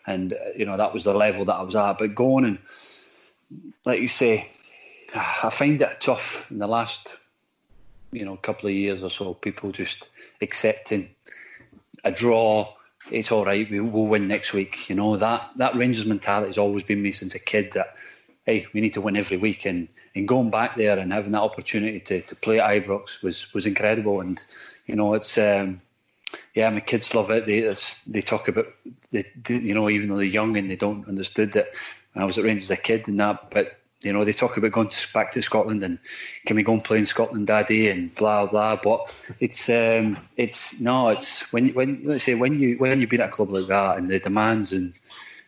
and 0.06 0.34
you 0.56 0.64
know 0.64 0.76
that 0.76 0.94
was 0.94 1.04
the 1.04 1.14
level 1.14 1.44
that 1.44 1.56
I 1.56 1.62
was 1.62 1.76
at. 1.76 1.98
But 1.98 2.14
going 2.14 2.44
and 2.44 2.58
like 3.84 4.00
you 4.00 4.08
say, 4.08 4.48
I 5.14 5.50
find 5.50 5.80
it 5.80 6.00
tough 6.00 6.50
in 6.50 6.58
the 6.58 6.66
last, 6.66 7.16
you 8.12 8.24
know, 8.24 8.36
couple 8.36 8.68
of 8.68 8.74
years 8.74 9.04
or 9.04 9.10
so. 9.10 9.34
People 9.34 9.72
just 9.72 10.08
accepting 10.40 11.10
a 12.04 12.10
draw. 12.10 12.74
It's 13.10 13.32
all 13.32 13.44
right. 13.44 13.68
We, 13.70 13.80
will 13.80 14.06
win 14.06 14.28
next 14.28 14.52
week. 14.52 14.88
You 14.88 14.96
know 14.96 15.16
that 15.16 15.50
that 15.56 15.76
Rangers 15.76 16.06
mentality 16.06 16.48
has 16.48 16.58
always 16.58 16.84
been 16.84 17.02
me 17.02 17.12
since 17.12 17.34
a 17.34 17.38
kid. 17.38 17.72
That 17.72 17.94
hey, 18.44 18.66
we 18.72 18.80
need 18.80 18.94
to 18.94 19.00
win 19.00 19.16
every 19.16 19.36
week, 19.36 19.66
and, 19.66 19.88
and 20.14 20.26
going 20.26 20.50
back 20.50 20.74
there 20.76 20.98
and 20.98 21.12
having 21.12 21.32
that 21.32 21.42
opportunity 21.42 22.00
to, 22.00 22.22
to 22.22 22.34
play 22.34 22.60
at 22.60 22.70
Ibrox 22.70 23.22
was 23.22 23.52
was 23.52 23.66
incredible. 23.66 24.20
And 24.20 24.42
you 24.86 24.96
know, 24.96 25.14
it's 25.14 25.38
um, 25.38 25.80
yeah, 26.54 26.70
my 26.70 26.80
kids 26.80 27.14
love 27.14 27.30
it. 27.30 27.46
They 27.46 27.72
they 28.06 28.22
talk 28.22 28.48
about 28.48 28.66
they, 29.10 29.24
you 29.48 29.74
know 29.74 29.88
even 29.88 30.08
though 30.08 30.16
they're 30.16 30.24
young 30.24 30.56
and 30.56 30.70
they 30.70 30.76
don't 30.76 31.08
understood 31.08 31.52
that 31.52 31.68
I 32.14 32.24
was 32.24 32.38
at 32.38 32.44
Rangers 32.44 32.70
as 32.70 32.78
a 32.78 32.80
kid 32.80 33.08
and 33.08 33.20
that, 33.20 33.50
but 33.50 33.77
you 34.02 34.12
know 34.12 34.24
they 34.24 34.32
talk 34.32 34.56
about 34.56 34.72
going 34.72 34.88
to, 34.88 35.12
back 35.12 35.32
to 35.32 35.42
Scotland 35.42 35.82
and 35.82 35.98
can 36.46 36.56
we 36.56 36.62
go 36.62 36.72
and 36.72 36.84
play 36.84 36.98
in 36.98 37.06
Scotland, 37.06 37.46
Daddy, 37.46 37.88
and 37.88 38.14
blah 38.14 38.46
blah. 38.46 38.76
But 38.76 39.12
it's 39.40 39.68
um, 39.68 40.18
it's 40.36 40.80
no, 40.80 41.08
it's 41.08 41.40
when 41.52 41.70
when 41.70 42.02
let's 42.04 42.24
say 42.24 42.34
when 42.34 42.58
you 42.58 42.76
when 42.78 43.00
you've 43.00 43.10
been 43.10 43.20
at 43.20 43.30
a 43.30 43.32
club 43.32 43.50
like 43.50 43.68
that 43.68 43.98
and 43.98 44.08
the 44.08 44.20
demands 44.20 44.72
and 44.72 44.94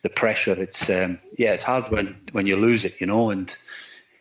the 0.03 0.09
pressure, 0.09 0.61
it's 0.61 0.89
um, 0.91 1.19
yeah, 1.39 1.53
it's 1.53 1.63
hard 1.63 1.91
when 1.91 2.17
when 2.33 2.47
you 2.47 2.57
lose 2.57 2.85
it, 2.85 3.01
you 3.01 3.07
know, 3.07 3.31
and 3.31 3.55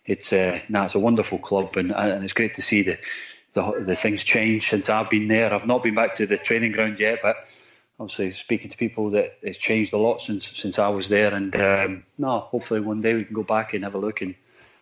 it's 0.06 0.32
uh, 0.32 0.60
it's 0.68 0.96
a 0.96 1.00
wonderful 1.00 1.40
club 1.40 1.76
and 1.78 1.92
and 1.92 2.24
it's 2.24 2.34
great 2.34 2.56
to 2.56 2.62
see 2.62 2.84
the 2.84 2.98
the, 3.54 3.84
the 3.84 3.96
things 3.96 4.24
change 4.24 4.68
since 4.68 4.90
I've 4.90 5.10
been 5.10 5.28
there. 5.28 5.54
I've 5.54 5.66
not 5.66 5.82
been 5.82 5.96
back 5.96 6.16
to 6.16 6.28
the 6.28 6.38
training 6.38 6.72
ground 6.72 7.00
yet, 7.00 7.20
but 7.24 7.38
obviously 8.00 8.32
speaking 8.32 8.72
to 8.72 8.78
people 8.78 9.12
that 9.12 9.38
it's 9.42 9.58
changed 9.58 9.94
a 9.94 9.98
lot 9.98 10.22
since 10.22 10.48
since 10.48 10.80
I 10.80 10.90
was 10.90 11.10
there. 11.10 11.34
And 11.34 11.56
um, 11.56 12.04
no, 12.18 12.40
hopefully 12.40 12.80
one 12.80 13.02
day 13.02 13.14
we 13.14 13.26
can 13.26 13.36
go 13.36 13.44
back 13.44 13.74
and 13.74 13.84
have 13.84 13.96
a 13.96 14.00
look 14.00 14.22
and, 14.22 14.36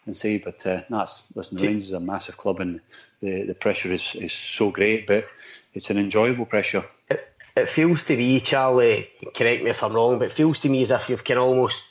and 0.05 0.15
see. 0.15 0.38
But 0.38 0.65
uh, 0.65 0.82
no, 0.89 1.05
listen, 1.34 1.57
the 1.57 1.65
Rangers 1.65 1.88
is 1.88 1.93
a 1.93 1.99
massive 1.99 2.38
club 2.38 2.59
and 2.59 2.82
the 3.22 3.43
the 3.43 3.55
pressure 3.55 3.91
is, 3.91 4.15
is 4.15 4.34
so 4.34 4.70
great, 4.70 5.07
but 5.07 5.28
it's 5.74 5.89
an 5.89 5.97
enjoyable 5.97 6.45
pressure. 6.45 6.86
It, 7.09 7.28
it 7.55 7.70
feels 7.70 8.03
to 8.03 8.15
me, 8.15 8.39
Charlie. 8.41 9.09
Correct 9.34 9.63
me 9.63 9.72
if 9.72 9.84
I'm 9.84 9.93
wrong, 9.93 10.20
but 10.20 10.26
it 10.26 10.34
feels 10.34 10.59
to 10.59 10.70
me 10.70 10.84
as 10.84 10.91
if 10.91 11.09
you've 11.09 11.24
kind 11.24 11.39
of 11.39 11.45
almost 11.45 11.84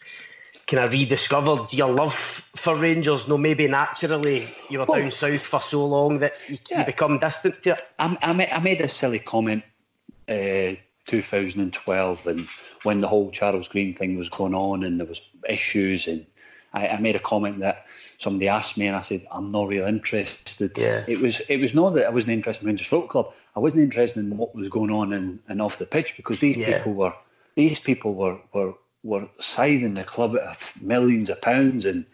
kind 0.67 0.85
of 0.85 0.93
rediscovered 0.93 1.73
your 1.73 1.91
love 1.91 2.15
for 2.55 2.77
Rangers. 2.77 3.27
No, 3.27 3.37
maybe 3.37 3.67
naturally 3.67 4.47
you 4.71 4.79
were 4.79 4.85
well, 4.85 5.01
down 5.01 5.11
south 5.11 5.43
for 5.43 5.61
so 5.61 5.85
long 5.85 6.21
that 6.21 6.35
you, 6.49 6.59
yeah. 6.71 6.81
you 6.81 6.87
become 6.87 7.19
distant 7.19 7.63
to 7.65 7.71
it. 7.71 7.81
I, 7.99 8.17
I, 8.23 8.33
made, 8.33 8.51
I 8.51 8.61
made 8.61 8.81
a 8.81 8.89
silly 8.89 9.19
comment 9.19 9.65
uh, 10.29 10.75
2012 11.07 12.27
and 12.27 12.49
when 12.83 13.01
the 13.01 13.09
whole 13.09 13.31
Charles 13.31 13.69
Green 13.69 13.95
thing 13.95 14.17
was 14.17 14.29
going 14.29 14.55
on 14.55 14.85
and 14.85 15.01
there 15.01 15.07
was 15.07 15.21
issues 15.49 16.09
and 16.09 16.27
I, 16.73 16.89
I, 16.89 17.01
made 17.01 17.17
a 17.17 17.21
comment 17.21 17.61
that 17.61 17.87
somebody 18.19 18.49
asked 18.49 18.77
me 18.77 18.87
and 18.87 18.97
I 18.97 19.01
said 19.01 19.27
I'm 19.31 19.51
not 19.51 19.69
really 19.69 19.89
interested. 19.89 20.73
Yeah. 20.77 21.05
It 21.07 21.21
was 21.21 21.41
it 21.41 21.59
was 21.59 21.75
not 21.75 21.95
that 21.95 22.07
I 22.07 22.11
wasn't 22.11 22.35
interested 22.35 22.65
in 22.65 22.69
Rangers 22.69 22.87
Football 22.87 23.09
Club. 23.09 23.35
I 23.55 23.61
wasn't 23.61 23.85
interested 23.85 24.21
in 24.21 24.37
what 24.37 24.55
was 24.55 24.69
going 24.69 24.91
on 24.91 25.13
and, 25.13 25.39
and 25.49 25.63
off 25.63 25.79
the 25.79 25.87
pitch 25.87 26.17
because 26.17 26.41
these 26.41 26.57
yeah. 26.57 26.79
people 26.79 26.95
were 26.95 27.15
these 27.55 27.81
people 27.81 28.15
were 28.15 28.39
were 28.53 28.75
were 29.03 29.29
siding 29.39 29.95
the 29.95 30.05
club 30.05 30.37
at 30.37 30.73
millions 30.81 31.31
of 31.31 31.41
pounds 31.41 31.87
and 31.87 32.05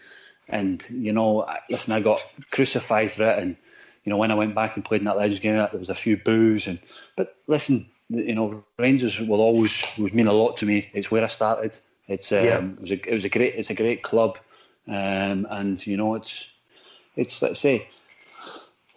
and 0.49 0.84
you 0.90 1.12
know 1.12 1.47
listen 1.68 1.93
I 1.93 2.01
got 2.01 2.24
crucified 2.51 3.11
for 3.11 3.28
it 3.28 3.38
and 3.38 3.57
you 4.05 4.11
know 4.11 4.16
when 4.16 4.30
I 4.30 4.34
went 4.34 4.55
back 4.55 4.76
and 4.76 4.84
played 4.84 5.01
in 5.01 5.07
that 5.07 5.16
Legends 5.16 5.40
game 5.40 5.57
there 5.57 5.70
was 5.72 5.90
a 5.90 5.95
few 5.95 6.16
boos 6.16 6.66
and 6.66 6.78
but 7.16 7.34
listen 7.47 7.90
you 8.12 8.34
know, 8.34 8.64
Rangers 8.78 9.20
will 9.20 9.40
always 9.40 9.84
would 9.98 10.14
mean 10.14 10.26
a 10.26 10.32
lot 10.32 10.58
to 10.58 10.66
me. 10.66 10.88
It's 10.92 11.10
where 11.10 11.24
I 11.24 11.28
started. 11.28 11.78
It's 12.08 12.32
um, 12.32 12.44
yeah. 12.44 12.58
it 12.58 12.80
was 12.80 12.90
a 12.90 13.08
it 13.10 13.14
was 13.14 13.24
a 13.24 13.28
great 13.28 13.54
it's 13.54 13.70
a 13.70 13.74
great 13.74 14.02
club, 14.02 14.38
um, 14.88 15.46
and 15.48 15.84
you 15.86 15.96
know 15.96 16.14
it's 16.14 16.50
it's 17.16 17.40
let's 17.42 17.60
say 17.60 17.88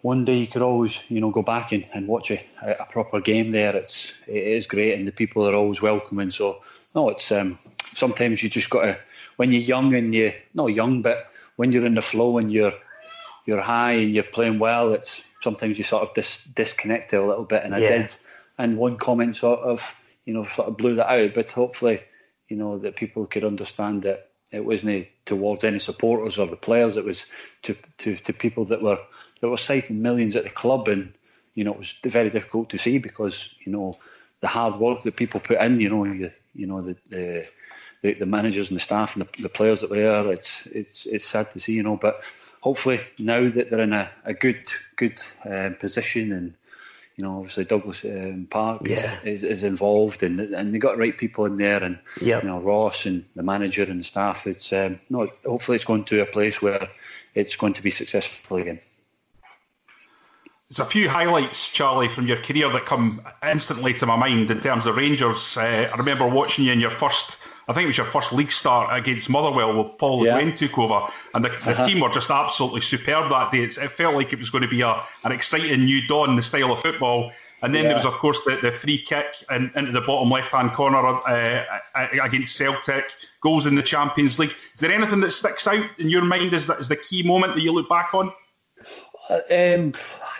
one 0.02 0.24
day 0.24 0.38
you 0.38 0.46
could 0.46 0.62
always 0.62 1.02
you 1.08 1.20
know 1.20 1.30
go 1.30 1.42
back 1.42 1.72
and, 1.72 1.86
and 1.94 2.08
watch 2.08 2.30
a, 2.30 2.40
a 2.62 2.86
proper 2.86 3.20
game 3.20 3.50
there. 3.50 3.74
It's 3.76 4.12
it 4.26 4.42
is 4.42 4.66
great, 4.66 4.98
and 4.98 5.06
the 5.06 5.12
people 5.12 5.48
are 5.48 5.54
always 5.54 5.80
welcoming. 5.80 6.30
So 6.30 6.62
no, 6.94 7.08
it's 7.10 7.30
um, 7.32 7.58
sometimes 7.94 8.42
you 8.42 8.50
just 8.50 8.70
got 8.70 8.82
to 8.82 8.98
when 9.36 9.52
you're 9.52 9.62
young 9.62 9.94
and 9.94 10.14
you 10.14 10.32
not 10.54 10.66
young, 10.66 11.02
but 11.02 11.30
when 11.56 11.72
you're 11.72 11.86
in 11.86 11.94
the 11.94 12.02
flow 12.02 12.38
and 12.38 12.52
you're 12.52 12.74
you're 13.46 13.62
high 13.62 13.92
and 13.92 14.14
you're 14.14 14.24
playing 14.24 14.58
well, 14.58 14.92
it's 14.92 15.22
sometimes 15.40 15.78
you 15.78 15.84
sort 15.84 16.02
of 16.02 16.14
dis, 16.14 16.44
disconnect 16.54 17.12
a 17.12 17.24
little 17.24 17.44
bit, 17.44 17.64
and 17.64 17.74
I 17.74 17.78
did 17.80 18.16
and 18.58 18.76
one 18.76 18.96
comment 18.96 19.36
sort 19.36 19.60
of 19.60 19.94
you 20.24 20.34
know 20.34 20.44
sort 20.44 20.68
of 20.68 20.76
blew 20.76 20.96
that 20.96 21.10
out. 21.10 21.34
But 21.34 21.52
hopefully, 21.52 22.02
you 22.48 22.56
know 22.56 22.78
that 22.78 22.96
people 22.96 23.26
could 23.26 23.44
understand 23.44 24.02
that 24.02 24.28
it 24.52 24.64
wasn't 24.64 25.08
towards 25.24 25.64
any 25.64 25.78
supporters 25.78 26.38
or 26.38 26.46
the 26.46 26.56
players. 26.56 26.96
It 26.96 27.04
was 27.04 27.26
to 27.62 27.76
to, 27.98 28.16
to 28.16 28.32
people 28.32 28.66
that 28.66 28.82
were 28.82 28.98
that 29.40 29.48
were 29.48 29.56
citing 29.56 30.02
millions 30.02 30.36
at 30.36 30.44
the 30.44 30.50
club, 30.50 30.88
and 30.88 31.12
you 31.54 31.64
know 31.64 31.72
it 31.72 31.78
was 31.78 31.98
very 32.02 32.30
difficult 32.30 32.70
to 32.70 32.78
see 32.78 32.98
because 32.98 33.54
you 33.64 33.72
know 33.72 33.98
the 34.40 34.48
hard 34.48 34.76
work 34.76 35.02
that 35.02 35.16
people 35.16 35.40
put 35.40 35.60
in. 35.60 35.80
You 35.80 35.90
know 35.90 36.04
you, 36.04 36.30
you 36.54 36.66
know 36.66 36.82
the, 36.82 36.96
the 37.08 37.46
the, 38.02 38.14
the, 38.14 38.26
managers 38.26 38.70
and 38.70 38.76
the 38.76 38.82
staff 38.82 39.16
and 39.16 39.26
the, 39.26 39.42
the, 39.42 39.48
players 39.48 39.80
that 39.80 39.90
were 39.90 39.96
there. 39.96 40.32
It's 40.32 40.66
it's 40.66 41.06
it's 41.06 41.24
sad 41.24 41.50
to 41.52 41.60
see, 41.60 41.72
you 41.72 41.82
know. 41.82 41.96
But 41.96 42.22
hopefully 42.60 43.00
now 43.18 43.48
that 43.48 43.70
they're 43.70 43.80
in 43.80 43.92
a, 43.92 44.10
a 44.24 44.34
good 44.34 44.70
good 44.96 45.20
uh, 45.44 45.70
position 45.78 46.32
and 46.32 46.54
you 47.16 47.24
know, 47.24 47.38
obviously 47.38 47.64
Douglas 47.64 48.04
um, 48.04 48.46
Park 48.50 48.82
yeah. 48.86 49.18
is, 49.24 49.42
is, 49.42 49.64
involved, 49.64 50.22
and 50.22 50.38
and 50.38 50.74
they 50.74 50.78
got 50.78 50.96
the 50.96 51.00
right 51.00 51.16
people 51.16 51.46
in 51.46 51.56
there, 51.56 51.82
and 51.82 51.98
yep. 52.20 52.42
you 52.42 52.48
know 52.48 52.60
Ross 52.60 53.06
and 53.06 53.24
the 53.34 53.42
manager 53.42 53.84
and 53.84 54.00
the 54.00 54.04
staff. 54.04 54.46
It's 54.46 54.70
um, 54.72 55.00
no, 55.08 55.30
hopefully 55.44 55.76
it's 55.76 55.86
going 55.86 56.04
to 56.04 56.20
a 56.20 56.26
place 56.26 56.60
where 56.60 56.90
it's 57.34 57.56
going 57.56 57.74
to 57.74 57.82
be 57.82 57.90
successful 57.90 58.58
again. 58.58 58.80
There's 60.68 60.80
a 60.80 60.84
few 60.84 61.08
highlights, 61.08 61.70
Charlie, 61.70 62.08
from 62.08 62.26
your 62.26 62.42
career 62.42 62.68
that 62.70 62.86
come 62.86 63.22
instantly 63.42 63.94
to 63.94 64.06
my 64.06 64.16
mind 64.16 64.50
in 64.50 64.60
terms 64.60 64.86
of 64.86 64.96
Rangers. 64.96 65.56
Uh, 65.56 65.88
I 65.92 65.96
remember 65.96 66.28
watching 66.28 66.66
you 66.66 66.72
in 66.72 66.80
your 66.80 66.90
first 66.90 67.38
I 67.68 67.72
think 67.72 67.84
it 67.84 67.88
was 67.88 67.96
your 67.96 68.06
first 68.06 68.32
league 68.32 68.52
start 68.52 68.96
against 68.96 69.28
Motherwell 69.28 69.82
with 69.82 69.98
Paul 69.98 70.18
Le 70.20 70.26
Guen 70.26 70.54
took 70.54 70.78
over, 70.78 71.08
and 71.34 71.44
the, 71.44 71.48
the 71.48 71.72
uh-huh. 71.72 71.86
team 71.86 72.00
were 72.00 72.10
just 72.10 72.30
absolutely 72.30 72.80
superb 72.80 73.30
that 73.30 73.50
day. 73.50 73.64
It, 73.64 73.76
it 73.76 73.90
felt 73.90 74.14
like 74.14 74.32
it 74.32 74.38
was 74.38 74.50
going 74.50 74.62
to 74.62 74.68
be 74.68 74.82
a, 74.82 75.02
an 75.24 75.32
exciting 75.32 75.84
new 75.84 76.06
dawn, 76.06 76.30
in 76.30 76.36
the 76.36 76.42
style 76.42 76.72
of 76.72 76.80
football. 76.80 77.32
And 77.62 77.74
then 77.74 77.84
yeah. 77.84 77.88
there 77.88 77.96
was, 77.96 78.06
of 78.06 78.12
course, 78.14 78.42
the, 78.44 78.58
the 78.62 78.70
free 78.70 78.98
kick 78.98 79.26
in, 79.50 79.70
into 79.74 79.90
the 79.90 80.02
bottom 80.02 80.30
left 80.30 80.52
hand 80.52 80.74
corner 80.74 80.98
uh, 80.98 81.64
against 82.22 82.54
Celtic, 82.54 83.10
goals 83.40 83.66
in 83.66 83.74
the 83.74 83.82
Champions 83.82 84.38
League. 84.38 84.54
Is 84.74 84.80
there 84.80 84.92
anything 84.92 85.20
that 85.20 85.32
sticks 85.32 85.66
out 85.66 85.86
in 85.98 86.10
your 86.10 86.22
mind 86.22 86.52
as, 86.54 86.66
that, 86.66 86.78
as 86.78 86.88
the 86.88 86.96
key 86.96 87.22
moment 87.22 87.54
that 87.54 87.62
you 87.62 87.72
look 87.72 87.88
back 87.88 88.14
on? 88.14 88.30
Uh, 89.28 89.34
um, 89.50 89.92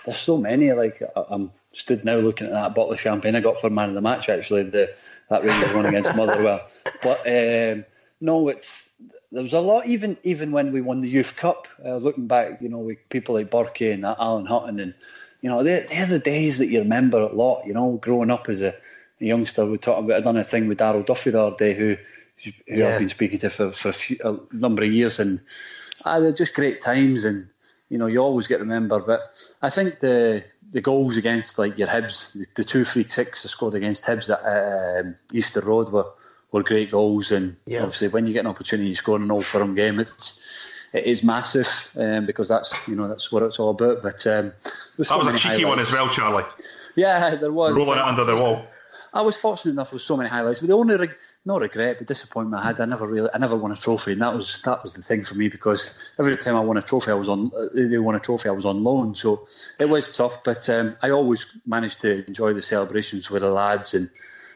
there's 0.04 0.18
so 0.18 0.38
many. 0.38 0.72
Like 0.72 1.02
I'm 1.30 1.50
stood 1.72 2.04
now 2.04 2.16
looking 2.16 2.46
at 2.46 2.52
that 2.52 2.74
bottle 2.74 2.92
of 2.92 3.00
champagne 3.00 3.34
I 3.34 3.40
got 3.40 3.58
for 3.58 3.70
man 3.70 3.88
of 3.88 3.94
the 3.94 4.02
match. 4.02 4.28
Actually, 4.28 4.64
the 4.64 4.94
that 5.28 5.44
Rangers 5.44 5.72
run 5.72 5.86
against 5.86 6.14
Motherwell. 6.14 6.66
But 7.02 7.20
um, 7.26 7.84
no, 8.20 8.48
it's 8.48 8.88
there 9.32 9.42
was 9.42 9.52
a 9.52 9.60
lot 9.60 9.86
even 9.86 10.16
even 10.22 10.52
when 10.52 10.72
we 10.72 10.80
won 10.80 11.00
the 11.00 11.08
Youth 11.08 11.36
Cup. 11.36 11.68
I 11.84 11.92
was 11.92 12.04
looking 12.04 12.26
back, 12.26 12.60
you 12.60 12.68
know, 12.68 12.78
with 12.78 13.08
people 13.08 13.34
like 13.34 13.50
Burkie 13.50 13.90
and 13.90 14.04
Alan 14.04 14.46
Hutton, 14.46 14.80
and 14.80 14.94
you 15.40 15.50
know, 15.50 15.62
they're, 15.62 15.82
they're 15.82 16.06
the 16.06 16.18
days 16.18 16.58
that 16.58 16.68
you 16.68 16.80
remember 16.80 17.18
a 17.18 17.32
lot. 17.32 17.66
You 17.66 17.74
know, 17.74 17.92
growing 17.96 18.30
up 18.30 18.48
as 18.48 18.62
a, 18.62 18.74
a 19.20 19.24
youngster, 19.24 19.66
we 19.66 19.78
talked 19.78 20.04
about. 20.04 20.16
I 20.16 20.20
done 20.20 20.36
a 20.36 20.44
thing 20.44 20.68
with 20.68 20.78
Daryl 20.78 21.04
Duffy 21.04 21.30
the 21.30 21.40
other 21.40 21.56
day, 21.56 21.74
who 21.74 21.96
who 22.42 22.52
yeah. 22.66 22.88
I've 22.88 22.98
been 22.98 23.08
speaking 23.08 23.38
to 23.40 23.50
for, 23.50 23.72
for 23.72 23.88
a, 23.90 23.92
few, 23.92 24.18
a 24.24 24.54
number 24.54 24.82
of 24.82 24.92
years, 24.92 25.18
and 25.18 25.40
ah, 26.04 26.20
they're 26.20 26.32
just 26.32 26.54
great 26.54 26.80
times, 26.80 27.24
and 27.24 27.48
you 27.88 27.98
know, 27.98 28.06
you 28.06 28.18
always 28.18 28.46
get 28.46 28.60
remembered. 28.60 29.06
But 29.06 29.20
I 29.62 29.70
think 29.70 30.00
the 30.00 30.44
the 30.72 30.80
goals 30.80 31.16
against 31.16 31.58
like 31.58 31.78
your 31.78 31.88
Hibs, 31.88 32.32
the, 32.32 32.46
the 32.56 32.64
two 32.64 32.84
free 32.84 33.04
kicks 33.04 33.44
I 33.44 33.48
scored 33.48 33.74
against 33.74 34.04
Hibs 34.04 34.28
at 34.30 35.04
um, 35.04 35.14
Easter 35.32 35.60
Road 35.60 35.90
were 35.90 36.06
were 36.52 36.62
great 36.62 36.90
goals. 36.90 37.32
And 37.32 37.56
Yeah. 37.66 37.78
obviously, 37.82 38.08
when 38.08 38.26
you 38.26 38.32
get 38.32 38.40
an 38.40 38.46
opportunity 38.48 38.90
to 38.90 38.96
score 38.96 39.16
in 39.16 39.22
an 39.22 39.30
Old 39.30 39.44
Firm 39.44 39.74
game, 39.74 40.00
it's 40.00 40.40
it 40.92 41.04
is 41.04 41.22
massive 41.22 41.90
um, 41.96 42.26
because 42.26 42.48
that's 42.48 42.74
you 42.88 42.96
know 42.96 43.08
that's 43.08 43.30
what 43.30 43.42
it's 43.42 43.60
all 43.60 43.70
about. 43.70 44.02
But 44.02 44.26
um, 44.26 44.52
That 44.96 45.04
so 45.04 45.18
was 45.18 45.26
a 45.26 45.30
many 45.30 45.38
cheeky 45.38 45.64
one 45.64 45.78
as 45.78 45.92
well, 45.92 46.08
Charlie. 46.08 46.44
Yeah, 46.94 47.34
there 47.36 47.52
was. 47.52 47.76
Rolling 47.76 47.98
it 47.98 48.04
under 48.04 48.24
the 48.24 48.34
wall. 48.36 48.66
I 49.12 49.22
was 49.22 49.36
fortunate 49.36 49.72
enough 49.72 49.92
with 49.92 50.02
so 50.02 50.16
many 50.16 50.28
highlights, 50.28 50.60
but 50.60 50.68
the 50.68 50.74
only 50.74 50.96
reg- 50.96 51.16
not 51.46 51.60
regret 51.60 51.98
but 51.98 52.06
disappointment 52.08 52.60
I 52.60 52.66
had, 52.66 52.80
I 52.80 52.84
never 52.84 53.06
really, 53.06 53.30
I 53.32 53.38
never 53.38 53.56
won 53.56 53.70
a 53.70 53.76
trophy, 53.76 54.12
and 54.12 54.22
that 54.22 54.36
was 54.36 54.60
that 54.62 54.82
was 54.82 54.94
the 54.94 55.02
thing 55.02 55.22
for 55.22 55.36
me 55.36 55.48
because 55.48 55.94
every 56.18 56.36
time 56.36 56.56
I 56.56 56.60
won 56.60 56.76
a 56.76 56.82
trophy, 56.82 57.12
I 57.12 57.14
was 57.14 57.28
on, 57.28 57.52
uh, 57.56 57.68
they 57.72 57.98
won 57.98 58.16
a 58.16 58.20
trophy, 58.20 58.48
I 58.48 58.52
was 58.52 58.66
on 58.66 58.82
loan, 58.82 59.14
so 59.14 59.46
it 59.78 59.88
was 59.88 60.14
tough. 60.14 60.42
But 60.42 60.68
um, 60.68 60.96
I 61.00 61.10
always 61.10 61.46
managed 61.64 62.00
to 62.02 62.26
enjoy 62.26 62.52
the 62.52 62.62
celebrations 62.62 63.30
with 63.30 63.42
the 63.42 63.48
lads, 63.48 63.94
and 63.94 64.10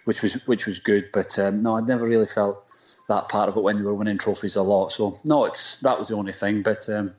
which 0.05 0.21
was 0.21 0.47
which 0.47 0.67
was 0.67 0.81
good. 0.81 1.11
But 1.13 1.39
um, 1.39 1.63
no, 1.63 1.77
I 1.77 1.81
never 1.81 2.07
really 2.07 2.27
felt 2.27 2.65
that 3.09 3.29
part 3.29 3.49
of 3.49 3.57
it 3.57 3.63
when 3.63 3.77
we 3.77 3.83
were 3.83 3.95
winning 3.95 4.19
trophies 4.19 4.57
a 4.57 4.63
lot. 4.63 4.91
So 4.91 5.21
no, 5.25 5.45
it's 5.45 5.79
that 5.79 5.99
was 5.99 6.09
the 6.09 6.17
only 6.17 6.33
thing. 6.33 6.63
But 6.63 6.89
um, 6.89 7.15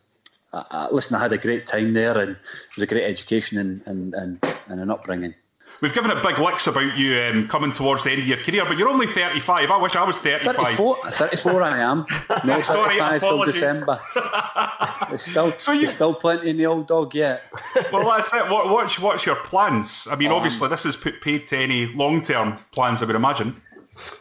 I, 0.51 0.65
I, 0.69 0.89
listen, 0.91 1.15
I 1.15 1.19
had 1.19 1.32
a 1.32 1.38
great 1.38 1.65
time 1.65 1.93
there, 1.93 2.17
and 2.17 2.32
it 2.32 2.76
was 2.76 2.84
a 2.84 2.88
great 2.88 3.05
education 3.05 3.57
and 3.57 3.82
and, 3.86 4.13
and, 4.13 4.45
and 4.67 4.80
an 4.82 4.91
upbringing. 4.91 5.36
We've 5.82 5.94
given 5.94 6.12
it 6.12 6.22
big 6.22 6.38
licks 6.38 6.68
about 6.68 6.96
you 6.96 7.20
um, 7.22 7.48
coming 7.48 7.74
towards 7.74 8.04
the 8.04 8.12
end 8.12 8.22
of 8.22 8.28
your 8.28 8.38
career, 8.38 8.66
but 8.66 8.78
you're 8.78 8.88
only 8.90 9.08
35. 9.08 9.72
I 9.72 9.78
wish 9.78 9.96
I 9.96 10.04
was 10.04 10.18
35. 10.20 10.56
34, 10.56 11.12
34 11.12 11.64
I 11.64 11.80
am. 11.80 12.06
No, 12.46 12.62
Sorry, 12.62 12.98
35 13.00 13.22
till. 13.22 13.44
December. 13.46 14.00
There's 15.10 15.24
still, 15.24 15.58
So 15.58 15.72
you- 15.72 15.82
there's 15.82 15.94
still 15.94 16.14
plenty 16.14 16.50
in 16.52 16.58
the 16.58 16.68
old 16.68 16.88
dog 16.88 17.16
yet. 17.16 17.44
Well, 17.92 18.08
that's 18.10 18.32
it. 18.34 18.48
What, 18.50 18.70
what's, 18.70 19.00
what's 19.00 19.26
your 19.26 19.38
plans? 19.38 20.08
I 20.10 20.16
mean, 20.16 20.30
Um, 20.30 20.36
obviously, 20.36 20.70
this 20.70 20.86
is 20.86 20.96
put 20.96 21.20
paid 21.22 21.48
to 21.50 21.58
any 21.58 21.88
long 21.88 22.24
term 22.24 22.58
plans, 22.72 23.02
I 23.02 23.06
would 23.06 23.16
imagine. 23.16 23.56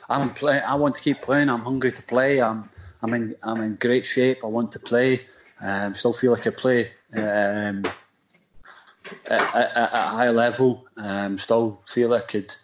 I'm 0.08 0.30
play, 0.30 0.60
I 0.60 0.74
want 0.74 0.94
to 0.96 1.00
keep 1.02 1.20
playing. 1.22 1.48
I'm 1.50 1.60
hungry 1.60 1.92
to 1.92 2.02
play. 2.02 2.40
I'm 2.42 2.68
I'm 3.02 3.14
in 3.14 3.34
I'm 3.42 3.62
in 3.62 3.76
great 3.76 4.04
shape. 4.04 4.44
I 4.44 4.46
want 4.46 4.72
to 4.72 4.78
play. 4.78 5.22
Um, 5.62 5.94
still 5.94 6.12
feel 6.12 6.32
like 6.32 6.46
I 6.46 6.50
play 6.50 6.90
um, 7.16 7.82
at, 9.26 9.54
at, 9.54 9.76
at 9.76 9.92
a 9.92 10.08
high 10.08 10.30
level. 10.30 10.86
Um, 10.96 11.38
still 11.38 11.80
feel 11.86 12.14
I 12.14 12.20
could 12.20 12.54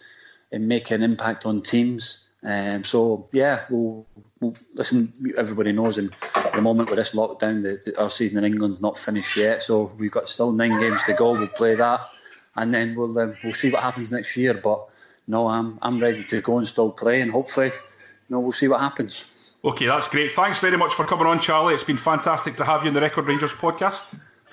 make 0.53 0.91
an 0.91 1.03
impact 1.03 1.47
on 1.47 1.63
teams. 1.63 2.25
Um, 2.45 2.85
so 2.85 3.29
yeah, 3.33 3.65
we'll, 3.71 4.07
we'll 4.41 4.55
listen. 4.75 5.13
Everybody 5.37 5.73
knows, 5.73 5.99
in 5.99 6.13
the 6.55 6.61
moment 6.61 6.91
with 6.91 6.99
this 6.99 7.13
lockdown, 7.13 7.63
the, 7.63 7.81
the, 7.85 8.01
our 8.01 8.11
season 8.11 8.39
in 8.39 8.45
England's 8.45 8.81
not 8.81 8.97
finished 8.97 9.37
yet. 9.37 9.63
So 9.63 9.93
we've 9.99 10.11
got 10.11 10.29
still 10.29 10.53
nine 10.53 10.79
games 10.79 11.03
to 11.05 11.15
go. 11.15 11.33
We'll 11.33 11.49
play 11.49 11.75
that, 11.75 12.01
and 12.55 12.73
then 12.73 12.95
we'll 12.95 13.19
um, 13.19 13.37
we'll 13.43 13.53
see 13.53 13.71
what 13.71 13.83
happens 13.83 14.11
next 14.11 14.37
year. 14.37 14.55
But 14.55 14.87
no, 15.27 15.49
I'm 15.49 15.79
I'm 15.83 15.99
ready 15.99 16.23
to 16.25 16.41
go 16.41 16.59
and 16.59 16.69
still 16.69 16.91
play, 16.91 17.21
and 17.21 17.33
hopefully, 17.33 17.67
you 17.67 17.73
know, 18.29 18.41
we'll 18.41 18.53
see 18.53 18.69
what 18.69 18.81
happens. 18.81 19.25
Okay, 19.65 19.87
that's 19.87 20.07
great. 20.07 20.33
Thanks 20.33 20.61
very 20.61 20.77
much 20.77 20.95
for 20.95 21.05
coming 21.05 21.27
on, 21.27 21.41
Charlie. 21.41 21.75
It's 21.75 21.83
been 21.83 21.97
fantastic 21.97 22.59
to 22.59 22.65
have 22.65 22.83
you 22.83 22.89
on 22.89 22.95
the 22.95 23.01
Record 23.01 23.27
Rangers 23.27 23.51
podcast. 23.51 24.05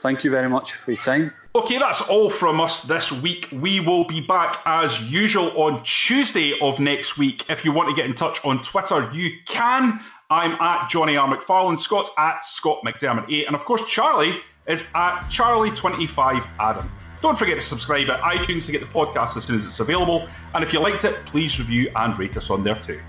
Thank 0.03 0.25
you 0.25 0.31
very 0.31 0.49
much 0.49 0.73
for 0.73 0.91
your 0.91 1.01
time. 1.01 1.33
Okay, 1.55 1.77
that's 1.77 2.01
all 2.01 2.29
from 2.29 2.59
us 2.59 2.81
this 2.81 3.09
week. 3.09 3.47
We 3.53 3.79
will 3.79 4.03
be 4.03 4.19
back 4.19 4.57
as 4.65 5.01
usual 5.09 5.49
on 5.61 5.81
Tuesday 5.85 6.59
of 6.59 6.81
next 6.81 7.17
week. 7.17 7.49
If 7.49 7.63
you 7.63 7.71
want 7.71 7.87
to 7.87 7.95
get 7.95 8.05
in 8.05 8.13
touch 8.13 8.43
on 8.43 8.61
Twitter, 8.63 9.09
you 9.13 9.31
can. 9.45 10.01
I'm 10.29 10.59
at 10.59 10.89
Jonny 10.89 11.15
R. 11.15 11.33
McFarlane, 11.33 11.79
Scott's 11.79 12.11
at 12.17 12.43
Scott 12.43 12.81
McDermott 12.85 13.31
8, 13.31 13.47
and 13.47 13.55
of 13.55 13.63
course, 13.63 13.87
Charlie 13.87 14.41
is 14.67 14.83
at 14.93 15.21
Charlie25 15.29 16.49
Adam. 16.59 16.91
Don't 17.21 17.39
forget 17.39 17.55
to 17.55 17.61
subscribe 17.61 18.09
at 18.09 18.19
iTunes 18.23 18.65
to 18.65 18.73
get 18.73 18.81
the 18.81 18.87
podcast 18.87 19.37
as 19.37 19.45
soon 19.45 19.55
as 19.55 19.65
it's 19.65 19.79
available, 19.79 20.27
and 20.53 20.65
if 20.65 20.73
you 20.73 20.81
liked 20.81 21.05
it, 21.05 21.25
please 21.25 21.57
review 21.59 21.89
and 21.95 22.19
rate 22.19 22.35
us 22.35 22.49
on 22.49 22.65
there 22.65 22.75
too. 22.75 22.99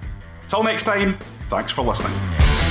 Till 0.46 0.62
next 0.62 0.84
time, 0.84 1.18
thanks 1.48 1.72
for 1.72 1.82
listening. 1.82 2.63